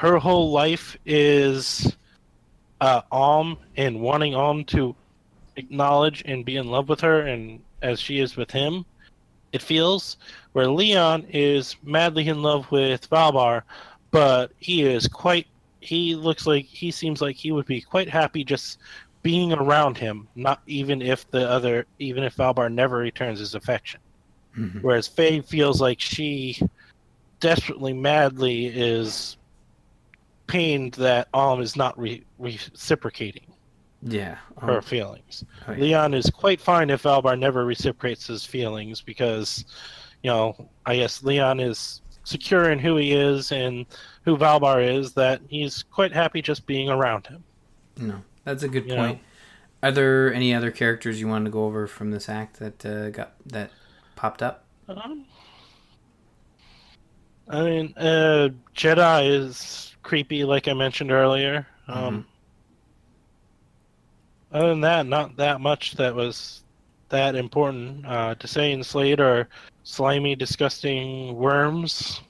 her 0.00 0.16
whole 0.16 0.50
life 0.50 0.96
is 1.04 1.94
uh, 2.80 3.02
Alm 3.12 3.58
and 3.76 4.00
wanting 4.00 4.34
Alm 4.34 4.64
to 4.64 4.96
acknowledge 5.56 6.22
and 6.24 6.42
be 6.42 6.56
in 6.56 6.68
love 6.68 6.88
with 6.88 7.02
her, 7.02 7.26
and 7.26 7.60
as 7.82 8.00
she 8.00 8.18
is 8.18 8.34
with 8.34 8.50
him, 8.50 8.86
it 9.52 9.60
feels. 9.60 10.16
Where 10.52 10.68
Leon 10.68 11.26
is 11.28 11.76
madly 11.82 12.28
in 12.28 12.40
love 12.40 12.70
with 12.72 13.10
Valbar, 13.10 13.62
but 14.10 14.52
he 14.58 14.84
is 14.84 15.06
quite. 15.06 15.46
He 15.80 16.14
looks 16.14 16.46
like 16.46 16.64
he 16.64 16.90
seems 16.90 17.20
like 17.20 17.36
he 17.36 17.52
would 17.52 17.66
be 17.66 17.82
quite 17.82 18.08
happy 18.08 18.42
just 18.42 18.78
being 19.22 19.52
around 19.52 19.98
him, 19.98 20.26
not 20.34 20.62
even 20.66 21.02
if 21.02 21.30
the 21.30 21.46
other, 21.46 21.84
even 21.98 22.24
if 22.24 22.36
Valbar 22.36 22.72
never 22.72 22.96
returns 22.96 23.38
his 23.38 23.54
affection. 23.54 24.00
Mhm. 24.56 24.80
Whereas 24.80 25.06
Faye 25.06 25.42
feels 25.42 25.78
like 25.78 26.00
she 26.00 26.58
desperately, 27.38 27.92
madly 27.92 28.64
is 28.66 29.36
pained 30.50 30.92
that 30.94 31.28
Alm 31.32 31.60
is 31.60 31.76
not 31.76 31.96
re- 31.98 32.24
reciprocating 32.38 33.46
Yeah. 34.02 34.36
her 34.60 34.76
Um, 34.78 34.82
feelings. 34.82 35.44
oh, 35.68 35.72
yeah. 35.72 35.78
Leon 35.78 36.14
is 36.14 36.28
quite 36.30 36.60
fine 36.60 36.90
if 36.90 37.04
Valbar 37.04 37.38
never 37.38 37.64
reciprocates 37.64 38.26
his 38.26 38.44
feelings 38.44 39.00
because, 39.00 39.64
you 40.22 40.30
know, 40.30 40.68
I 40.86 40.96
guess 40.96 41.22
Leon 41.22 41.60
is 41.60 42.02
secure 42.24 42.70
in 42.70 42.78
who 42.78 42.96
he 42.96 43.12
is 43.12 43.52
and 43.52 43.86
who 44.24 44.36
Valbar 44.36 44.82
is 44.86 45.12
that 45.14 45.40
he's 45.48 45.82
quite 45.84 46.12
happy 46.12 46.42
just 46.42 46.66
being 46.66 46.88
around 46.88 47.26
him. 47.26 47.42
No, 47.96 48.22
that's 48.44 48.62
a 48.62 48.68
good 48.68 48.86
You 48.88 48.94
point. 48.96 49.20
Are 49.82 49.92
there 49.92 50.32
any 50.34 50.52
other 50.54 50.70
characters 50.70 51.20
you 51.20 51.28
wanted 51.28 51.46
to 51.46 51.50
go 51.50 51.64
over 51.64 51.86
from 51.86 52.10
this 52.10 52.28
act 52.28 52.58
that 52.58 52.84
uh, 52.84 53.10
got 53.10 53.32
that 53.46 53.70
popped 54.16 54.42
up? 54.42 54.64
Um, 54.88 55.24
I 57.48 57.62
mean, 57.62 57.94
uh, 57.96 58.50
Jedah 58.74 59.22
is 59.24 59.89
creepy, 60.10 60.42
like 60.44 60.66
I 60.66 60.72
mentioned 60.72 61.12
earlier. 61.12 61.64
Um, 61.86 62.26
Other 64.50 64.70
than 64.70 64.80
that, 64.80 65.06
not 65.06 65.36
that 65.36 65.60
much 65.60 65.92
that 65.92 66.12
was 66.16 66.64
that 67.10 67.36
important. 67.36 68.04
Uh, 68.04 68.34
say 68.44 68.72
in 68.72 68.80
Slayde 68.80 69.20
are 69.20 69.48
slimy, 69.84 70.34
disgusting 70.34 71.36
worms. 71.36 72.22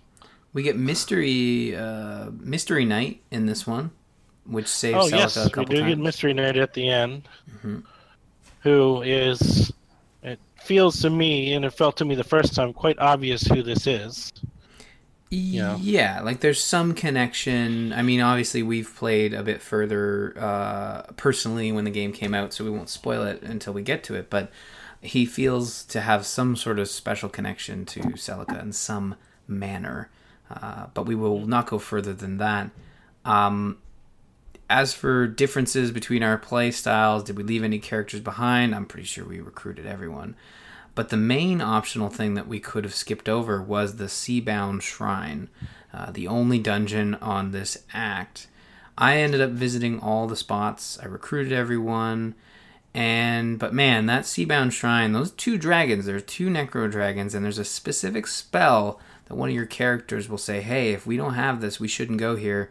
We 0.52 0.62
get 0.62 0.76
mystery 0.76 1.74
uh, 1.74 2.30
mystery 2.38 2.84
knight 2.84 3.22
in 3.30 3.46
this 3.46 3.66
one, 3.66 3.90
which 4.44 4.66
saves 4.66 4.98
oh 4.98 5.06
Celica 5.08 5.16
yes, 5.16 5.36
a 5.38 5.44
we 5.56 5.64
do 5.64 5.76
times. 5.76 5.88
get 5.88 5.98
Mystery 5.98 6.34
Knight 6.34 6.58
at 6.58 6.74
the 6.74 6.86
end, 6.86 7.28
Mhm. 7.62 7.82
who 8.60 9.00
is. 9.00 9.72
It 10.22 10.38
feels 10.62 11.00
to 11.00 11.08
me, 11.08 11.54
and 11.54 11.64
it 11.64 11.70
felt 11.70 11.96
to 11.96 12.04
me 12.04 12.14
the 12.14 12.24
first 12.24 12.54
time, 12.54 12.74
quite 12.74 12.98
obvious 12.98 13.40
who 13.46 13.62
this 13.62 13.86
is. 13.86 14.30
Yeah. 15.30 15.76
Yeah, 15.80 16.20
like 16.22 16.40
there's 16.40 16.62
some 16.62 16.92
connection. 16.92 17.92
I 17.92 18.02
mean, 18.02 18.20
obviously 18.20 18.64
we've 18.64 18.92
played 18.94 19.32
a 19.32 19.44
bit 19.44 19.62
further 19.62 20.34
uh, 20.36 21.02
personally 21.16 21.70
when 21.70 21.84
the 21.84 21.90
game 21.90 22.12
came 22.12 22.34
out, 22.34 22.52
so 22.52 22.64
we 22.64 22.70
won't 22.70 22.88
spoil 22.88 23.22
it 23.22 23.42
until 23.42 23.72
we 23.72 23.82
get 23.82 24.02
to 24.04 24.14
it. 24.16 24.28
But 24.28 24.50
he 25.00 25.24
feels 25.24 25.84
to 25.84 26.00
have 26.00 26.26
some 26.26 26.56
sort 26.56 26.80
of 26.80 26.88
special 26.88 27.28
connection 27.28 27.86
to 27.86 28.00
Celica 28.00 28.60
in 28.60 28.72
some 28.72 29.14
manner. 29.46 30.10
Uh, 30.50 30.86
but 30.94 31.06
we 31.06 31.14
will 31.14 31.46
not 31.46 31.66
go 31.68 31.78
further 31.78 32.12
than 32.12 32.38
that. 32.38 32.70
Um, 33.24 33.78
as 34.68 34.92
for 34.92 35.28
differences 35.28 35.92
between 35.92 36.24
our 36.24 36.38
play 36.38 36.72
styles, 36.72 37.22
did 37.22 37.36
we 37.36 37.44
leave 37.44 37.62
any 37.62 37.78
characters 37.78 38.20
behind? 38.20 38.74
I'm 38.74 38.86
pretty 38.86 39.06
sure 39.06 39.24
we 39.24 39.40
recruited 39.40 39.86
everyone. 39.86 40.34
But 40.94 41.08
the 41.08 41.16
main 41.16 41.60
optional 41.60 42.08
thing 42.08 42.34
that 42.34 42.48
we 42.48 42.60
could 42.60 42.84
have 42.84 42.94
skipped 42.94 43.28
over 43.28 43.62
was 43.62 43.96
the 43.96 44.04
Seabound 44.04 44.82
Shrine, 44.82 45.48
uh, 45.92 46.10
the 46.10 46.26
only 46.26 46.58
dungeon 46.58 47.14
on 47.16 47.52
this 47.52 47.84
act. 47.92 48.48
I 48.98 49.16
ended 49.16 49.40
up 49.40 49.50
visiting 49.50 49.98
all 49.98 50.26
the 50.26 50.36
spots. 50.36 50.98
I 51.02 51.06
recruited 51.06 51.52
everyone, 51.52 52.34
and 52.92 53.58
but 53.58 53.72
man, 53.72 54.06
that 54.06 54.24
Seabound 54.24 54.72
Shrine, 54.72 55.12
those 55.12 55.30
two 55.30 55.56
dragons, 55.56 56.06
there's 56.06 56.24
two 56.24 56.48
Necro 56.48 56.90
dragons, 56.90 57.34
and 57.34 57.44
there's 57.44 57.58
a 57.58 57.64
specific 57.64 58.26
spell 58.26 59.00
that 59.26 59.36
one 59.36 59.48
of 59.48 59.54
your 59.54 59.66
characters 59.66 60.28
will 60.28 60.38
say, 60.38 60.60
"Hey, 60.60 60.92
if 60.92 61.06
we 61.06 61.16
don't 61.16 61.34
have 61.34 61.60
this, 61.60 61.80
we 61.80 61.88
shouldn't 61.88 62.18
go 62.18 62.36
here." 62.36 62.70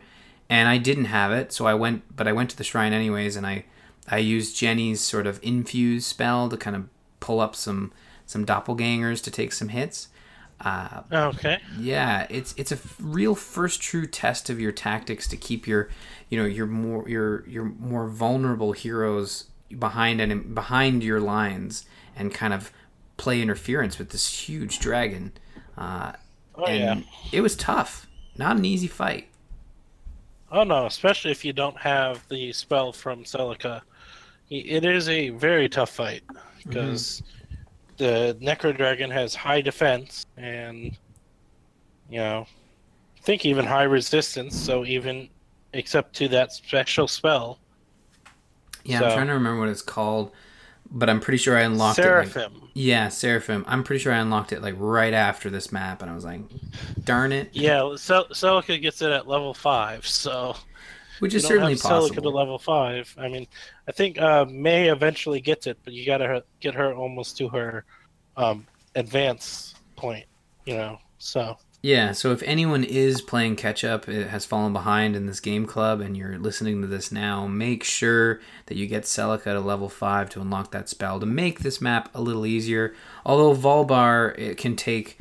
And 0.49 0.67
I 0.67 0.77
didn't 0.77 1.05
have 1.05 1.31
it, 1.31 1.53
so 1.53 1.65
I 1.65 1.73
went, 1.73 2.15
but 2.15 2.27
I 2.27 2.33
went 2.33 2.49
to 2.51 2.57
the 2.57 2.63
shrine 2.63 2.93
anyways, 2.93 3.35
and 3.35 3.47
I 3.47 3.65
I 4.07 4.17
used 4.17 4.57
Genny's 4.57 5.01
sort 5.01 5.27
of 5.27 5.39
infuse 5.41 6.05
spell 6.05 6.49
to 6.49 6.57
kind 6.57 6.75
of 6.75 6.89
pull 7.19 7.39
up 7.39 7.55
some 7.55 7.91
some 8.29 8.45
doppelgangers 8.45 9.23
to 9.23 9.31
take 9.31 9.51
some 9.51 9.69
hits. 9.69 10.09
Uh, 10.61 11.01
Okay. 11.11 11.57
yeah, 11.77 12.27
it's 12.29 12.53
it's 12.57 12.71
a 12.71 12.75
f- 12.75 12.95
real 12.99 13.33
first 13.33 13.81
true 13.81 14.05
test 14.05 14.49
of 14.49 14.59
your 14.59 14.71
tactics 14.71 15.27
to 15.29 15.37
keep 15.37 15.65
your, 15.67 15.89
you 16.29 16.37
know, 16.37 16.45
your 16.45 16.67
more 16.67 17.07
your 17.09 17.47
your 17.47 17.65
more 17.65 18.07
vulnerable 18.07 18.73
heroes 18.73 19.45
behind 19.79 20.21
and 20.21 20.53
behind 20.53 21.03
your 21.03 21.19
lines 21.19 21.85
and 22.15 22.33
kind 22.33 22.53
of 22.53 22.71
play 23.17 23.41
interference 23.41 23.97
with 23.97 24.09
this 24.11 24.47
huge 24.47 24.79
dragon. 24.79 25.31
Uh, 25.77 26.11
Oh 26.55 26.65
and 26.65 26.99
yeah. 26.99 27.05
it 27.31 27.41
was 27.41 27.55
tough, 27.55 28.05
not 28.37 28.57
an 28.57 28.65
easy 28.65 28.87
fight. 28.87 29.27
Oh 30.51 30.63
no, 30.63 30.85
especially 30.87 31.31
if 31.31 31.45
you 31.45 31.53
don't 31.53 31.77
have 31.77 32.27
the 32.27 32.51
spell 32.53 32.91
from 32.91 33.23
Celica. 33.23 33.81
It 34.49 34.83
is 34.83 35.07
a 35.07 35.29
very 35.29 35.69
tough 35.69 35.91
fight 35.91 36.23
because 36.65 37.21
the 37.99 38.35
Necro 38.41 38.75
Dragon 38.75 39.11
has 39.11 39.35
high 39.35 39.61
defense 39.61 40.25
and, 40.37 40.97
you 42.09 42.17
know, 42.17 42.47
I 43.17 43.21
think 43.21 43.45
even 43.45 43.65
high 43.65 43.83
resistance. 43.83 44.55
So 44.59 44.83
even 44.85 45.29
except 45.73 46.15
to 46.15 46.27
that 46.29 46.51
special 46.51 47.07
spell, 47.07 47.59
Yeah, 48.83 49.01
I'm 49.03 49.11
trying 49.13 49.27
to 49.27 49.33
remember 49.33 49.59
what 49.59 49.69
it's 49.69 49.81
called, 49.83 50.31
but 50.89 51.09
I'm 51.09 51.19
pretty 51.19 51.37
sure 51.37 51.55
I 51.57 51.61
unlocked 51.61 51.99
it. 51.99 52.01
like- 52.03 52.27
Seraphim. 52.29 52.69
Yeah, 52.73 53.09
Seraphim. 53.09 53.65
I'm 53.67 53.83
pretty 53.83 54.01
sure 54.01 54.13
I 54.13 54.17
unlocked 54.19 54.53
it 54.53 54.61
like 54.61 54.75
right 54.77 55.13
after 55.13 55.49
this 55.49 55.71
map, 55.71 56.01
and 56.01 56.09
I 56.09 56.15
was 56.15 56.23
like, 56.23 56.39
"Darn 57.03 57.33
it!" 57.33 57.49
Yeah, 57.51 57.79
Celica 57.97 58.81
gets 58.81 59.01
it 59.01 59.11
at 59.11 59.27
level 59.27 59.53
five, 59.53 60.07
so 60.07 60.55
Which 61.19 61.33
is 61.33 61.45
certainly 61.45 61.73
have 61.73 61.81
Celica 61.81 62.21
to 62.21 62.29
level 62.29 62.57
five. 62.57 63.13
I 63.17 63.27
mean, 63.27 63.47
I 63.87 63.91
think 63.91 64.19
uh, 64.19 64.45
Mae 64.45 64.89
eventually 64.89 65.41
gets 65.41 65.67
it, 65.67 65.77
but 65.83 65.93
you 65.93 66.05
got 66.05 66.17
to 66.17 66.43
get 66.59 66.73
her 66.75 66.93
almost 66.93 67.37
to 67.37 67.49
her 67.49 67.85
um, 68.37 68.65
advance 68.95 69.75
point, 69.95 70.25
you 70.65 70.75
know. 70.75 70.99
So 71.17 71.57
Yeah. 71.81 72.11
So 72.13 72.31
if 72.31 72.41
anyone 72.43 72.83
is 72.83 73.21
playing 73.21 73.55
catch 73.55 73.83
up, 73.83 74.07
it 74.09 74.27
has 74.27 74.45
fallen 74.45 74.73
behind 74.73 75.15
in 75.15 75.25
this 75.25 75.39
game 75.39 75.65
club, 75.65 76.01
and 76.01 76.15
you're 76.15 76.37
listening 76.37 76.81
to 76.81 76.87
this 76.87 77.11
now, 77.11 77.47
make 77.47 77.83
sure 77.83 78.39
that 78.67 78.77
you 78.77 78.87
get 78.87 79.03
Celica 79.03 79.43
to 79.45 79.59
level 79.59 79.89
five 79.89 80.29
to 80.31 80.41
unlock 80.41 80.71
that 80.71 80.89
spell 80.89 81.19
to 81.19 81.25
make 81.25 81.59
this 81.59 81.81
map 81.81 82.09
a 82.13 82.21
little 82.21 82.45
easier. 82.45 82.93
Although 83.25 83.55
Valbar 83.55 84.37
it 84.37 84.57
can 84.57 84.75
take 84.75 85.17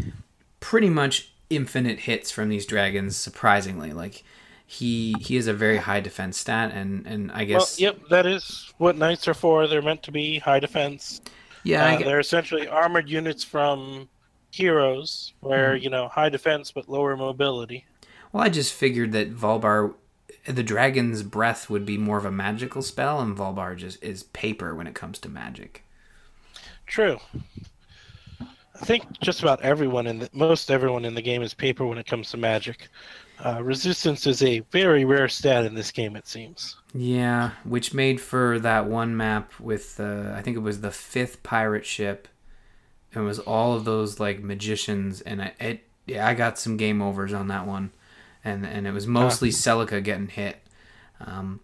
pretty 0.60 0.90
much 0.90 1.32
infinite 1.50 2.00
hits 2.00 2.30
from 2.30 2.48
these 2.48 2.66
dragons, 2.66 3.16
surprisingly. 3.16 3.92
Like 3.92 4.24
he 4.68 5.18
he 5.20 5.36
has 5.36 5.48
a 5.48 5.54
very 5.54 5.78
high 5.78 6.00
defense 6.00 6.38
stat, 6.38 6.72
and 6.74 7.06
and 7.06 7.32
I 7.32 7.44
well, 7.52 7.66
guess 7.66 7.78
yep, 7.78 7.98
that 8.10 8.26
is 8.26 8.72
what 8.78 8.96
knights 8.96 9.28
are 9.28 9.34
for. 9.34 9.66
They're 9.66 9.82
meant 9.82 10.02
to 10.04 10.12
be 10.12 10.38
high 10.38 10.60
defense. 10.60 11.20
yeah, 11.62 11.96
Uh, 11.96 12.02
they're 12.02 12.20
essentially 12.20 12.68
armored 12.68 13.08
units 13.08 13.44
from 13.44 14.08
heroes, 14.50 15.34
where 15.40 15.76
Mm-hmm. 15.76 15.84
you 15.84 15.90
know 15.90 16.08
high 16.08 16.28
defense 16.30 16.72
but 16.72 16.88
lower 16.88 17.16
mobility. 17.16 17.86
Well, 18.32 18.42
I 18.44 18.48
just 18.48 18.72
figured 18.74 19.12
that 19.12 19.34
Valbar, 19.34 19.94
the 20.46 20.62
dragon's 20.62 21.22
breath 21.22 21.68
would 21.70 21.84
be 21.84 21.98
more 21.98 22.16
of 22.18 22.24
a 22.24 22.30
magical 22.32 22.80
spell, 22.82 23.20
and 23.20 23.36
Valbar 23.36 23.76
just 23.76 24.02
is 24.02 24.22
paper 24.22 24.74
when 24.74 24.86
it 24.86 24.94
comes 24.94 25.18
to 25.20 25.28
magic. 25.28 25.84
True. 26.86 27.18
I 28.80 28.84
think 28.84 29.18
just 29.20 29.40
about 29.42 29.60
everyone 29.62 30.06
in 30.06 30.20
the, 30.20 30.30
most 30.32 30.70
everyone 30.70 31.04
in 31.04 31.14
the 31.14 31.22
game 31.22 31.42
is 31.42 31.52
paper 31.54 31.86
when 31.86 31.98
it 31.98 32.06
comes 32.06 32.30
to 32.30 32.36
magic. 32.36 32.88
Uh, 33.44 33.62
resistance 33.62 34.26
is 34.26 34.42
a 34.42 34.60
very 34.72 35.04
rare 35.04 35.28
stat 35.28 35.64
in 35.64 35.74
this 35.74 35.92
game, 35.92 36.16
it 36.16 36.26
seems. 36.26 36.76
Yeah, 36.92 37.50
which 37.64 37.94
made 37.94 38.20
for 38.20 38.58
that 38.58 38.86
one 38.86 39.16
map 39.16 39.52
with 39.60 40.00
uh, 40.00 40.32
I 40.34 40.42
think 40.42 40.56
it 40.56 40.60
was 40.60 40.80
the 40.80 40.90
fifth 40.90 41.42
pirate 41.42 41.86
ship. 41.86 42.26
It 43.14 43.20
was 43.20 43.38
all 43.38 43.74
of 43.74 43.84
those 43.84 44.18
like 44.18 44.40
magicians, 44.42 45.20
and 45.20 45.42
I 45.42 45.52
it 45.60 45.84
yeah 46.06 46.26
I 46.26 46.34
got 46.34 46.58
some 46.58 46.76
game 46.76 47.00
overs 47.00 47.32
on 47.32 47.48
that 47.48 47.66
one, 47.66 47.90
and 48.44 48.66
and 48.66 48.86
it 48.86 48.92
was 48.92 49.06
mostly 49.06 49.50
Celica 49.50 50.02
getting 50.02 50.28
hit. 50.28 50.58
Um, 51.20 51.60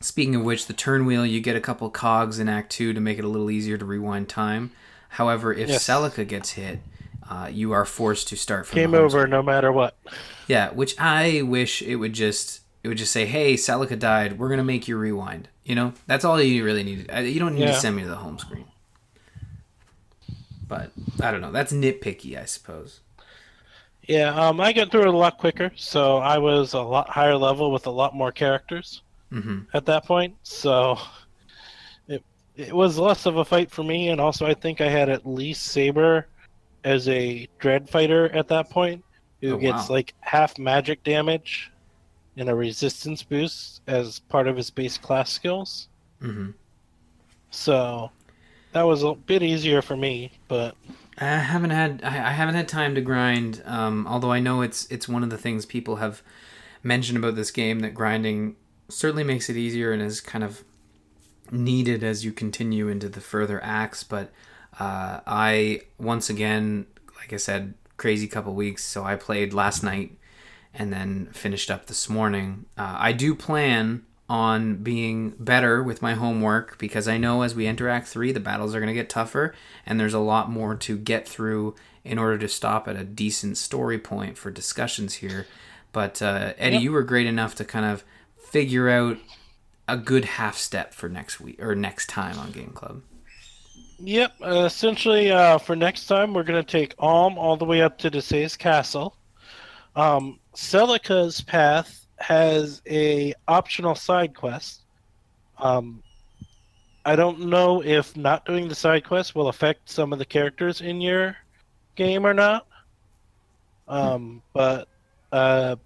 speaking 0.00 0.36
of 0.36 0.44
which, 0.44 0.66
the 0.66 0.72
turn 0.72 1.04
wheel 1.04 1.26
you 1.26 1.40
get 1.40 1.56
a 1.56 1.60
couple 1.60 1.90
cogs 1.90 2.38
in 2.38 2.48
Act 2.48 2.70
Two 2.70 2.92
to 2.92 3.00
make 3.00 3.18
it 3.18 3.24
a 3.24 3.28
little 3.28 3.50
easier 3.50 3.76
to 3.76 3.84
rewind 3.84 4.28
time. 4.28 4.70
However, 5.10 5.52
if 5.52 5.68
Yes. 5.68 5.84
Celica 5.86 6.26
gets 6.28 6.50
hit, 6.50 6.80
uh, 7.28 7.48
you 7.52 7.72
are 7.72 7.84
forced 7.84 8.28
to 8.28 8.36
start 8.36 8.66
from 8.66 8.76
Game 8.76 8.94
over 8.94 9.26
no 9.26 9.42
matter 9.42 9.72
what. 9.72 9.96
Yeah, 10.48 10.70
which 10.72 10.96
I 10.98 11.42
wish 11.42 11.82
it 11.82 11.96
would 11.96 12.14
just 12.14 12.62
it 12.82 12.88
would 12.88 12.98
just 12.98 13.12
say, 13.12 13.26
"Hey, 13.26 13.54
Celica 13.54 13.98
died. 13.98 14.38
We're 14.38 14.50
gonna 14.50 14.64
make 14.64 14.88
you 14.88 14.96
rewind." 14.98 15.48
You 15.64 15.76
know, 15.76 15.94
that's 16.06 16.24
all 16.24 16.40
you 16.42 16.64
really 16.64 16.82
need. 16.84 17.10
Uh, 17.12 17.20
You 17.20 17.40
don't 17.40 17.54
need 17.54 17.66
Yeah. 17.66 17.68
to 17.68 17.74
send 17.74 17.96
me 17.96 18.02
to 18.02 18.08
the 18.08 18.16
home 18.16 18.38
screen. 18.38 18.66
But 20.68 20.92
I 21.20 21.30
don't 21.30 21.40
know. 21.40 21.50
That's 21.52 21.72
nitpicky, 21.72 22.38
I 22.40 22.44
suppose. 22.44 23.00
Yeah, 24.08 24.34
um, 24.34 24.60
I 24.60 24.72
got 24.72 24.90
through 24.90 25.02
it 25.02 25.06
a 25.08 25.16
lot 25.16 25.38
quicker, 25.38 25.70
so 25.76 26.18
I 26.18 26.38
was 26.38 26.72
a 26.72 26.80
lot 26.80 27.10
higher 27.10 27.36
level 27.36 27.70
with 27.72 27.86
a 27.86 27.90
lot 27.90 28.14
more 28.14 28.32
characters 28.32 29.02
hmm 29.30 29.68
at 29.74 29.86
that 29.86 30.06
point. 30.06 30.38
So 30.44 30.98
it 32.06 32.24
it 32.54 32.74
was 32.74 32.98
less 32.98 33.26
of 33.26 33.36
a 33.36 33.44
fight 33.44 33.70
for 33.70 33.82
me, 33.84 34.08
and 34.08 34.20
also 34.20 34.46
I 34.46 34.54
think 34.54 34.80
I 34.80 34.88
had 34.88 35.08
at 35.08 35.26
least 35.26 35.66
Saber 35.66 36.28
as 36.84 37.08
a 37.08 37.48
dread 37.60 37.90
fighter 37.90 38.30
at 38.36 38.48
that 38.48 38.70
point, 38.70 39.04
who 39.40 39.54
Oh, 39.54 39.58
gets 39.58 39.88
wow. 39.88 39.90
like 39.90 40.14
half 40.20 40.58
magic 40.58 41.02
damage 41.04 41.72
and 42.36 42.48
a 42.50 42.54
resistance 42.56 43.22
boost 43.24 43.82
as 43.88 44.20
part 44.20 44.48
of 44.48 44.56
his 44.56 44.70
base 44.70 44.98
class 44.98 45.30
skills. 45.32 45.88
hmm 46.20 46.50
So 47.50 48.10
that 48.72 48.82
was 48.84 49.02
a 49.04 49.14
bit 49.14 49.42
easier 49.42 49.82
for 49.82 49.96
me, 49.96 50.32
but 50.48 50.76
I 51.18 51.38
haven't 51.38 51.70
had 51.70 52.00
I 52.04 52.28
I 52.28 52.30
haven't 52.32 52.54
had 52.54 52.68
time 52.68 52.94
to 52.94 53.00
grind. 53.00 53.62
Um, 53.64 54.06
although 54.06 54.32
I 54.32 54.40
know 54.40 54.62
it's 54.62 54.86
it's 54.90 55.08
one 55.08 55.22
of 55.22 55.30
the 55.30 55.38
things 55.38 55.66
people 55.66 55.96
have 55.96 56.22
mentioned 56.82 57.18
about 57.18 57.34
this 57.36 57.50
game 57.50 57.80
that 57.80 57.94
grinding 57.94 58.56
certainly 58.88 59.24
makes 59.24 59.50
it 59.50 59.56
easier 59.56 59.92
and 59.92 60.00
is 60.02 60.20
kind 60.20 60.44
of 60.44 60.64
needed 61.52 62.04
as 62.04 62.24
you 62.24 62.32
continue 62.32 62.88
into 62.88 63.08
the 63.08 63.20
further 63.22 63.62
acts. 63.64 64.04
But 64.04 64.32
uh, 64.80 65.20
I 65.26 65.82
once 65.98 66.30
again, 66.30 66.86
like 67.18 67.32
I 67.32 67.38
said, 67.38 67.74
crazy 67.98 68.26
couple 68.26 68.54
weeks. 68.54 68.82
So 68.84 69.04
I 69.04 69.16
played 69.16 69.52
last 69.52 69.82
night 69.82 70.16
and 70.72 70.90
then 70.92 71.28
finished 71.32 71.70
up 71.70 71.86
this 71.86 72.08
morning. 72.08 72.64
Uh, 72.78 72.96
I 72.98 73.12
do 73.12 73.34
plan 73.34 74.04
on 74.30 74.76
being 74.76 75.30
better 75.38 75.82
with 75.82 76.02
my 76.02 76.14
homework 76.14 76.78
because 76.78 77.06
I 77.08 77.16
know 77.18 77.42
as 77.42 77.54
we 77.54 77.66
enter 77.66 77.88
Act 77.88 78.08
3, 78.08 78.32
the 78.32 78.40
battles 78.40 78.74
are 78.74 78.78
going 78.80 78.88
to 78.88 78.94
get 78.94 79.08
tougher 79.08 79.54
and 79.86 79.98
there's 79.98 80.14
a 80.14 80.18
lot 80.18 80.50
more 80.50 80.74
to 80.76 80.96
get 80.98 81.26
through 81.28 81.74
in 82.04 82.18
order 82.18 82.38
to 82.38 82.48
stop 82.48 82.86
at 82.88 82.96
a 82.96 83.04
decent 83.04 83.56
story 83.58 83.98
point 83.98 84.36
for 84.38 84.50
discussions 84.50 85.14
here. 85.14 85.46
But 85.92 86.20
uh, 86.22 86.52
Eddie, 86.58 86.74
Yep. 86.76 86.82
you 86.82 86.92
were 86.92 87.02
great 87.02 87.26
enough 87.26 87.54
to 87.56 87.64
kind 87.64 87.86
of 87.86 88.04
figure 88.36 88.88
out 88.90 89.16
a 89.88 89.96
good 89.96 90.24
half 90.26 90.56
step 90.58 90.92
for 90.92 91.08
next 91.08 91.40
week 91.40 91.60
or 91.62 91.74
next 91.74 92.08
time 92.10 92.38
on 92.38 92.52
Game 92.52 92.70
Club. 92.72 93.00
Yep. 94.00 94.34
Uh, 94.40 94.64
essentially, 94.64 95.32
uh, 95.32 95.58
for 95.58 95.74
next 95.74 96.06
time, 96.06 96.32
we're 96.32 96.44
going 96.44 96.64
to 96.64 96.70
take 96.70 96.94
Alm 96.98 97.36
all 97.36 97.56
the 97.56 97.64
way 97.64 97.82
up 97.82 97.98
to 97.98 98.10
Desaix's 98.10 98.56
castle. 98.56 99.16
Um, 99.96 100.38
Celica's 100.54 101.40
path 101.40 102.06
has 102.18 102.80
a 102.88 103.34
optional 103.48 103.94
side 103.94 104.34
quest. 104.34 104.82
Um, 105.58 106.02
I 107.04 107.16
don't 107.16 107.46
know 107.46 107.82
if 107.82 108.16
not 108.16 108.44
doing 108.44 108.68
the 108.68 108.74
side 108.74 109.04
quest 109.04 109.34
will 109.34 109.48
affect 109.48 109.88
some 109.88 110.12
of 110.12 110.18
the 110.18 110.24
characters 110.24 110.80
in 110.80 111.00
your 111.00 111.36
game 111.96 112.24
or 112.24 112.34
not. 112.34 112.66
Um, 113.88 114.42
but 114.52 114.86
uh, 115.32 115.76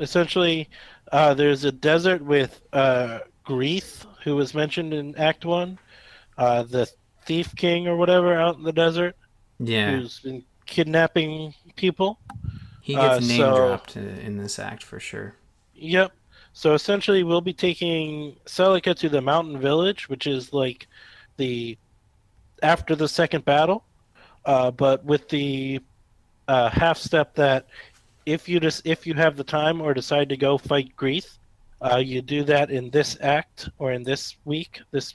essentially, 0.00 0.68
uh, 1.12 1.32
there's 1.32 1.64
a 1.64 1.72
desert 1.72 2.22
with 2.22 2.60
uh, 2.72 3.20
Grieth, 3.46 4.04
who 4.24 4.36
was 4.36 4.54
mentioned 4.54 4.92
in 4.92 5.16
Act 5.16 5.44
One 5.44 5.78
uh, 6.38 6.62
the 6.64 6.88
thief 7.26 7.54
king 7.56 7.86
or 7.88 7.96
whatever 7.96 8.34
out 8.34 8.56
in 8.56 8.62
the 8.62 8.72
desert 8.72 9.16
Yeah, 9.58 9.92
who's 9.96 10.20
been 10.20 10.44
kidnapping 10.66 11.54
people. 11.76 12.18
he 12.80 12.94
gets 12.94 13.24
uh, 13.24 13.28
name 13.28 13.38
so- 13.40 13.56
dropped 13.56 13.96
uh, 13.96 14.00
in 14.00 14.36
this 14.36 14.58
act 14.58 14.82
for 14.82 15.00
sure. 15.00 15.34
Yep. 15.74 16.12
So 16.52 16.74
essentially, 16.74 17.24
we'll 17.24 17.40
be 17.40 17.52
taking 17.52 18.36
Celica 18.46 18.94
to 18.96 19.08
the 19.08 19.20
mountain 19.20 19.58
village, 19.60 20.08
which 20.08 20.26
is 20.28 20.52
like 20.52 20.86
the 21.36 21.76
after 22.62 22.94
the 22.94 23.08
second 23.08 23.44
battle, 23.44 23.84
uh, 24.44 24.70
but 24.70 25.04
with 25.04 25.28
the 25.28 25.80
uh, 26.46 26.70
half 26.70 26.96
step 26.96 27.34
that 27.34 27.66
if 28.24 28.48
you 28.48 28.60
just 28.60 28.86
if 28.86 29.04
you 29.06 29.14
have 29.14 29.36
the 29.36 29.42
time 29.44 29.80
or 29.80 29.92
decide 29.94 30.28
to 30.28 30.36
go 30.36 30.56
fight 30.56 30.92
Grieth, 30.96 31.38
uh, 31.82 31.96
you 31.96 32.22
do 32.22 32.44
that 32.44 32.70
in 32.70 32.88
this 32.90 33.16
act 33.20 33.68
or 33.78 33.90
in 33.92 34.04
this 34.04 34.36
week. 34.44 34.80
This 34.92 35.14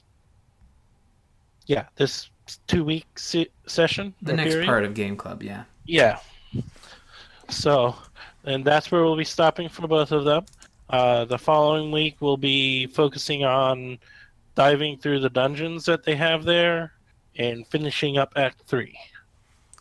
yeah, 1.70 1.86
this 1.98 2.32
two 2.66 2.84
week 2.84 3.06
se- 3.16 3.52
session. 3.68 4.14
The 4.24 4.34
next 4.34 4.54
period. 4.54 4.66
part 4.66 4.84
of 4.84 4.96
Game 4.96 5.16
Club, 5.16 5.44
yeah. 5.44 5.64
Yeah. 5.86 6.20
So, 7.48 7.96
and 8.44 8.66
that's 8.66 8.92
where 8.92 9.04
we'll 9.04 9.16
be 9.16 9.24
stopping 9.24 9.70
for 9.70 9.88
both 9.88 10.12
of 10.12 10.26
them. 10.26 10.46
Uh, 10.90 11.26
the 11.26 11.38
following 11.38 11.92
week, 11.92 12.18
we'll 12.22 12.38
be 12.38 12.88
focusing 12.88 13.44
on 13.44 14.00
diving 14.56 14.98
through 14.98 15.20
the 15.20 15.30
dungeons 15.30 15.86
that 15.86 16.04
they 16.04 16.16
have 16.16 16.44
there 16.44 16.94
and 17.38 17.68
finishing 17.68 18.18
up 18.18 18.34
Act 18.36 18.64
3. 18.66 18.98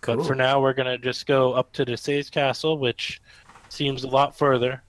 Cool. 0.02 0.16
But 0.18 0.26
for 0.26 0.34
now, 0.34 0.60
we're 0.60 0.74
going 0.74 0.86
to 0.86 0.98
just 0.98 1.26
go 1.26 1.54
up 1.54 1.72
to 1.72 1.86
Desaix's 1.86 2.28
castle, 2.28 2.76
which 2.76 3.22
seems 3.70 4.04
a 4.04 4.08
lot 4.08 4.36
further. 4.36 4.82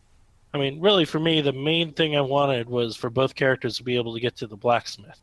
I 0.54 0.58
mean, 0.58 0.82
really, 0.82 1.06
for 1.06 1.20
me, 1.20 1.40
the 1.40 1.54
main 1.54 1.94
thing 1.94 2.18
I 2.18 2.22
wanted 2.22 2.70
was 2.70 2.98
for 2.98 3.10
both 3.10 3.36
characters 3.36 3.78
to 3.78 3.84
be 3.84 3.96
able 3.96 4.14
to 4.14 4.20
get 4.20 4.36
to 4.38 4.48
the 4.48 4.58
blacksmith. 4.58 5.22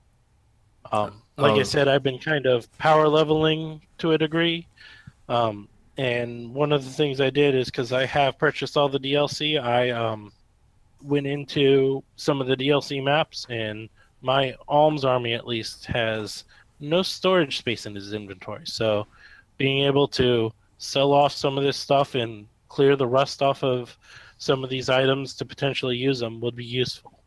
Um, 0.93 1.23
like 1.37 1.53
Oh. 1.53 1.61
I 1.61 1.63
said, 1.65 1.89
I've 1.89 2.03
been 2.03 2.19
kind 2.19 2.47
of 2.47 2.71
power 2.79 3.09
leveling 3.09 3.81
to 3.99 4.13
a 4.13 4.19
degree. 4.19 4.67
Um, 5.29 5.69
and 5.99 6.53
one 6.55 6.73
of 6.73 6.85
the 6.85 6.91
things 6.91 7.21
I 7.21 7.31
did 7.31 7.55
is 7.55 7.67
because 7.67 7.93
I 7.93 8.07
have 8.07 8.39
purchased 8.39 8.77
all 8.77 8.89
the 8.89 8.99
DLC, 9.01 9.61
I 9.63 9.91
um, 9.91 10.33
went 11.03 11.27
into 11.27 12.03
some 12.17 12.41
of 12.41 12.47
the 12.47 12.57
DLC 12.57 13.03
maps, 13.03 13.47
and 13.49 13.89
my 14.23 14.55
Alm's 14.69 15.05
army 15.05 15.33
at 15.35 15.47
least 15.47 15.87
has 15.87 16.45
no 16.81 17.03
storage 17.03 17.59
space 17.59 17.87
in 17.87 17.95
his 17.95 18.13
inventory. 18.13 18.65
So 18.65 19.07
being 19.57 19.85
able 19.85 20.07
to 20.09 20.53
sell 20.79 21.13
off 21.13 21.33
some 21.33 21.57
of 21.57 21.65
this 21.65 21.77
stuff 21.79 22.15
and 22.15 22.47
clear 22.69 22.97
the 22.97 23.07
rust 23.07 23.41
off 23.43 23.63
of 23.65 23.97
some 24.39 24.63
of 24.63 24.69
these 24.69 24.91
items 24.91 25.35
to 25.37 25.45
potentially 25.47 25.97
use 25.97 26.19
them 26.19 26.41
would 26.41 26.55
be 26.57 26.65
useful. 26.65 27.21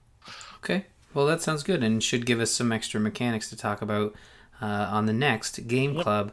Okay. 0.57 0.85
Well, 1.13 1.25
that 1.25 1.41
sounds 1.41 1.63
good 1.63 1.83
and 1.83 2.03
should 2.03 2.25
give 2.25 2.39
us 2.39 2.51
some 2.51 2.71
extra 2.71 2.99
mechanics 2.99 3.49
to 3.49 3.57
talk 3.57 3.81
about 3.81 4.13
uh, 4.61 4.65
on 4.65 5.05
the 5.05 5.13
next 5.13 5.67
Game 5.67 5.95
Yep. 5.95 6.03
Club. 6.03 6.31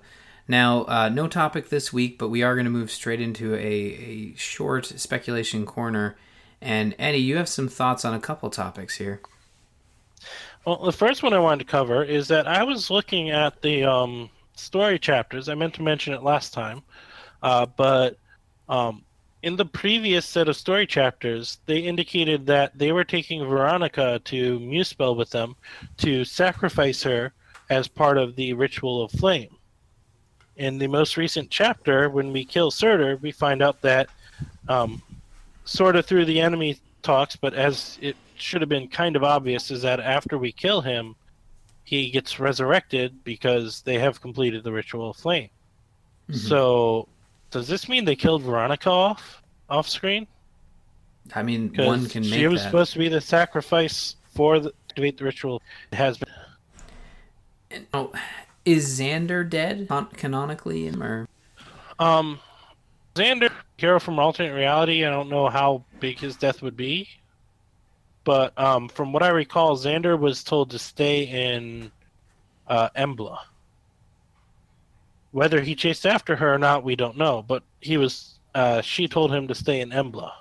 Now, 0.49 0.85
uh, 0.85 1.09
no 1.09 1.27
topic 1.27 1.71
this 1.71 1.93
week, 1.93 2.19
but 2.19 2.29
we 2.29 2.43
are 2.43 2.55
going 2.55 2.67
to 2.67 2.71
move 2.71 2.91
straight 2.91 3.21
into 3.21 3.55
a, 3.55 3.59
a 3.59 4.35
short 4.37 4.87
speculation 4.87 5.67
corner. 5.67 6.17
And 6.61 6.95
Eddie, 6.99 7.19
you 7.19 7.37
have 7.37 7.49
some 7.49 7.69
thoughts 7.69 8.05
on 8.05 8.15
a 8.15 8.21
couple 8.21 8.49
topics 8.51 8.97
here. 8.97 9.21
Well, 10.65 10.85
the 10.85 10.93
first 10.93 11.23
one 11.23 11.33
I 11.33 11.39
wanted 11.39 11.65
to 11.65 11.71
cover 11.71 12.03
is 12.03 12.29
that 12.29 12.47
I 12.47 12.63
was 12.65 12.91
looking 12.91 13.31
at 13.31 13.63
the 13.63 13.85
um, 13.85 14.31
story 14.55 14.99
chapters. 14.99 15.49
I 15.49 15.55
meant 15.55 15.75
to 15.75 15.83
mention 15.83 16.13
it 16.13 16.23
last 16.23 16.53
time, 16.53 16.83
uh, 17.43 17.67
but 17.67 18.17
um, 18.69 19.03
in 19.47 19.55
the 19.55 19.65
previous 19.65 20.27
set 20.27 20.49
of 20.49 20.57
story 20.57 20.85
chapters, 20.89 21.59
they 21.67 21.79
indicated 21.79 22.47
that 22.47 22.77
they 22.77 22.91
were 22.91 23.05
taking 23.05 23.47
Veronica 23.47 24.21
to 24.25 24.59
Múspell 24.59 25.17
with 25.17 25.31
them 25.31 25.55
to 25.99 26.25
sacrifice 26.25 27.01
her 27.05 27.33
as 27.71 27.87
part 27.87 28.19
of 28.19 28.35
the 28.35 28.53
ritual 28.55 29.05
of 29.05 29.13
flame. 29.13 29.55
In 30.57 30.79
the 30.79 30.89
most 30.89 31.17
recent 31.17 31.49
chapter, 31.49 32.11
when 32.11 32.33
we 32.33 32.45
kill 32.45 32.73
Surtr, 32.73 33.23
we 33.23 33.31
find 33.31 33.63
out 33.63 33.81
that, 33.83 34.09
um, 34.69 35.01
sort 35.65 35.95
of 35.95 36.07
through 36.07 36.25
the 36.25 36.41
enemy 36.41 36.81
talks, 37.05 37.37
but 37.37 37.55
as 37.55 37.99
it 38.03 38.17
should 38.35 38.63
have 38.63 38.69
been 38.69 38.89
kind 38.89 39.15
of 39.15 39.23
obvious, 39.23 39.71
is 39.71 39.81
that 39.83 40.01
after 40.01 40.39
we 40.39 40.51
kill 40.51 40.81
him, 40.81 41.15
he 41.85 42.11
gets 42.11 42.41
resurrected 42.41 43.23
because 43.23 43.83
they 43.83 44.01
have 44.01 44.21
completed 44.21 44.65
the 44.65 44.73
ritual 44.73 45.11
of 45.11 45.17
flame. 45.17 45.51
Mhm. 46.31 46.35
So, 46.35 47.07
does 47.51 47.69
this 47.69 47.89
mean 47.89 48.05
they 48.05 48.17
killed 48.17 48.43
Veronica 48.43 48.91
off 48.91 49.43
off 49.69 49.89
screen? 49.89 50.27
I 51.35 51.43
mean, 51.43 51.73
one 51.77 52.07
can 52.09 52.23
make 52.23 52.33
she 52.33 52.47
was 52.47 52.63
that. 52.63 52.69
supposed 52.71 52.93
to 52.93 52.99
be 52.99 53.09
the 53.09 53.21
sacrifice 53.21 54.17
for 54.35 54.61
the 54.61 54.73
activate 54.91 55.19
the 55.19 55.25
ritual. 55.25 55.61
It 55.93 55.97
has 55.97 56.17
been. 56.17 56.29
And- 57.71 57.87
oh, 57.93 58.13
is 58.65 58.99
Xander 58.99 59.49
dead 59.49 59.89
canonically? 60.15 60.89
Or 60.89 61.29
Um, 61.99 62.41
Xander, 63.15 63.51
hero 63.77 64.01
from 64.01 64.19
alternate 64.19 64.55
reality. 64.55 65.05
I 65.05 65.11
don't 65.11 65.29
know 65.29 65.49
how 65.49 65.85
big 66.01 66.19
his 66.19 66.37
death 66.37 66.63
would 66.63 66.77
be, 66.77 67.09
but 68.25 68.59
um, 68.59 68.89
from 68.89 69.13
what 69.13 69.23
I 69.23 69.29
recall, 69.29 69.77
Xander 69.77 70.19
was 70.19 70.43
told 70.45 70.71
to 70.71 70.79
stay 70.79 71.25
in 71.25 71.91
uh, 72.69 72.89
Embla. 72.97 73.39
Whether 75.37 75.61
he 75.61 75.75
chased 75.75 76.07
after 76.07 76.35
her 76.35 76.55
or 76.55 76.59
not, 76.59 76.83
we 76.83 76.97
don't 76.97 77.19
know. 77.19 77.45
But 77.47 77.63
he 77.83 77.99
was. 77.99 78.39
Uh, 78.55 78.81
she 78.81 79.07
told 79.07 79.31
him 79.31 79.47
to 79.49 79.55
stay 79.55 79.83
in 79.83 79.91
Embla 79.91 80.33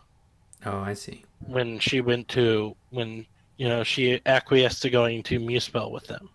oh, 0.65 0.77
I 0.79 0.93
see. 0.93 1.25
when 1.47 1.79
she 1.79 1.99
went 1.99 2.29
to 2.29 2.77
when 2.91 3.25
you 3.57 3.67
know 3.67 3.83
she 3.83 4.21
acquiesced 4.25 4.81
to 4.83 4.89
going 4.89 5.21
to 5.23 5.37
Múspell 5.37 5.91
with 5.91 6.07
them. 6.07 6.29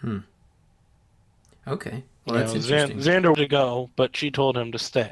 Hmm. 0.00 0.18
Okay. 1.66 1.96
You 1.96 2.02
Well, 2.26 2.36
that's 2.36 2.52
know, 2.52 2.76
interesting. 2.76 2.98
Xander 3.00 3.30
wanted 3.30 3.42
to 3.42 3.48
go, 3.48 3.90
but 3.96 4.16
she 4.16 4.30
told 4.30 4.56
him 4.56 4.70
to 4.70 4.78
stay. 4.78 5.10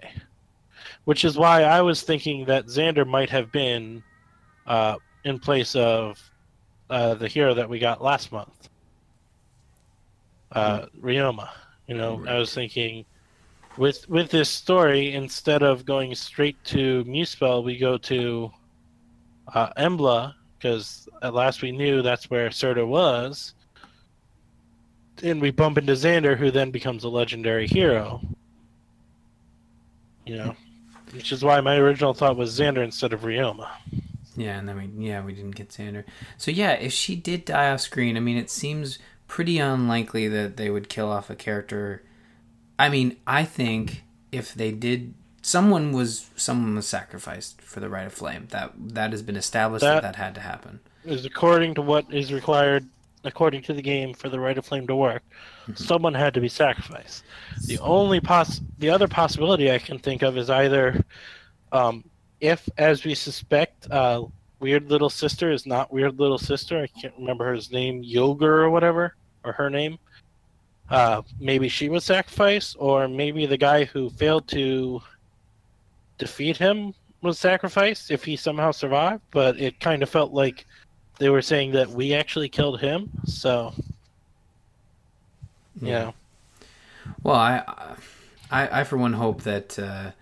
which 1.07 1.25
is 1.25 1.37
why 1.37 1.65
I 1.65 1.81
was 1.83 2.03
thinking 2.03 2.45
that 2.45 2.67
Xander 2.67 3.05
might 3.05 3.31
have 3.31 3.51
been 3.51 4.01
uh, 4.69 4.95
in 5.25 5.41
place 5.41 5.75
of 5.75 6.21
uh, 6.89 7.15
the 7.15 7.27
hero 7.27 7.53
that 7.55 7.69
we 7.69 7.81
got 7.81 8.01
last 8.01 8.31
month, 8.31 8.69
uh, 10.53 10.87
Ryoma. 11.03 11.49
You 11.87 11.97
know, 11.97 12.25
I 12.27 12.39
was 12.39 12.53
thinking 12.53 13.05
with 13.77 14.09
with 14.09 14.31
this 14.31 14.49
story, 14.49 15.15
instead 15.15 15.63
of 15.63 15.85
going 15.85 16.15
straight 16.15 16.63
to 16.65 17.05
Múspell, 17.05 17.65
we 17.65 17.79
go 17.79 17.99
to 17.99 18.51
uh, 19.53 19.69
Embla 19.79 20.35
because 20.59 21.09
at 21.23 21.35
last 21.35 21.63
we 21.63 21.73
knew 21.73 22.03
that's 22.03 22.31
where 22.31 22.49
Surtr 22.49 22.87
was, 22.87 23.55
and 25.23 25.41
we 25.41 25.51
bump 25.51 25.79
into 25.79 25.93
Xander, 25.93 26.37
who 26.37 26.51
then 26.51 26.71
becomes 26.71 27.05
a 27.05 27.09
legendary 27.09 27.67
hero. 27.67 28.21
You 30.25 30.39
know, 30.39 30.57
which 31.13 31.31
is 31.31 31.45
why 31.45 31.61
my 31.61 31.77
original 31.77 32.15
thought 32.15 32.37
was 32.37 32.59
Xander 32.59 32.83
instead 32.83 33.13
of 33.13 33.21
Ryoma. 33.21 33.69
Yeah, 34.37 34.59
and 34.59 34.69
then 34.69 34.77
we 34.77 35.07
yeah 35.07 35.25
we 35.25 35.35
didn't 35.35 35.55
get 35.55 35.69
Xander. 35.69 36.05
So 36.37 36.51
yeah, 36.51 36.73
if 36.73 36.93
she 36.93 37.17
did 37.17 37.45
die 37.45 37.71
off 37.71 37.81
screen, 37.81 38.17
I 38.17 38.21
mean, 38.21 38.37
it 38.37 38.51
seems 38.51 38.99
pretty 39.27 39.59
unlikely 39.59 40.29
that 40.29 40.57
they 40.57 40.71
would 40.71 40.89
kill 40.89 41.11
off 41.11 41.31
a 41.31 41.35
character. 41.35 42.03
I 42.79 42.89
mean, 42.89 43.17
I 43.27 43.45
think 43.45 44.03
if 44.33 44.55
they 44.55 44.73
did, 44.73 45.15
someone 45.43 45.93
was 45.93 46.31
someone 46.37 46.75
was 46.75 46.87
sacrificed 46.87 47.63
for 47.63 47.81
the 47.81 47.89
Rite 47.89 48.07
of 48.07 48.13
Flame. 48.13 48.49
That 48.51 48.73
that 48.77 49.13
has 49.13 49.23
been 49.23 49.37
established 49.37 49.83
that 49.83 50.03
that, 50.03 50.15
that 50.15 50.17
had 50.17 50.35
to 50.35 50.41
happen. 50.41 50.81
Is 51.05 51.25
according 51.25 51.75
to 51.75 51.83
what 51.83 52.13
is 52.13 52.33
required 52.33 52.87
according 53.25 53.61
to 53.61 53.73
the 53.73 53.83
game 53.83 54.15
for 54.15 54.29
the 54.29 54.39
Rite 54.39 54.57
of 54.57 54.65
Flame 54.65 54.87
to 54.87 54.95
work. 54.95 55.23
Mm-hmm. 55.63 55.75
Someone 55.75 56.15
had 56.15 56.33
to 56.35 56.41
be 56.41 56.49
sacrificed. 56.49 57.25
The 57.67 57.79
only 57.81 58.21
poss 58.21 58.61
the 58.79 58.91
other 58.91 59.09
possibility 59.09 59.71
I 59.71 59.79
can 59.79 59.99
think 59.99 60.23
of 60.23 60.39
is 60.39 60.49
either 60.49 61.05
um, 61.73 62.05
if, 62.41 62.69
as 62.79 63.05
we 63.05 63.15
suspect, 63.15 63.91
uh, 63.91 64.25
Weird 64.61 64.91
Little 64.91 65.11
Sister 65.11 65.51
is 65.51 65.67
not 65.67 65.93
Weird 65.93 66.19
Little 66.19 66.39
Sister. 66.39 66.81
I 66.81 66.87
can't 67.01 67.15
remember 67.19 67.53
his 67.53 67.71
name, 67.71 68.03
Yogur 68.03 68.43
or 68.43 68.71
whatever, 68.71 69.15
or 69.45 69.53
her 69.53 69.69
name. 69.69 69.99
Uh, 70.89 71.23
maybe 71.41 71.69
she 71.69 71.89
was 71.89 72.05
sacrificed, 72.05 72.77
or 72.79 73.09
maybe 73.09 73.45
the 73.45 73.57
guy 73.57 73.85
who 73.85 74.09
failed 74.11 74.47
to 74.49 75.03
defeat 76.19 76.57
him 76.57 76.95
was 77.23 77.39
sacrificed 77.39 78.11
if 78.11 78.25
he 78.25 78.37
somehow 78.37 78.71
survived. 78.71 79.23
But 79.31 79.59
it 79.61 79.81
kind 79.81 80.03
of 80.03 80.09
felt 80.09 80.33
like 80.33 80.65
they 81.19 81.29
were 81.29 81.43
saying 81.43 81.73
that 81.73 81.89
we 81.89 82.15
actually 82.15 82.49
killed 82.49 82.81
him. 82.81 83.11
So, 83.25 83.75
yeah. 85.81 86.13
Well, 87.23 87.37
I, 87.37 87.97
I, 88.51 88.81
I 88.81 88.85
for 88.85 88.97
one 88.97 89.13
hope 89.13 89.43
that 89.43 89.79
uh, 89.79 90.13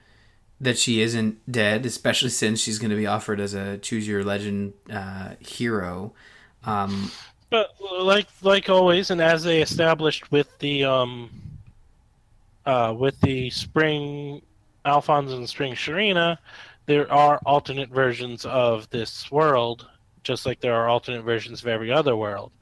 that 0.60 0.78
she 0.78 1.00
isn't 1.00 1.38
dead, 1.50 1.84
especially 1.84 2.30
since 2.30 2.60
she's 2.60 2.78
going 2.78 2.90
to 2.90 2.96
be 2.96 3.06
offered 3.06 3.40
as 3.40 3.54
a 3.54 3.78
choose 3.78 4.06
your 4.06 4.24
legend 4.24 4.72
uh, 4.90 5.34
hero. 5.40 6.12
Um, 6.64 7.10
but 7.50 7.70
like 8.00 8.28
like 8.42 8.68
always, 8.68 9.10
and 9.10 9.20
as 9.20 9.44
they 9.44 9.62
established 9.62 10.30
with 10.32 10.58
the 10.58 10.84
um, 10.84 11.30
uh, 12.66 12.94
with 12.96 13.20
the 13.20 13.50
spring 13.50 14.42
Alphonse 14.84 15.32
and 15.32 15.48
spring 15.48 15.74
Sharena, 15.74 16.38
there 16.86 17.10
are 17.12 17.40
alternate 17.46 17.90
versions 17.90 18.44
of 18.44 18.88
this 18.90 19.30
world, 19.30 19.88
just 20.22 20.46
like 20.46 20.60
there 20.60 20.74
are 20.74 20.88
alternate 20.88 21.22
versions 21.22 21.62
of 21.62 21.68
every 21.68 21.92
other 21.92 22.16
world. 22.16 22.52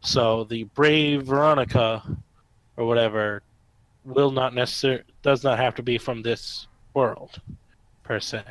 So 0.00 0.44
the 0.44 0.64
brave 0.64 1.24
Veronica, 1.24 2.02
or 2.76 2.86
whatever, 2.86 3.42
will 4.04 4.30
not 4.30 4.54
necessarily 4.54 5.02
does 5.22 5.42
not 5.42 5.58
have 5.58 5.74
to 5.76 5.82
be 5.82 5.98
from 5.98 6.22
this 6.22 6.68
world, 6.96 7.40
per 8.02 8.18
se. 8.18 8.42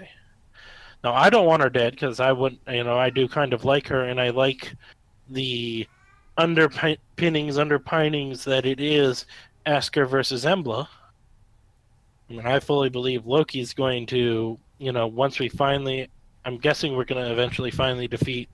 Now, 1.03 1.13
I 1.13 1.29
don't 1.29 1.47
want 1.47 1.63
her 1.63 1.69
dead 1.69 1.93
because 1.93 2.19
I 2.19 2.31
would, 2.31 2.57
you 2.67 2.83
know, 2.83 2.97
I 2.97 3.09
do 3.09 3.27
kind 3.27 3.53
of 3.53 3.65
like 3.65 3.87
her, 3.87 4.05
and 4.05 4.21
I 4.21 4.29
like 4.29 4.73
the 5.29 5.87
underpinnings, 6.37 7.57
underpinings 7.57 8.43
that 8.43 8.65
it 8.65 8.79
is 8.79 9.25
Askr 9.65 10.07
versus 10.07 10.45
Embla. 10.45 10.87
I 12.29 12.33
mean, 12.33 12.45
I 12.45 12.59
fully 12.59 12.89
believe 12.89 13.25
Loki's 13.25 13.73
going 13.73 14.05
to, 14.07 14.57
you 14.77 14.91
know, 14.91 15.07
once 15.07 15.39
we 15.39 15.49
finally, 15.49 16.09
I'm 16.45 16.57
guessing 16.57 16.95
we're 16.95 17.05
going 17.05 17.23
to 17.23 17.31
eventually 17.31 17.71
finally 17.71 18.07
defeat 18.07 18.49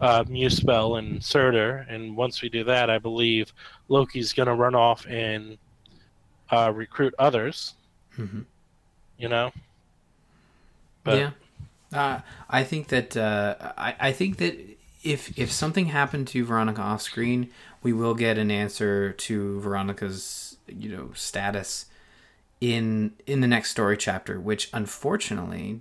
uh, 0.00 0.24
Múspell 0.24 0.98
and 0.98 1.20
Surtr, 1.20 1.86
and 1.88 2.16
once 2.16 2.42
we 2.42 2.48
do 2.48 2.64
that, 2.64 2.90
I 2.90 2.98
believe 2.98 3.52
Loki's 3.88 4.32
going 4.32 4.48
to 4.48 4.54
run 4.54 4.74
off 4.74 5.06
and 5.06 5.58
uh, 6.50 6.72
recruit 6.74 7.14
others. 7.18 7.74
Mm-hmm 8.18 8.42
you 9.22 9.28
know. 9.28 9.52
But, 11.04 11.18
yeah, 11.18 11.30
uh, 11.98 12.20
I 12.50 12.64
think 12.64 12.88
that 12.88 13.16
uh, 13.16 13.72
I, 13.78 13.94
I 13.98 14.12
think 14.12 14.38
that 14.38 14.58
if 15.02 15.38
if 15.38 15.50
something 15.50 15.86
happened 15.86 16.28
to 16.28 16.44
Veronica 16.44 16.82
off 16.82 17.02
screen, 17.02 17.50
we 17.82 17.92
will 17.92 18.14
get 18.14 18.36
an 18.36 18.50
answer 18.50 19.12
to 19.12 19.60
Veronica's 19.60 20.56
you 20.68 20.94
know 20.94 21.10
status 21.14 21.86
in 22.60 23.12
in 23.26 23.40
the 23.40 23.46
next 23.46 23.70
story 23.70 23.96
chapter. 23.96 24.40
Which 24.40 24.68
unfortunately, 24.72 25.80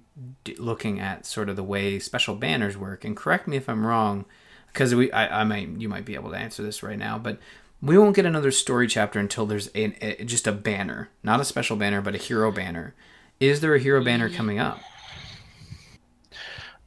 looking 0.58 1.00
at 1.00 1.26
sort 1.26 1.50
of 1.50 1.56
the 1.56 1.64
way 1.64 2.00
special 2.00 2.36
banners 2.36 2.78
work, 2.78 3.04
and 3.04 3.18
correct 3.18 3.48
me 3.48 3.58
if 3.58 3.68
I'm 3.68 3.86
wrong, 3.86 4.26
because 4.72 4.94
we 4.96 5.12
I, 5.12 5.42
I 5.42 5.44
might 5.44 5.68
you 5.68 5.90
might 5.90 6.06
be 6.06 6.16
able 6.16 6.32
to 6.32 6.38
answer 6.38 6.64
this 6.64 6.84
right 6.84 6.98
now, 6.98 7.18
but 7.18 7.40
we 7.82 7.98
won't 7.98 8.16
get 8.16 8.26
another 8.28 8.52
story 8.52 8.88
chapter 8.88 9.20
until 9.20 9.48
there's 9.48 9.68
a, 9.74 10.22
a, 10.22 10.24
just 10.24 10.46
a 10.46 10.52
banner, 10.52 11.10
not 11.24 11.40
a 11.40 11.46
special 11.46 11.76
banner, 11.76 12.02
but 12.02 12.14
a 12.14 12.20
hero 12.20 12.52
banner. 12.52 12.94
Is 13.42 13.60
there 13.60 13.74
a 13.74 13.80
hero 13.80 14.04
banner 14.04 14.30
coming 14.30 14.60
up? 14.60 14.80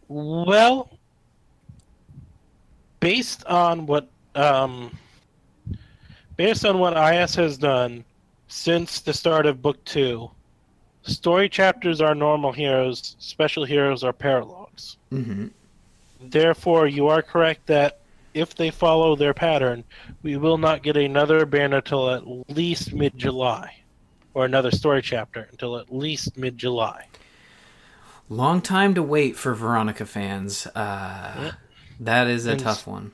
Well, 0.06 0.88
based 3.00 3.44
on 3.46 3.86
what 3.86 4.08
um, 4.36 4.96
based 6.36 6.64
on 6.64 6.78
what 6.78 6.96
IS 6.96 7.34
has 7.34 7.58
done 7.58 8.04
since 8.46 9.00
the 9.00 9.12
start 9.12 9.46
of 9.46 9.62
book 9.62 9.84
two, 9.84 10.30
story 11.02 11.48
chapters 11.48 12.00
are 12.00 12.14
normal 12.14 12.52
heroes, 12.52 13.16
special 13.18 13.64
heroes 13.64 14.04
are 14.04 14.12
paralogs. 14.12 14.96
Mm-hmm. 15.10 15.48
Therefore, 16.20 16.86
you 16.86 17.08
are 17.08 17.20
correct 17.20 17.66
that 17.66 17.98
if 18.32 18.54
they 18.54 18.70
follow 18.70 19.16
their 19.16 19.34
pattern, 19.34 19.82
we 20.22 20.36
will 20.36 20.58
not 20.58 20.84
get 20.84 20.96
another 20.96 21.46
banner 21.46 21.80
till 21.80 22.10
at 22.10 22.22
least 22.48 22.92
mid 22.92 23.18
July 23.18 23.74
or 24.34 24.44
another 24.44 24.70
story 24.70 25.00
chapter 25.00 25.48
until 25.50 25.78
at 25.78 25.94
least 25.94 26.36
mid 26.36 26.58
July. 26.58 27.06
Long 28.28 28.60
time 28.60 28.94
to 28.94 29.02
wait 29.02 29.36
for 29.36 29.54
Veronica 29.54 30.06
fans. 30.06 30.66
Uh, 30.66 30.72
yeah. 30.74 31.52
That 32.00 32.26
is 32.26 32.46
a 32.46 32.52
and, 32.52 32.60
tough 32.60 32.86
one. 32.86 33.12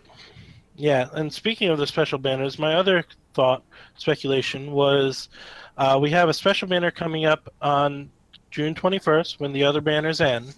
Yeah, 0.76 1.08
and 1.12 1.32
speaking 1.32 1.68
of 1.68 1.78
the 1.78 1.86
special 1.86 2.18
banners, 2.18 2.58
my 2.58 2.74
other 2.74 3.04
thought, 3.34 3.62
speculation, 3.96 4.72
was 4.72 5.28
uh, 5.76 5.98
we 6.00 6.10
have 6.10 6.28
a 6.28 6.34
special 6.34 6.68
banner 6.68 6.90
coming 6.90 7.26
up 7.26 7.52
on 7.60 8.10
June 8.50 8.74
21st 8.74 9.38
when 9.40 9.52
the 9.52 9.64
other 9.64 9.80
banners 9.80 10.20
end. 10.20 10.54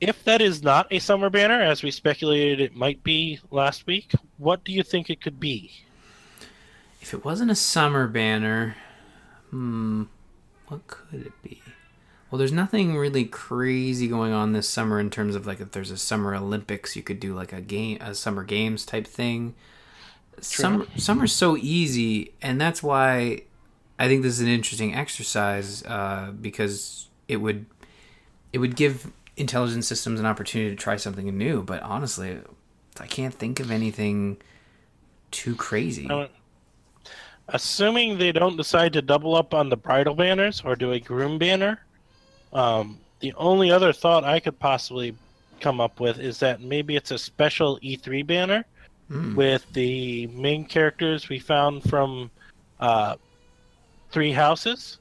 If 0.00 0.22
that 0.24 0.42
is 0.42 0.62
not 0.62 0.86
a 0.90 0.98
summer 0.98 1.30
banner, 1.30 1.62
as 1.62 1.82
we 1.82 1.90
speculated 1.90 2.60
it 2.60 2.76
might 2.76 3.02
be 3.02 3.40
last 3.50 3.86
week, 3.86 4.12
what 4.36 4.62
do 4.64 4.72
you 4.72 4.82
think 4.82 5.08
it 5.08 5.22
could 5.22 5.40
be? 5.40 5.70
If 7.00 7.14
it 7.14 7.24
wasn't 7.24 7.50
a 7.50 7.56
summer 7.56 8.06
banner, 8.06 8.76
Hmm, 9.50 10.04
what 10.68 10.86
could 10.86 11.26
it 11.26 11.42
be? 11.42 11.62
Well, 12.30 12.38
there's 12.38 12.52
nothing 12.52 12.96
really 12.96 13.24
crazy 13.24 14.08
going 14.08 14.32
on 14.32 14.52
this 14.52 14.68
summer 14.68 14.98
in 14.98 15.10
terms 15.10 15.36
of 15.36 15.46
like 15.46 15.60
if 15.60 15.70
there's 15.70 15.90
a 15.90 15.96
summer 15.96 16.34
Olympics, 16.34 16.96
you 16.96 17.02
could 17.02 17.20
do 17.20 17.34
like 17.34 17.52
a 17.52 17.60
game, 17.60 17.98
a 18.00 18.14
summer 18.14 18.42
games 18.42 18.84
type 18.84 19.06
thing. 19.06 19.54
True. 20.34 20.42
Summer, 20.42 20.86
summer's 20.96 21.32
so 21.32 21.56
easy, 21.56 22.32
and 22.42 22.60
that's 22.60 22.82
why 22.82 23.42
I 23.98 24.08
think 24.08 24.22
this 24.22 24.34
is 24.34 24.40
an 24.40 24.48
interesting 24.48 24.94
exercise 24.94 25.84
uh, 25.84 26.32
because 26.38 27.08
it 27.28 27.36
would 27.36 27.66
it 28.52 28.58
would 28.58 28.76
give 28.76 29.12
intelligence 29.36 29.86
systems 29.86 30.18
an 30.18 30.26
opportunity 30.26 30.70
to 30.70 30.76
try 30.76 30.96
something 30.96 31.26
new. 31.38 31.62
But 31.62 31.82
honestly, 31.82 32.38
I 32.98 33.06
can't 33.06 33.34
think 33.34 33.60
of 33.60 33.70
anything 33.70 34.38
too 35.30 35.54
crazy 35.54 36.08
assuming 37.48 38.18
they 38.18 38.32
don't 38.32 38.56
decide 38.56 38.92
to 38.94 39.02
double 39.02 39.34
up 39.34 39.54
on 39.54 39.68
the 39.68 39.76
bridal 39.76 40.14
banners 40.14 40.62
or 40.64 40.76
do 40.76 40.92
a 40.92 41.00
groom 41.00 41.38
banner, 41.38 41.80
um, 42.52 42.98
the 43.20 43.32
only 43.34 43.70
other 43.70 43.92
thought 43.92 44.24
I 44.24 44.40
could 44.40 44.58
possibly 44.58 45.14
come 45.60 45.80
up 45.80 46.00
with 46.00 46.18
is 46.18 46.38
that 46.40 46.60
maybe 46.60 46.96
it's 46.96 47.10
a 47.10 47.18
special 47.18 47.78
E3 47.80 48.26
banner 48.26 48.64
mm. 49.10 49.34
with 49.34 49.64
the 49.72 50.26
main 50.28 50.64
characters 50.64 51.28
we 51.28 51.38
found 51.38 51.88
from 51.88 52.30
uh, 52.80 53.16
Three 54.10 54.32
Houses. 54.32 54.98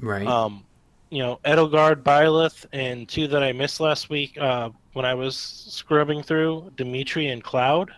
Right. 0.00 0.26
Um, 0.26 0.64
you 1.10 1.22
know, 1.22 1.38
Edelgard, 1.44 2.02
Byleth, 2.02 2.66
and 2.72 3.08
two 3.08 3.28
that 3.28 3.42
I 3.42 3.52
missed 3.52 3.80
last 3.80 4.10
week 4.10 4.36
uh, 4.38 4.70
when 4.92 5.04
I 5.04 5.14
was 5.14 5.36
scrubbing 5.36 6.22
through 6.22 6.72
Dimitri 6.76 7.28
and 7.28 7.42
Cloud, 7.42 7.90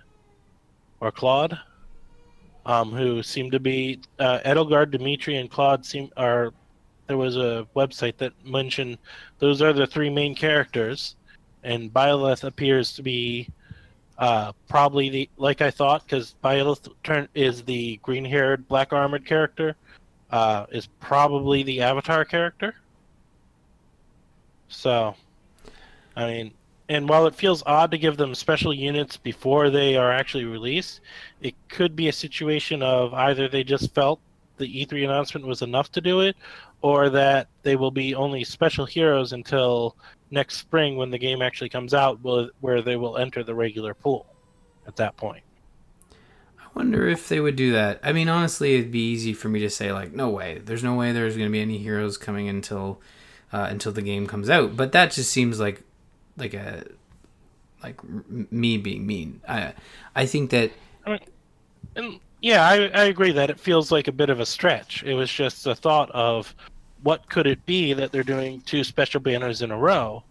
or 1.01 1.11
Claude 1.11 1.59
um, 2.69 2.93
who 2.93 3.23
seem 3.23 3.51
to 3.51 3.59
be 3.59 3.99
uh, 4.19 4.41
Edelgard, 4.45 4.91
Dimitri, 4.91 5.37
and 5.37 5.51
Claude 5.51 5.85
seem 5.85 6.11
are 6.17 6.53
there 7.07 7.17
was 7.17 7.39
a 7.39 7.67
website 7.75 8.19
that 8.19 8.33
mentioned 8.45 8.99
those 9.39 9.63
are 9.63 9.73
the 9.73 9.87
three 9.87 10.11
main 10.11 10.35
characters, 10.35 11.17
and 11.65 11.93
Byleth 11.93 12.45
appears 12.45 12.93
to 12.93 13.03
be 13.03 13.49
uh, 14.19 14.53
probably 14.69 15.09
the 15.09 15.31
like 15.39 15.63
I 15.63 15.71
thought 15.71 16.05
because 16.05 16.35
Byleth 16.45 16.93
turn 17.03 17.27
is 17.35 17.63
the 17.63 17.97
green-haired, 18.03 18.69
black-armored 18.69 19.25
character, 19.25 19.75
uh, 20.31 20.67
is 20.71 20.89
probably 21.01 21.63
the 21.63 21.81
Avatar 21.81 22.27
character. 22.27 22.75
So, 24.69 25.15
I 26.15 26.27
mean, 26.27 26.53
and 26.89 27.09
while 27.09 27.27
it 27.27 27.35
feels 27.35 27.63
odd 27.67 27.91
to 27.91 27.99
give 27.99 28.17
them 28.17 28.35
special 28.35 28.73
units 28.73 29.17
before 29.17 29.69
they 29.71 29.97
are 29.97 30.11
actually 30.11 30.45
released, 30.45 31.01
it 31.41 31.55
could 31.69 31.95
be 31.95 32.09
a 32.09 32.13
situation 32.13 32.83
of 32.83 33.13
either 33.13 33.49
they 33.49 33.63
just 33.63 33.95
felt 33.95 34.21
the 34.57 34.87
E3 34.87 35.05
announcement 35.05 35.47
was 35.47 35.63
enough 35.63 35.93
to 35.93 36.01
do 36.01 36.21
it, 36.21 36.37
or 36.81 37.11
that 37.11 37.49
they 37.63 37.77
will 37.77 37.91
be 37.91 38.15
only 38.15 38.43
special 38.43 38.87
heroes 38.87 39.33
until 39.33 39.97
next 40.31 40.57
spring 40.57 40.97
when 40.97 41.11
the 41.11 41.19
game 41.19 41.43
actually 41.43 41.69
comes 41.69 41.95
out, 41.95 42.19
where 42.61 42.83
they 42.83 42.97
will 42.97 43.19
enter 43.19 43.43
the 43.45 43.55
regular 43.55 43.95
pool 43.95 44.27
at 44.87 44.97
that 44.97 45.17
point. 45.17 45.43
I 46.59 46.67
wonder 46.75 47.07
if 47.07 47.29
they 47.29 47.41
would 47.41 47.57
do 47.57 47.73
that. 47.73 48.01
I 48.03 48.13
mean, 48.13 48.29
honestly, 48.29 48.75
it'd 48.75 48.91
be 48.91 49.11
easy 49.11 49.33
for 49.33 49.49
me 49.49 49.61
to 49.61 49.71
say 49.71 49.93
like, 49.93 50.13
no 50.13 50.29
way. 50.31 50.61
There's 50.65 50.85
no 50.85 50.95
way 50.95 51.13
there's 51.13 51.37
going 51.37 51.49
to 51.49 51.53
be 51.53 51.61
any 51.61 51.79
heroes 51.79 52.17
coming 52.17 52.49
until 52.49 53.01
uh, 53.53 53.67
until 53.71 53.93
the 53.93 54.03
game 54.03 54.27
comes 54.27 54.51
out. 54.51 54.77
But 54.77 54.93
that 54.93 55.11
just 55.11 55.31
seems 55.31 55.59
like 55.59 55.83
like 56.39 56.55
a 56.55 56.85
like 57.83 58.01
me 58.51 58.79
being 58.79 59.07
mean. 59.07 59.41
I 59.49 59.73
I 60.15 60.27
think 60.27 60.51
that. 60.51 60.71
I 61.07 61.11
mean, 61.11 61.21
and 61.97 62.21
yeah, 62.41 62.67
I 62.67 62.89
I 62.89 63.05
agree 63.05 63.33
that 63.33 63.51
it 63.51 63.61
feels 63.61 63.93
like 63.93 64.09
a 64.09 64.13
bit 64.13 64.31
of 64.31 64.41
a 64.41 64.47
stretch. 64.47 65.03
It 65.05 65.15
was 65.15 65.31
just 65.31 65.67
a 65.67 65.75
thought 65.75 66.11
of 66.11 66.55
what 67.03 67.29
could 67.29 67.47
it 67.47 67.65
be 67.67 67.93
that 67.93 68.11
they're 68.11 68.23
doing 68.23 68.61
two 68.63 68.83
special 68.83 69.21
banners 69.21 69.63
in 69.63 69.71
a 69.71 69.79
row 69.79 70.25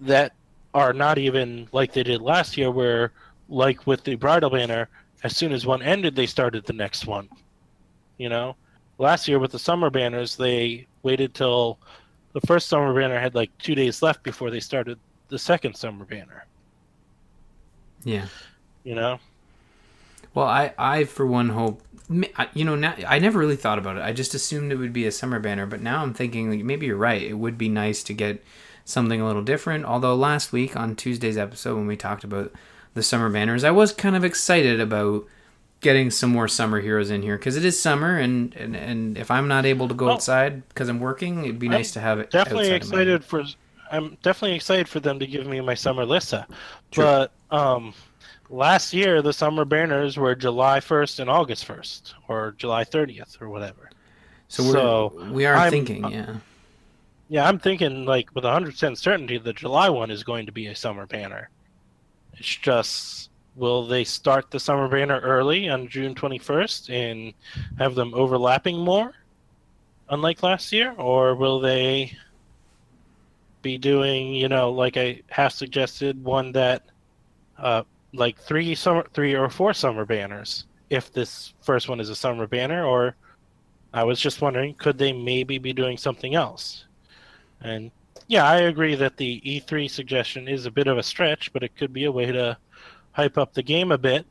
that 0.00 0.32
are 0.74 0.92
not 0.92 1.18
even 1.18 1.68
like 1.72 1.92
they 1.92 2.02
did 2.02 2.20
last 2.20 2.56
year, 2.56 2.70
where 2.70 3.12
like 3.48 3.86
with 3.86 4.04
the 4.04 4.14
bridal 4.14 4.50
banner, 4.50 4.88
as 5.24 5.36
soon 5.36 5.52
as 5.52 5.66
one 5.66 5.82
ended, 5.82 6.14
they 6.14 6.26
started 6.26 6.64
the 6.64 6.72
next 6.72 7.06
one. 7.06 7.28
You 8.18 8.28
know, 8.28 8.56
last 8.98 9.28
year 9.28 9.38
with 9.38 9.52
the 9.52 9.58
summer 9.58 9.90
banners, 9.90 10.36
they 10.36 10.86
waited 11.02 11.34
till 11.34 11.78
the 12.36 12.46
first 12.46 12.68
summer 12.68 12.92
banner 12.92 13.18
had 13.18 13.34
like 13.34 13.50
two 13.56 13.74
days 13.74 14.02
left 14.02 14.22
before 14.22 14.50
they 14.50 14.60
started 14.60 14.98
the 15.28 15.38
second 15.38 15.74
summer 15.74 16.04
banner. 16.04 16.44
Yeah. 18.04 18.26
You 18.84 18.94
know? 18.94 19.18
Well, 20.34 20.44
I, 20.44 20.74
I 20.76 21.04
for 21.04 21.26
one 21.26 21.48
hope, 21.48 21.80
you 22.52 22.66
know, 22.66 22.76
now, 22.76 22.94
I 23.08 23.20
never 23.20 23.38
really 23.38 23.56
thought 23.56 23.78
about 23.78 23.96
it. 23.96 24.02
I 24.02 24.12
just 24.12 24.34
assumed 24.34 24.70
it 24.70 24.76
would 24.76 24.92
be 24.92 25.06
a 25.06 25.12
summer 25.12 25.40
banner, 25.40 25.64
but 25.64 25.80
now 25.80 26.02
I'm 26.02 26.12
thinking 26.12 26.50
like, 26.50 26.62
maybe 26.62 26.84
you're 26.84 26.96
right. 26.98 27.22
It 27.22 27.38
would 27.38 27.56
be 27.56 27.70
nice 27.70 28.02
to 28.02 28.12
get 28.12 28.44
something 28.84 29.18
a 29.18 29.26
little 29.26 29.40
different. 29.40 29.86
Although 29.86 30.14
last 30.14 30.52
week 30.52 30.76
on 30.76 30.94
Tuesday's 30.94 31.38
episode, 31.38 31.76
when 31.76 31.86
we 31.86 31.96
talked 31.96 32.22
about 32.22 32.52
the 32.92 33.02
summer 33.02 33.30
banners, 33.30 33.64
I 33.64 33.70
was 33.70 33.92
kind 33.92 34.14
of 34.14 34.24
excited 34.24 34.78
about 34.78 35.24
getting 35.80 36.10
some 36.10 36.30
more 36.30 36.48
summer 36.48 36.80
heroes 36.80 37.10
in 37.10 37.22
here 37.22 37.36
because 37.36 37.56
it 37.56 37.64
is 37.64 37.80
summer, 37.80 38.18
and, 38.18 38.54
and 38.56 38.76
and 38.76 39.18
if 39.18 39.30
I'm 39.30 39.48
not 39.48 39.66
able 39.66 39.88
to 39.88 39.94
go 39.94 40.06
well, 40.06 40.14
outside 40.14 40.66
because 40.68 40.88
I'm 40.88 41.00
working, 41.00 41.44
it'd 41.44 41.58
be 41.58 41.66
I'm 41.66 41.72
nice 41.72 41.92
to 41.92 42.00
have 42.00 42.18
it. 42.18 42.30
Definitely 42.30 42.70
excited 42.70 43.24
for 43.24 43.44
I'm 43.90 44.16
definitely 44.22 44.56
excited 44.56 44.88
for 44.88 45.00
them 45.00 45.18
to 45.18 45.26
give 45.26 45.46
me 45.46 45.60
my 45.60 45.74
summer 45.74 46.04
Lissa. 46.04 46.46
True. 46.90 47.04
But 47.04 47.32
um, 47.50 47.94
last 48.50 48.92
year 48.92 49.22
the 49.22 49.32
summer 49.32 49.64
banners 49.64 50.16
were 50.16 50.34
July 50.34 50.80
1st 50.80 51.20
and 51.20 51.30
August 51.30 51.66
1st, 51.66 52.14
or 52.28 52.54
July 52.58 52.84
30th, 52.84 53.40
or 53.40 53.48
whatever. 53.48 53.90
So 54.48 54.64
we're, 54.64 54.72
so 54.72 55.28
we 55.32 55.46
are 55.46 55.54
I'm, 55.54 55.70
thinking, 55.70 56.04
uh, 56.04 56.08
yeah. 56.08 56.36
Yeah, 57.28 57.48
I'm 57.48 57.58
thinking 57.58 58.04
like 58.04 58.32
with 58.34 58.44
100% 58.44 58.96
certainty 58.96 59.38
the 59.38 59.52
July 59.52 59.88
one 59.88 60.10
is 60.10 60.22
going 60.22 60.46
to 60.46 60.52
be 60.52 60.68
a 60.68 60.76
summer 60.76 61.06
banner. 61.06 61.50
It's 62.34 62.54
just 62.56 63.30
will 63.56 63.86
they 63.86 64.04
start 64.04 64.50
the 64.50 64.60
summer 64.60 64.88
banner 64.88 65.18
early 65.20 65.68
on 65.68 65.88
June 65.88 66.14
21st 66.14 66.90
and 66.90 67.34
have 67.78 67.94
them 67.94 68.12
overlapping 68.14 68.78
more, 68.78 69.12
unlike 70.10 70.42
last 70.42 70.72
year, 70.72 70.92
or 70.92 71.34
will 71.34 71.58
they 71.58 72.16
be 73.62 73.78
doing, 73.78 74.34
you 74.34 74.48
know, 74.48 74.70
like 74.70 74.96
I 74.96 75.22
have 75.28 75.52
suggested, 75.52 76.22
one 76.22 76.52
that, 76.52 76.82
uh, 77.58 77.82
like 78.12 78.38
three 78.38 78.74
summer, 78.74 79.06
three 79.14 79.34
or 79.34 79.48
four 79.48 79.72
summer 79.74 80.04
banners. 80.04 80.66
If 80.90 81.12
this 81.12 81.54
first 81.62 81.88
one 81.88 81.98
is 81.98 82.10
a 82.10 82.14
summer 82.14 82.46
banner, 82.46 82.84
or 82.84 83.16
I 83.92 84.04
was 84.04 84.20
just 84.20 84.40
wondering, 84.40 84.74
could 84.74 84.98
they 84.98 85.12
maybe 85.12 85.58
be 85.58 85.72
doing 85.72 85.96
something 85.96 86.34
else? 86.34 86.84
And 87.62 87.90
yeah, 88.28 88.44
I 88.44 88.58
agree 88.58 88.94
that 88.96 89.16
the 89.16 89.40
E3 89.44 89.90
suggestion 89.90 90.46
is 90.46 90.66
a 90.66 90.70
bit 90.70 90.86
of 90.86 90.98
a 90.98 91.02
stretch, 91.02 91.52
but 91.52 91.62
it 91.62 91.76
could 91.76 91.92
be 91.92 92.04
a 92.04 92.12
way 92.12 92.30
to 92.30 92.56
hype 93.16 93.36
up 93.36 93.54
the 93.54 93.62
game 93.62 93.90
a 93.90 93.98
bit, 93.98 94.26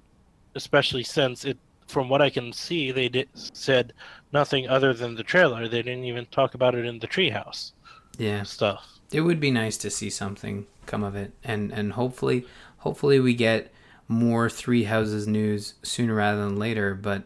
especially 0.55 1.03
since 1.03 1.43
it, 1.43 1.57
from 1.87 2.07
what 2.07 2.21
I 2.21 2.29
can 2.29 2.53
see, 2.53 2.91
they 2.91 3.09
did, 3.09 3.27
said 3.33 3.91
nothing 4.31 4.69
other 4.69 4.93
than 4.93 5.15
the 5.15 5.23
trailer. 5.23 5.67
They 5.67 5.81
didn't 5.81 6.05
even 6.05 6.25
talk 6.27 6.53
about 6.53 6.75
it 6.75 6.85
in 6.85 6.99
the 6.99 7.07
treehouse. 7.07 7.73
Yeah, 8.17 8.43
stuff 8.43 8.95
it 9.11 9.21
would 9.21 9.39
be 9.39 9.51
nice 9.51 9.77
to 9.77 9.89
see 9.89 10.09
something 10.09 10.67
come 10.85 11.03
of 11.03 11.15
it, 11.15 11.31
and 11.43 11.71
and 11.71 11.93
hopefully, 11.93 12.45
hopefully 12.79 13.19
we 13.19 13.33
get 13.33 13.71
more 14.07 14.49
Three 14.49 14.83
Houses 14.83 15.27
news 15.27 15.75
sooner 15.83 16.15
rather 16.15 16.43
than 16.43 16.57
later. 16.57 16.93
But 16.95 17.23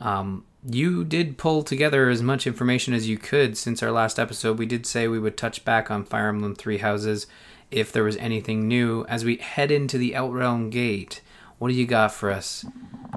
um, 0.00 0.44
you 0.68 1.04
did 1.04 1.38
pull 1.38 1.62
together 1.62 2.08
as 2.08 2.22
much 2.22 2.46
information 2.46 2.94
as 2.94 3.08
you 3.08 3.18
could 3.18 3.56
since 3.56 3.82
our 3.82 3.92
last 3.92 4.18
episode. 4.18 4.58
We 4.58 4.66
did 4.66 4.86
say 4.86 5.08
we 5.08 5.18
would 5.18 5.36
touch 5.36 5.64
back 5.64 5.90
on 5.90 6.04
Fire 6.04 6.28
Emblem 6.28 6.54
Three 6.54 6.78
Houses 6.78 7.26
if 7.70 7.92
there 7.92 8.04
was 8.04 8.16
anything 8.16 8.66
new 8.66 9.04
as 9.08 9.24
we 9.24 9.36
head 9.36 9.70
into 9.70 9.98
the 9.98 10.12
Outrealm 10.12 10.70
Gate. 10.70 11.20
What 11.58 11.68
do 11.68 11.74
you 11.74 11.86
got 11.86 12.12
for 12.12 12.30
us 12.30 12.64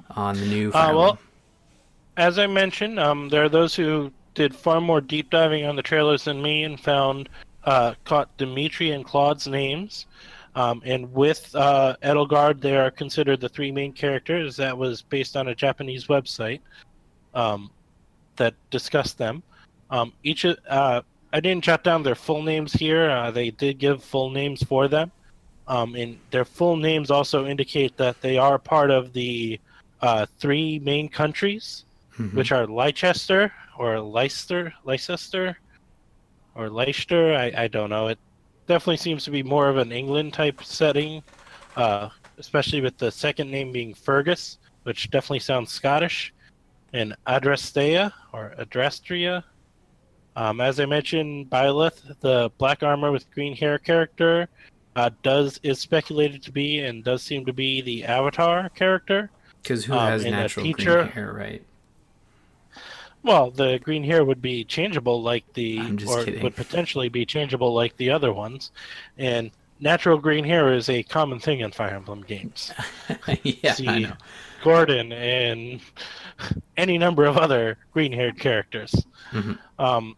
on 0.09 0.35
the 0.35 0.45
new? 0.45 0.71
Uh, 0.71 0.91
well, 0.95 1.19
as 2.17 2.39
I 2.39 2.47
mentioned, 2.47 2.99
um, 2.99 3.29
there 3.29 3.43
are 3.43 3.49
those 3.49 3.75
who 3.75 4.11
did 4.33 4.55
far 4.55 4.81
more 4.81 5.01
deep 5.01 5.29
diving 5.29 5.65
on 5.65 5.75
the 5.75 5.81
trailers 5.83 6.23
than 6.23 6.41
me 6.41 6.63
and 6.63 6.79
found 6.79 7.29
uh, 7.65 7.93
caught 8.05 8.35
Dimitri 8.37 8.91
and 8.91 9.05
Claude's 9.05 9.47
names. 9.47 10.05
Um, 10.55 10.81
and 10.85 11.11
with 11.13 11.53
uh, 11.55 11.95
Edelgard, 12.03 12.59
they 12.59 12.75
are 12.75 12.91
considered 12.91 13.39
the 13.39 13.49
three 13.49 13.71
main 13.71 13.93
characters. 13.93 14.57
That 14.57 14.77
was 14.77 15.01
based 15.01 15.37
on 15.37 15.47
a 15.47 15.55
Japanese 15.55 16.07
website 16.07 16.59
um, 17.33 17.71
that 18.35 18.53
discussed 18.69 19.17
them. 19.17 19.43
Um, 19.89 20.13
each, 20.23 20.45
uh, 20.45 21.01
I 21.33 21.39
didn't 21.39 21.63
jot 21.63 21.83
down 21.83 22.03
their 22.03 22.15
full 22.15 22.41
names 22.41 22.73
here. 22.73 23.09
Uh, 23.09 23.31
they 23.31 23.51
did 23.51 23.77
give 23.77 24.03
full 24.03 24.29
names 24.29 24.63
for 24.63 24.87
them, 24.87 25.11
um, 25.67 25.95
and 25.95 26.17
their 26.31 26.45
full 26.45 26.75
names 26.75 27.09
also 27.09 27.45
indicate 27.45 27.95
that 27.97 28.21
they 28.21 28.37
are 28.37 28.59
part 28.59 28.91
of 28.91 29.13
the 29.13 29.59
uh, 30.01 30.25
three 30.39 30.79
main 30.79 31.07
countries, 31.07 31.85
mm-hmm. 32.17 32.35
which 32.35 32.51
are 32.51 32.67
Leicester 32.67 33.51
or 33.77 33.99
Leicester, 33.99 34.73
Leicester, 34.83 35.57
or 36.55 36.69
Leicester. 36.69 37.33
I, 37.33 37.63
I 37.63 37.67
don't 37.67 37.89
know. 37.89 38.07
It 38.07 38.19
definitely 38.67 38.97
seems 38.97 39.23
to 39.25 39.31
be 39.31 39.43
more 39.43 39.69
of 39.69 39.77
an 39.77 39.91
England 39.91 40.33
type 40.33 40.63
setting, 40.63 41.23
uh, 41.75 42.09
especially 42.37 42.81
with 42.81 42.97
the 42.97 43.11
second 43.11 43.49
name 43.49 43.71
being 43.71 43.93
Faerghus, 43.93 44.57
which 44.83 45.09
definitely 45.11 45.39
sounds 45.39 45.71
Scottish, 45.71 46.33
and 46.93 47.15
Adrastea 47.27 48.11
or 48.33 48.53
Adrastria. 48.59 49.43
Um, 50.35 50.61
as 50.61 50.79
I 50.79 50.85
mentioned, 50.85 51.49
Byleth, 51.49 52.19
the 52.21 52.51
black 52.57 52.83
armor 52.83 53.11
with 53.11 53.29
green 53.31 53.55
hair 53.55 53.77
character, 53.77 54.47
uh, 54.95 55.09
does 55.23 55.59
is 55.63 55.79
speculated 55.79 56.41
to 56.43 56.51
be 56.51 56.79
and 56.79 57.03
does 57.03 57.21
seem 57.21 57.45
to 57.45 57.53
be 57.53 57.81
the 57.81 58.03
Avatar 58.05 58.69
character. 58.69 59.29
Because 59.61 59.85
who 59.85 59.93
um, 59.93 60.07
has 60.07 60.25
natural 60.25 60.71
green 60.71 61.07
hair, 61.07 61.33
right? 61.33 61.63
Well, 63.23 63.51
the 63.51 63.79
green 63.79 64.03
hair 64.03 64.25
would 64.25 64.41
be 64.41 64.63
changeable 64.63 65.21
like 65.21 65.43
the, 65.53 65.79
or 66.07 66.23
kidding. 66.25 66.41
would 66.41 66.55
potentially 66.55 67.09
be 67.09 67.25
changeable 67.25 67.73
like 67.73 67.95
the 67.97 68.09
other 68.09 68.33
ones, 68.33 68.71
and 69.17 69.51
natural 69.79 70.17
green 70.17 70.43
hair 70.43 70.73
is 70.73 70.89
a 70.89 71.03
common 71.03 71.39
thing 71.39 71.59
in 71.59 71.71
Fire 71.71 71.93
Emblem 71.95 72.21
games. 72.21 72.71
yeah, 73.43 73.73
See 73.73 73.87
I 73.87 73.99
know. 73.99 74.13
Gordon 74.63 75.11
and 75.11 75.81
any 76.77 76.97
number 76.97 77.25
of 77.25 77.37
other 77.37 77.77
green-haired 77.93 78.39
characters. 78.39 78.93
Mm-hmm. 79.31 79.53
Um, 79.83 80.15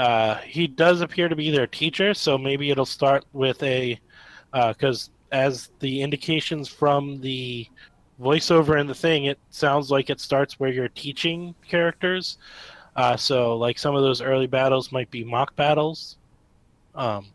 uh, 0.00 0.36
he 0.36 0.66
does 0.66 1.02
appear 1.02 1.28
to 1.28 1.36
be 1.36 1.50
their 1.50 1.66
teacher, 1.66 2.14
so 2.14 2.38
maybe 2.38 2.70
it'll 2.70 2.86
start 2.86 3.22
with 3.34 3.62
a 3.62 4.00
because 4.50 5.10
uh, 5.30 5.34
as 5.34 5.68
the 5.80 6.00
indications 6.00 6.68
from 6.68 7.20
the 7.20 7.68
voiceover 8.18 8.80
in 8.80 8.86
the 8.86 8.94
thing, 8.94 9.26
it 9.26 9.38
sounds 9.50 9.90
like 9.90 10.08
it 10.08 10.18
starts 10.18 10.58
where 10.58 10.70
you're 10.70 10.88
teaching 10.88 11.54
characters. 11.68 12.38
Uh, 12.96 13.14
so, 13.14 13.58
like 13.58 13.78
some 13.78 13.94
of 13.94 14.00
those 14.00 14.22
early 14.22 14.46
battles 14.46 14.90
might 14.90 15.10
be 15.10 15.22
mock 15.22 15.54
battles. 15.54 16.16
Um, 16.94 17.26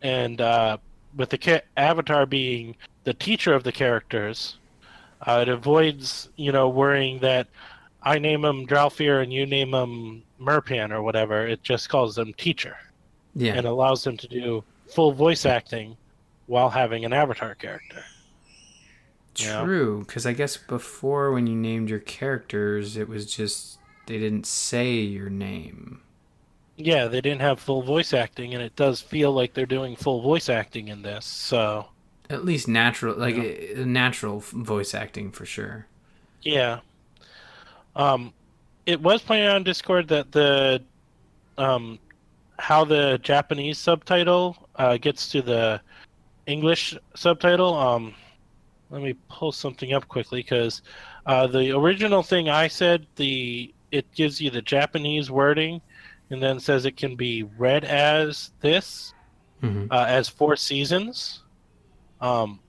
and 0.00 0.40
uh, 0.40 0.78
with 1.14 1.28
the 1.28 1.38
ca- 1.38 1.66
avatar 1.76 2.24
being 2.24 2.76
the 3.04 3.12
teacher 3.12 3.52
of 3.52 3.62
the 3.62 3.72
characters, 3.72 4.56
uh, 5.20 5.40
it 5.42 5.50
avoids 5.50 6.30
you 6.36 6.50
know 6.50 6.70
worrying 6.70 7.18
that 7.18 7.46
I 8.02 8.18
name 8.18 8.42
him 8.42 8.66
Dralfir 8.66 9.22
and 9.22 9.30
you 9.30 9.44
name 9.44 9.74
him 9.74 10.23
Merpan 10.40 10.90
or 10.90 11.02
whatever, 11.02 11.46
it 11.46 11.62
just 11.62 11.88
calls 11.88 12.14
them 12.16 12.32
teacher 12.34 12.76
Yeah. 13.34 13.54
and 13.54 13.66
allows 13.66 14.04
them 14.04 14.16
to 14.18 14.28
do 14.28 14.64
full 14.92 15.12
voice 15.12 15.46
acting 15.46 15.96
while 16.46 16.70
having 16.70 17.04
an 17.04 17.12
avatar 17.12 17.54
character. 17.54 18.02
True, 19.34 20.04
because 20.06 20.26
I 20.26 20.32
guess 20.32 20.56
before 20.56 21.32
when 21.32 21.46
you 21.48 21.56
named 21.56 21.90
your 21.90 21.98
characters, 21.98 22.96
it 22.96 23.08
was 23.08 23.34
just 23.34 23.78
they 24.06 24.18
didn't 24.18 24.46
say 24.46 24.92
your 25.00 25.28
name. 25.30 26.00
Yeah, 26.76 27.06
they 27.06 27.20
didn't 27.20 27.40
have 27.40 27.58
full 27.58 27.82
voice 27.82 28.12
acting, 28.12 28.54
and 28.54 28.62
it 28.62 28.76
does 28.76 29.00
feel 29.00 29.32
like 29.32 29.54
they're 29.54 29.66
doing 29.66 29.96
full 29.96 30.20
voice 30.22 30.48
acting 30.48 30.88
in 30.88 31.02
this. 31.02 31.24
So, 31.24 31.86
At 32.30 32.44
least 32.44 32.68
natural, 32.68 33.16
like 33.16 33.36
uh, 33.36 33.84
natural 33.84 34.40
voice 34.40 34.94
acting 34.94 35.30
for 35.32 35.46
sure. 35.46 35.86
yeah. 36.42 36.80
Um, 37.96 38.32
it 38.86 39.00
was 39.00 39.22
pointed 39.22 39.48
out 39.48 39.56
on 39.56 39.64
Discord 39.64 40.08
that 40.08 40.32
the, 40.32 40.82
um, 41.58 41.98
how 42.58 42.84
the 42.84 43.18
Japanese 43.22 43.78
subtitle 43.78 44.68
uh, 44.76 44.96
gets 44.96 45.28
to 45.32 45.42
the 45.42 45.80
English 46.46 46.96
subtitle. 47.14 47.74
Um, 47.74 48.14
let 48.90 49.02
me 49.02 49.14
pull 49.28 49.52
something 49.52 49.92
up 49.92 50.06
quickly 50.08 50.40
because 50.40 50.82
uh, 51.26 51.46
the 51.46 51.76
original 51.76 52.22
thing 52.22 52.48
I 52.48 52.68
said 52.68 53.06
the 53.16 53.74
it 53.90 54.10
gives 54.12 54.40
you 54.40 54.50
the 54.50 54.62
Japanese 54.62 55.30
wording, 55.30 55.80
and 56.30 56.42
then 56.42 56.58
says 56.58 56.84
it 56.84 56.96
can 56.96 57.16
be 57.16 57.44
read 57.58 57.84
as 57.84 58.50
this. 58.60 59.14
hmm 59.60 59.86
uh, 59.90 60.04
as 60.08 60.28
four 60.28 60.56
seasons. 60.56 61.42
Um, 62.20 62.60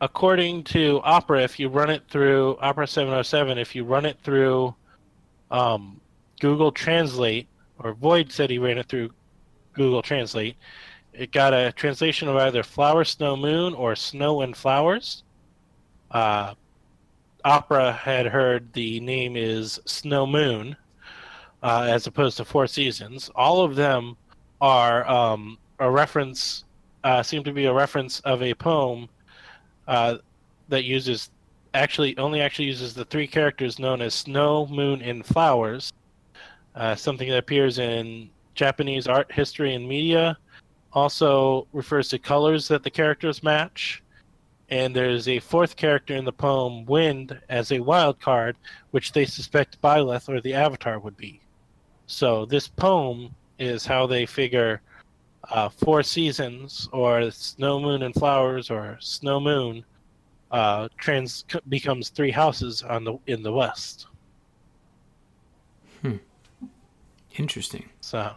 according 0.00 0.64
to 0.64 1.00
Opera, 1.02 1.42
if 1.42 1.58
you 1.58 1.68
run 1.68 1.90
it 1.90 2.02
through 2.08 2.58
Opera 2.60 2.86
707, 2.86 3.58
if 3.58 3.74
you 3.74 3.84
run 3.84 4.04
it 4.06 4.18
through 4.22 4.74
um, 5.54 6.00
Google 6.40 6.72
Translate, 6.72 7.46
or 7.78 7.94
Void 7.94 8.32
said 8.32 8.50
he 8.50 8.58
ran 8.58 8.76
it 8.76 8.88
through 8.88 9.10
Google 9.72 10.02
Translate, 10.02 10.56
it 11.12 11.30
got 11.30 11.54
a 11.54 11.70
translation 11.70 12.28
of 12.28 12.36
either 12.36 12.64
Flower, 12.64 13.04
Snow, 13.04 13.36
Moon 13.36 13.72
or 13.72 13.94
Snow 13.94 14.40
and 14.40 14.56
Flowers. 14.56 15.22
Uh, 16.10 16.54
Opera 17.44 17.92
had 17.92 18.26
heard 18.26 18.72
the 18.72 18.98
name 18.98 19.36
is 19.36 19.78
Snow 19.84 20.26
Moon, 20.26 20.76
uh, 21.62 21.86
as 21.88 22.08
opposed 22.08 22.38
to 22.38 22.44
Four 22.44 22.66
Seasons. 22.66 23.30
All 23.36 23.60
of 23.60 23.76
them 23.76 24.16
are 24.60 25.08
um, 25.08 25.56
a 25.78 25.88
reference, 25.88 26.64
uh, 27.04 27.22
seem 27.22 27.44
to 27.44 27.52
be 27.52 27.66
a 27.66 27.72
reference 27.72 28.18
of 28.20 28.42
a 28.42 28.54
poem 28.54 29.08
uh, 29.86 30.16
that 30.68 30.82
uses 30.82 31.30
actually 31.74 32.16
only 32.16 32.40
actually 32.40 32.66
uses 32.66 32.94
the 32.94 33.04
three 33.04 33.26
characters 33.26 33.78
known 33.78 34.00
as 34.00 34.14
Snow, 34.14 34.66
Moon, 34.66 35.02
and 35.02 35.24
Flowers. 35.26 35.92
Uh, 36.74 36.94
something 36.94 37.28
that 37.28 37.38
appears 37.38 37.78
in 37.78 38.30
Japanese 38.54 39.06
art 39.06 39.30
history 39.30 39.74
and 39.74 39.86
media. 39.86 40.38
Also 40.92 41.66
refers 41.72 42.08
to 42.08 42.18
colors 42.18 42.68
that 42.68 42.82
the 42.82 42.90
characters 42.90 43.42
match. 43.42 44.02
And 44.70 44.94
there's 44.96 45.28
a 45.28 45.40
fourth 45.40 45.76
character 45.76 46.16
in 46.16 46.24
the 46.24 46.32
poem, 46.32 46.84
Wind, 46.86 47.38
as 47.48 47.70
a 47.70 47.80
wild 47.80 48.18
card, 48.20 48.56
which 48.92 49.12
they 49.12 49.24
suspect 49.24 49.80
Byleth 49.82 50.28
or 50.28 50.40
the 50.40 50.54
Avatar 50.54 50.98
would 50.98 51.16
be. 51.16 51.40
So 52.06 52.46
this 52.46 52.68
poem 52.68 53.34
is 53.58 53.84
how 53.84 54.06
they 54.06 54.26
figure 54.26 54.80
uh, 55.50 55.68
four 55.68 56.02
seasons, 56.02 56.88
or 56.92 57.30
Snow, 57.30 57.78
Moon, 57.78 58.02
and 58.02 58.14
Flowers, 58.14 58.70
or 58.70 58.96
Snow 59.00 59.38
Moon, 59.38 59.84
uh, 60.54 60.88
trans 60.98 61.44
becomes 61.68 62.10
three 62.10 62.32
houses 62.32 62.82
on 62.82 63.04
the 63.04 63.18
in 63.28 63.42
the 63.44 63.52
west. 63.52 64.08
Hmm. 66.02 66.16
Interesting. 67.36 67.90
So 68.00 68.36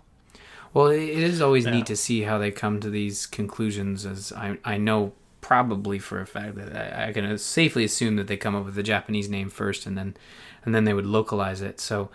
Well, 0.73 0.87
it 0.87 1.01
it 1.01 1.23
is 1.23 1.41
always 1.41 1.65
Yeah. 1.65 1.71
neat 1.71 1.85
to 1.87 1.95
see 1.95 2.21
how 2.23 2.37
they 2.37 2.51
come 2.51 2.79
to 2.81 2.89
these 2.89 3.25
conclusions. 3.25 4.05
As 4.05 4.31
I, 4.33 4.57
I 4.65 4.77
know 4.77 5.13
probably 5.41 5.99
for 5.99 6.19
a 6.19 6.27
fact 6.27 6.55
that 6.55 6.75
I, 6.75 7.09
I 7.09 7.13
can 7.13 7.37
safely 7.37 7.83
assume 7.83 8.15
that 8.17 8.27
they 8.27 8.37
come 8.37 8.55
up 8.55 8.65
with 8.65 8.75
the 8.75 8.83
Japanese 8.83 9.29
name 9.29 9.49
first, 9.49 9.85
and 9.85 9.97
then 9.97 10.15
and 10.65 10.75
then 10.75 10.83
they 10.85 10.93
would 10.93 11.05
localize 11.05 11.61
it. 11.61 11.79
So, 11.79 12.09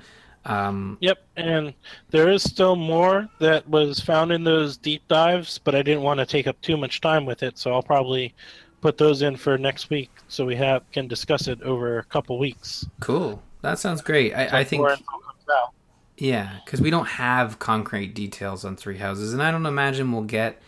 um, 0.45 0.99
Yep, 1.01 1.19
and 1.37 1.75
there 2.11 2.31
is 2.31 2.43
still 2.45 2.77
more 2.77 3.29
that 3.41 3.69
was 3.69 3.99
found 4.01 4.31
in 4.31 4.45
those 4.45 4.77
deep 4.77 5.03
dives, 5.09 5.59
but 5.59 5.75
I 5.75 5.83
didn't 5.83 6.03
want 6.03 6.21
to 6.21 6.27
take 6.27 6.47
up 6.47 6.61
too 6.61 6.77
much 6.77 7.01
time 7.01 7.27
with 7.27 7.43
it, 7.43 7.59
so 7.59 7.73
I'll 7.73 7.83
probably 7.83 8.35
put 8.83 8.99
those 8.99 9.23
in 9.23 9.37
for 9.37 9.57
next 9.57 9.89
week 9.89 10.11
so 10.29 10.45
we 10.45 10.57
have 10.57 10.83
can 10.93 11.09
discuss 11.09 11.49
it 11.49 11.63
over 11.63 11.99
a 11.99 12.05
couple 12.05 12.39
weeks. 12.39 12.87
cool. 13.01 13.43
That 13.63 13.79
sounds 13.79 14.03
great. 14.03 14.35
I, 14.35 14.61
I 14.61 14.65
think 14.65 14.83
Before 14.83 14.91
info 14.91 15.05
comes 15.05 15.45
out. 15.51 15.73
Yeah, 16.19 16.59
because 16.65 16.81
we 16.81 16.91
don't 16.91 17.07
have 17.07 17.59
concrete 17.61 18.13
details 18.13 18.65
on 18.65 18.77
Three 18.77 18.99
Houses, 18.99 19.33
and 19.33 19.43
I 19.43 19.51
don't 19.53 19.67
imagine 19.67 20.13
we'll 20.13 20.23
get 20.23 20.61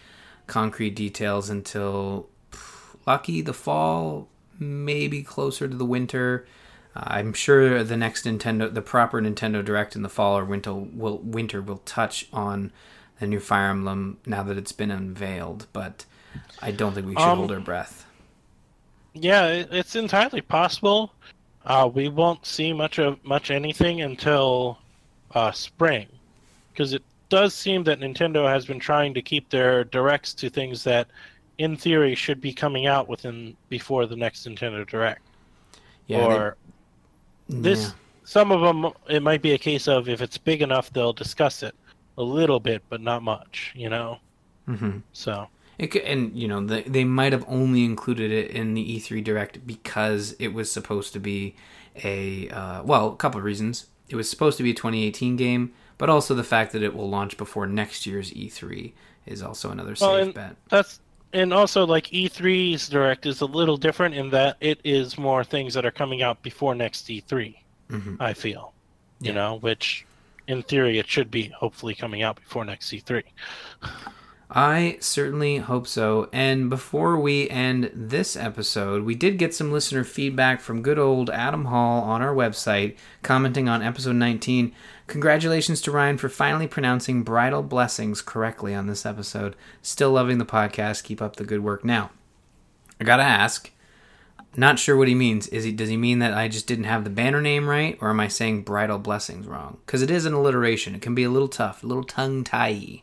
concrete 0.46 0.94
details 0.94 1.50
until 1.50 2.28
pff, 2.52 2.96
lucky 3.06 3.42
the 3.42 3.52
fall, 3.52 4.28
maybe 4.60 5.22
closer 5.24 5.66
to 5.68 5.76
the 5.76 5.84
winter. 5.84 6.46
Uh, 6.94 7.02
I'm 7.06 7.32
sure 7.32 7.82
the 7.82 7.96
next 7.96 8.24
Nintendo, 8.26 8.72
the 8.72 8.80
proper 8.82 9.20
Nintendo 9.20 9.64
Direct 9.64 9.96
in 9.96 10.02
the 10.02 10.08
fall 10.08 10.38
or 10.38 10.44
winter 10.44 10.72
will 10.72 11.18
winter 11.18 11.60
will 11.60 11.78
touch 11.78 12.28
on 12.32 12.70
the 13.18 13.26
new 13.26 13.40
Fire 13.40 13.70
Emblem 13.70 14.18
now 14.24 14.44
that 14.44 14.56
it's 14.56 14.72
been 14.72 14.92
unveiled, 14.92 15.66
but 15.72 16.04
I 16.62 16.70
don't 16.70 16.94
think 16.94 17.06
we 17.08 17.14
should 17.14 17.22
Um, 17.22 17.38
hold 17.38 17.52
our 17.52 17.60
breath. 17.60 18.03
Yeah, 19.14 19.46
it's 19.70 19.96
entirely 19.96 20.40
possible. 20.40 21.12
Uh, 21.64 21.88
we 21.92 22.08
won't 22.08 22.44
see 22.44 22.72
much 22.72 22.98
of 22.98 23.22
much 23.24 23.50
anything 23.50 24.02
until 24.02 24.78
uh, 25.34 25.50
spring, 25.52 26.06
because 26.72 26.92
it 26.92 27.02
does 27.28 27.54
seem 27.54 27.84
that 27.84 28.00
Nintendo 28.00 28.46
has 28.48 28.66
been 28.66 28.78
trying 28.78 29.14
to 29.14 29.22
keep 29.22 29.48
their 29.48 29.84
directs 29.84 30.34
to 30.34 30.50
things 30.50 30.84
that, 30.84 31.06
in 31.58 31.76
theory, 31.76 32.14
should 32.14 32.40
be 32.40 32.52
coming 32.52 32.86
out 32.86 33.08
within 33.08 33.56
before 33.68 34.06
the 34.06 34.16
next 34.16 34.46
Nintendo 34.46 34.86
Direct. 34.86 35.22
Yeah, 36.06 36.18
they- 36.28 36.34
or 36.34 36.56
this, 37.48 37.82
yeah. 37.84 37.90
some 38.24 38.52
of 38.52 38.60
them, 38.60 38.92
it 39.08 39.22
might 39.22 39.40
be 39.42 39.52
a 39.52 39.58
case 39.58 39.88
of 39.88 40.08
if 40.08 40.20
it's 40.20 40.36
big 40.38 40.60
enough, 40.60 40.92
they'll 40.92 41.12
discuss 41.12 41.62
it 41.62 41.74
a 42.18 42.22
little 42.22 42.60
bit, 42.60 42.82
but 42.90 43.00
not 43.00 43.22
much. 43.22 43.72
You 43.74 43.88
know, 43.90 44.18
Mm-hmm. 44.68 44.98
so. 45.12 45.46
It 45.78 45.94
and 45.96 46.36
you 46.36 46.48
know 46.48 46.64
they, 46.64 46.82
they 46.82 47.04
might 47.04 47.32
have 47.32 47.44
only 47.48 47.84
included 47.84 48.30
it 48.30 48.50
in 48.50 48.74
the 48.74 48.96
E3 48.96 49.22
Direct 49.22 49.66
because 49.66 50.32
it 50.38 50.48
was 50.48 50.70
supposed 50.70 51.12
to 51.14 51.20
be 51.20 51.56
a 52.02 52.48
uh, 52.50 52.82
well, 52.82 53.08
a 53.08 53.16
couple 53.16 53.38
of 53.38 53.44
reasons. 53.44 53.86
It 54.08 54.16
was 54.16 54.28
supposed 54.28 54.56
to 54.58 54.62
be 54.62 54.70
a 54.70 54.74
2018 54.74 55.36
game, 55.36 55.72
but 55.98 56.10
also 56.10 56.34
the 56.34 56.44
fact 56.44 56.72
that 56.72 56.82
it 56.82 56.94
will 56.94 57.08
launch 57.08 57.36
before 57.36 57.66
next 57.66 58.06
year's 58.06 58.30
E3 58.32 58.92
is 59.26 59.42
also 59.42 59.70
another 59.70 59.96
safe 59.96 60.08
Well, 60.08 60.32
bet. 60.32 60.56
That's 60.68 61.00
and 61.32 61.52
also 61.52 61.84
like 61.84 62.06
E3's 62.06 62.88
direct 62.88 63.26
is 63.26 63.40
a 63.40 63.46
little 63.46 63.76
different 63.76 64.14
in 64.14 64.30
that 64.30 64.56
it 64.60 64.80
is 64.84 65.18
more 65.18 65.42
things 65.42 65.74
that 65.74 65.84
are 65.84 65.90
coming 65.90 66.22
out 66.22 66.42
before 66.42 66.74
next 66.74 67.08
E3. 67.08 67.56
Mhm. 67.90 68.16
I 68.20 68.32
feel, 68.32 68.72
you 69.20 69.32
know, 69.32 69.56
which 69.56 70.06
in 70.46 70.62
theory 70.62 70.98
it 70.98 71.08
should 71.08 71.30
be 71.30 71.48
hopefully 71.48 71.94
coming 71.94 72.22
out 72.22 72.36
before 72.36 72.64
next 72.64 72.92
E3. 72.92 73.24
I 74.56 74.98
certainly 75.00 75.56
hope 75.56 75.88
so. 75.88 76.28
And 76.32 76.70
before 76.70 77.18
we 77.18 77.50
end 77.50 77.90
this 77.92 78.36
episode, 78.36 79.02
we 79.02 79.16
did 79.16 79.36
get 79.36 79.52
some 79.52 79.72
listener 79.72 80.04
feedback 80.04 80.60
from 80.60 80.80
good 80.80 80.98
old 80.98 81.28
Adam 81.30 81.64
Hall 81.64 82.02
on 82.02 82.22
our 82.22 82.32
website, 82.32 82.96
commenting 83.24 83.68
on 83.68 83.82
episode 83.82 84.14
19. 84.14 84.72
Congratulations 85.08 85.80
to 85.80 85.90
Ryan 85.90 86.18
for 86.18 86.28
finally 86.28 86.68
pronouncing 86.68 87.24
bridal 87.24 87.64
blessings 87.64 88.22
correctly 88.22 88.76
on 88.76 88.86
this 88.86 89.04
episode. 89.04 89.56
Still 89.82 90.12
loving 90.12 90.38
the 90.38 90.46
podcast. 90.46 91.02
Keep 91.02 91.20
up 91.20 91.34
the 91.34 91.44
good 91.44 91.64
work. 91.64 91.84
Now, 91.84 92.12
I 93.00 93.04
gotta 93.04 93.24
ask. 93.24 93.72
Not 94.56 94.78
sure 94.78 94.96
what 94.96 95.08
he 95.08 95.16
means. 95.16 95.48
Is 95.48 95.64
he 95.64 95.72
does 95.72 95.88
he 95.88 95.96
mean 95.96 96.20
that 96.20 96.32
I 96.32 96.46
just 96.46 96.68
didn't 96.68 96.84
have 96.84 97.02
the 97.02 97.10
banner 97.10 97.40
name 97.40 97.68
right, 97.68 97.98
or 98.00 98.10
am 98.10 98.20
I 98.20 98.28
saying 98.28 98.62
bridal 98.62 99.00
blessings 99.00 99.48
wrong? 99.48 99.78
Because 99.84 100.00
it 100.00 100.12
is 100.12 100.26
an 100.26 100.32
alliteration. 100.32 100.94
It 100.94 101.02
can 101.02 101.16
be 101.16 101.24
a 101.24 101.30
little 101.30 101.48
tough, 101.48 101.82
a 101.82 101.88
little 101.88 102.04
tongue 102.04 102.44
tie. 102.44 103.02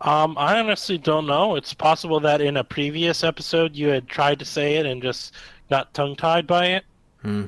Um, 0.00 0.36
I 0.38 0.58
honestly 0.60 0.98
don't 0.98 1.26
know. 1.26 1.56
It's 1.56 1.74
possible 1.74 2.20
that 2.20 2.40
in 2.40 2.56
a 2.56 2.64
previous 2.64 3.24
episode 3.24 3.74
you 3.76 3.88
had 3.88 4.08
tried 4.08 4.38
to 4.38 4.44
say 4.44 4.76
it 4.76 4.86
and 4.86 5.02
just 5.02 5.34
got 5.70 5.92
tongue 5.94 6.16
tied 6.16 6.46
by 6.46 6.66
it, 6.66 6.84
Hmm. 7.22 7.46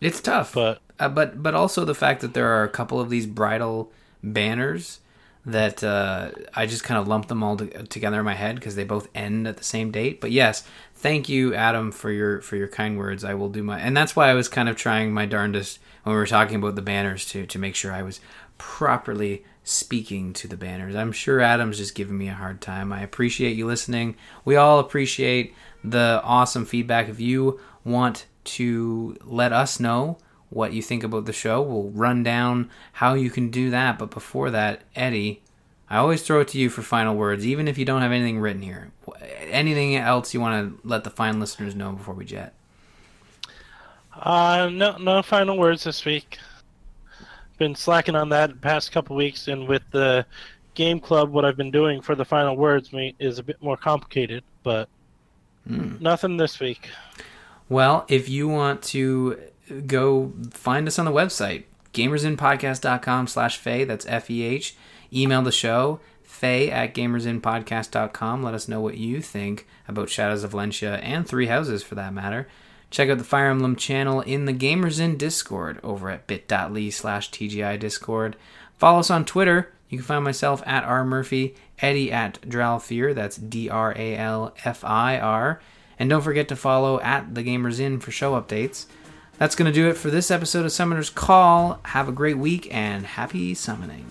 It's 0.00 0.20
tough, 0.20 0.54
but 0.54 0.80
uh, 0.98 1.08
but 1.08 1.42
but 1.42 1.54
also 1.54 1.84
the 1.84 1.94
fact 1.94 2.20
that 2.20 2.34
there 2.34 2.48
are 2.48 2.64
a 2.64 2.68
couple 2.68 3.00
of 3.00 3.10
these 3.10 3.26
bridal 3.26 3.92
banners 4.22 5.00
that 5.44 5.82
uh, 5.82 6.30
I 6.54 6.66
just 6.66 6.84
kind 6.84 7.00
of 7.00 7.08
lump 7.08 7.28
them 7.28 7.42
all 7.42 7.56
to- 7.56 7.84
together 7.86 8.18
in 8.18 8.24
my 8.24 8.34
head 8.34 8.56
because 8.56 8.76
they 8.76 8.84
both 8.84 9.08
end 9.14 9.48
at 9.48 9.56
the 9.56 9.64
same 9.64 9.90
date. 9.90 10.20
But 10.20 10.30
yes, 10.30 10.64
thank 10.94 11.28
you, 11.28 11.54
Adam, 11.54 11.90
for 11.90 12.10
your 12.10 12.40
for 12.42 12.56
your 12.56 12.68
kind 12.68 12.98
words. 12.98 13.24
I 13.24 13.34
will 13.34 13.48
do 13.48 13.62
my, 13.62 13.80
and 13.80 13.96
that's 13.96 14.14
why 14.14 14.28
I 14.30 14.34
was 14.34 14.48
kind 14.48 14.68
of 14.68 14.76
trying 14.76 15.12
my 15.12 15.26
darndest 15.26 15.78
when 16.04 16.14
we 16.14 16.20
were 16.20 16.26
talking 16.26 16.56
about 16.56 16.74
the 16.76 16.82
banners 16.82 17.26
to 17.26 17.46
to 17.46 17.58
make 17.58 17.74
sure 17.74 17.92
I 17.92 18.02
was 18.02 18.20
properly 18.58 19.44
speaking 19.68 20.32
to 20.32 20.48
the 20.48 20.56
banners. 20.56 20.94
I'm 20.94 21.12
sure 21.12 21.40
Adam's 21.40 21.78
just 21.78 21.94
giving 21.94 22.16
me 22.16 22.28
a 22.28 22.34
hard 22.34 22.60
time. 22.60 22.92
I 22.92 23.02
appreciate 23.02 23.56
you 23.56 23.66
listening. 23.66 24.16
We 24.44 24.56
all 24.56 24.78
appreciate 24.78 25.54
the 25.84 26.20
awesome 26.24 26.64
feedback. 26.64 27.08
If 27.08 27.20
you 27.20 27.60
want 27.84 28.26
to 28.44 29.16
let 29.24 29.52
us 29.52 29.78
know 29.78 30.18
what 30.50 30.72
you 30.72 30.82
think 30.82 31.04
about 31.04 31.26
the 31.26 31.32
show. 31.32 31.60
We'll 31.60 31.90
run 31.90 32.22
down 32.22 32.70
how 32.92 33.14
you 33.14 33.30
can 33.30 33.50
do 33.50 33.70
that. 33.70 33.98
But 33.98 34.10
before 34.10 34.50
that, 34.50 34.82
Eddie, 34.96 35.42
I 35.90 35.98
always 35.98 36.22
throw 36.22 36.40
it 36.40 36.48
to 36.48 36.58
you 36.58 36.70
for 36.70 36.82
final 36.82 37.14
words, 37.14 37.46
even 37.46 37.68
if 37.68 37.78
you 37.78 37.84
don't 37.84 38.02
have 38.02 38.12
anything 38.12 38.40
written 38.40 38.62
here. 38.62 38.90
Anything 39.40 39.96
else 39.96 40.32
you 40.32 40.40
want 40.40 40.80
to 40.80 40.88
let 40.88 41.04
the 41.04 41.10
fine 41.10 41.40
listeners 41.40 41.74
know 41.74 41.92
before 41.92 42.14
we 42.14 42.24
jet? 42.24 42.54
Uh, 44.14 44.68
no, 44.72 44.96
no 44.96 45.22
final 45.22 45.56
words 45.56 45.84
this 45.84 46.04
week. 46.04 46.38
Been 47.58 47.74
slacking 47.74 48.14
on 48.14 48.28
that 48.30 48.50
the 48.50 48.56
past 48.56 48.92
couple 48.92 49.16
weeks, 49.16 49.48
and 49.48 49.66
with 49.68 49.82
the 49.90 50.24
game 50.74 51.00
club, 51.00 51.30
what 51.30 51.44
I've 51.44 51.56
been 51.56 51.72
doing 51.72 52.00
for 52.00 52.14
the 52.14 52.24
final 52.24 52.56
words 52.56 52.90
is 53.18 53.38
a 53.38 53.42
bit 53.42 53.60
more 53.60 53.76
complicated, 53.76 54.44
but 54.62 54.88
mm. 55.68 56.00
nothing 56.00 56.36
this 56.36 56.60
week. 56.60 56.88
Well, 57.68 58.06
if 58.08 58.28
you 58.28 58.48
want 58.48 58.82
to 58.84 59.40
go 59.86 60.32
find 60.50 60.86
us 60.86 60.98
on 60.98 61.04
the 61.04 61.10
website, 61.10 61.64
gamersinpodcast.com 61.92 63.26
slash 63.26 63.58
Feh, 63.58 63.84
that's 63.84 64.06
F-E-H. 64.06 64.76
Email 65.12 65.42
the 65.42 65.52
show, 65.52 66.00
Feh 66.22 66.68
at 66.68 66.94
gamersinpodcast.com. 66.94 68.42
Let 68.42 68.54
us 68.54 68.68
know 68.68 68.80
what 68.80 68.96
you 68.96 69.20
think 69.20 69.66
about 69.88 70.10
Shadows 70.10 70.44
of 70.44 70.52
Valencia 70.52 70.96
and 70.96 71.26
Three 71.26 71.46
Houses 71.46 71.82
for 71.82 71.96
that 71.96 72.14
matter. 72.14 72.46
Check 72.90 73.10
out 73.10 73.18
the 73.18 73.24
Fire 73.24 73.50
Emblem 73.50 73.76
channel 73.76 74.22
in 74.22 74.46
the 74.46 74.52
Gamers' 74.52 74.98
Inn 74.98 75.16
Discord 75.16 75.78
over 75.82 76.10
at 76.10 76.26
bit.ly 76.26 76.88
slash 76.90 77.30
TGI 77.30 77.78
Discord. 77.78 78.36
Follow 78.78 79.00
us 79.00 79.10
on 79.10 79.24
Twitter. 79.24 79.72
You 79.88 79.98
can 79.98 80.06
find 80.06 80.24
myself 80.24 80.62
at 80.66 80.84
R 80.84 81.04
Murphy, 81.04 81.54
Eddie 81.80 82.12
at 82.12 82.40
Dralfir, 82.42 83.14
that's 83.14 83.36
D 83.36 83.68
R 83.68 83.92
A 83.96 84.16
L 84.16 84.54
F 84.64 84.84
I 84.84 85.18
R. 85.18 85.60
And 85.98 86.08
don't 86.08 86.22
forget 86.22 86.48
to 86.48 86.56
follow 86.56 87.00
at 87.00 87.34
the 87.34 87.42
Gamers' 87.42 87.80
Inn 87.80 88.00
for 88.00 88.10
show 88.10 88.40
updates. 88.40 88.86
That's 89.38 89.54
going 89.54 89.70
to 89.70 89.72
do 89.72 89.88
it 89.88 89.96
for 89.96 90.10
this 90.10 90.30
episode 90.30 90.64
of 90.64 90.72
Summoner's 90.72 91.10
Call. 91.10 91.80
Have 91.84 92.08
a 92.08 92.12
great 92.12 92.38
week 92.38 92.72
and 92.74 93.06
happy 93.06 93.54
summoning. 93.54 94.06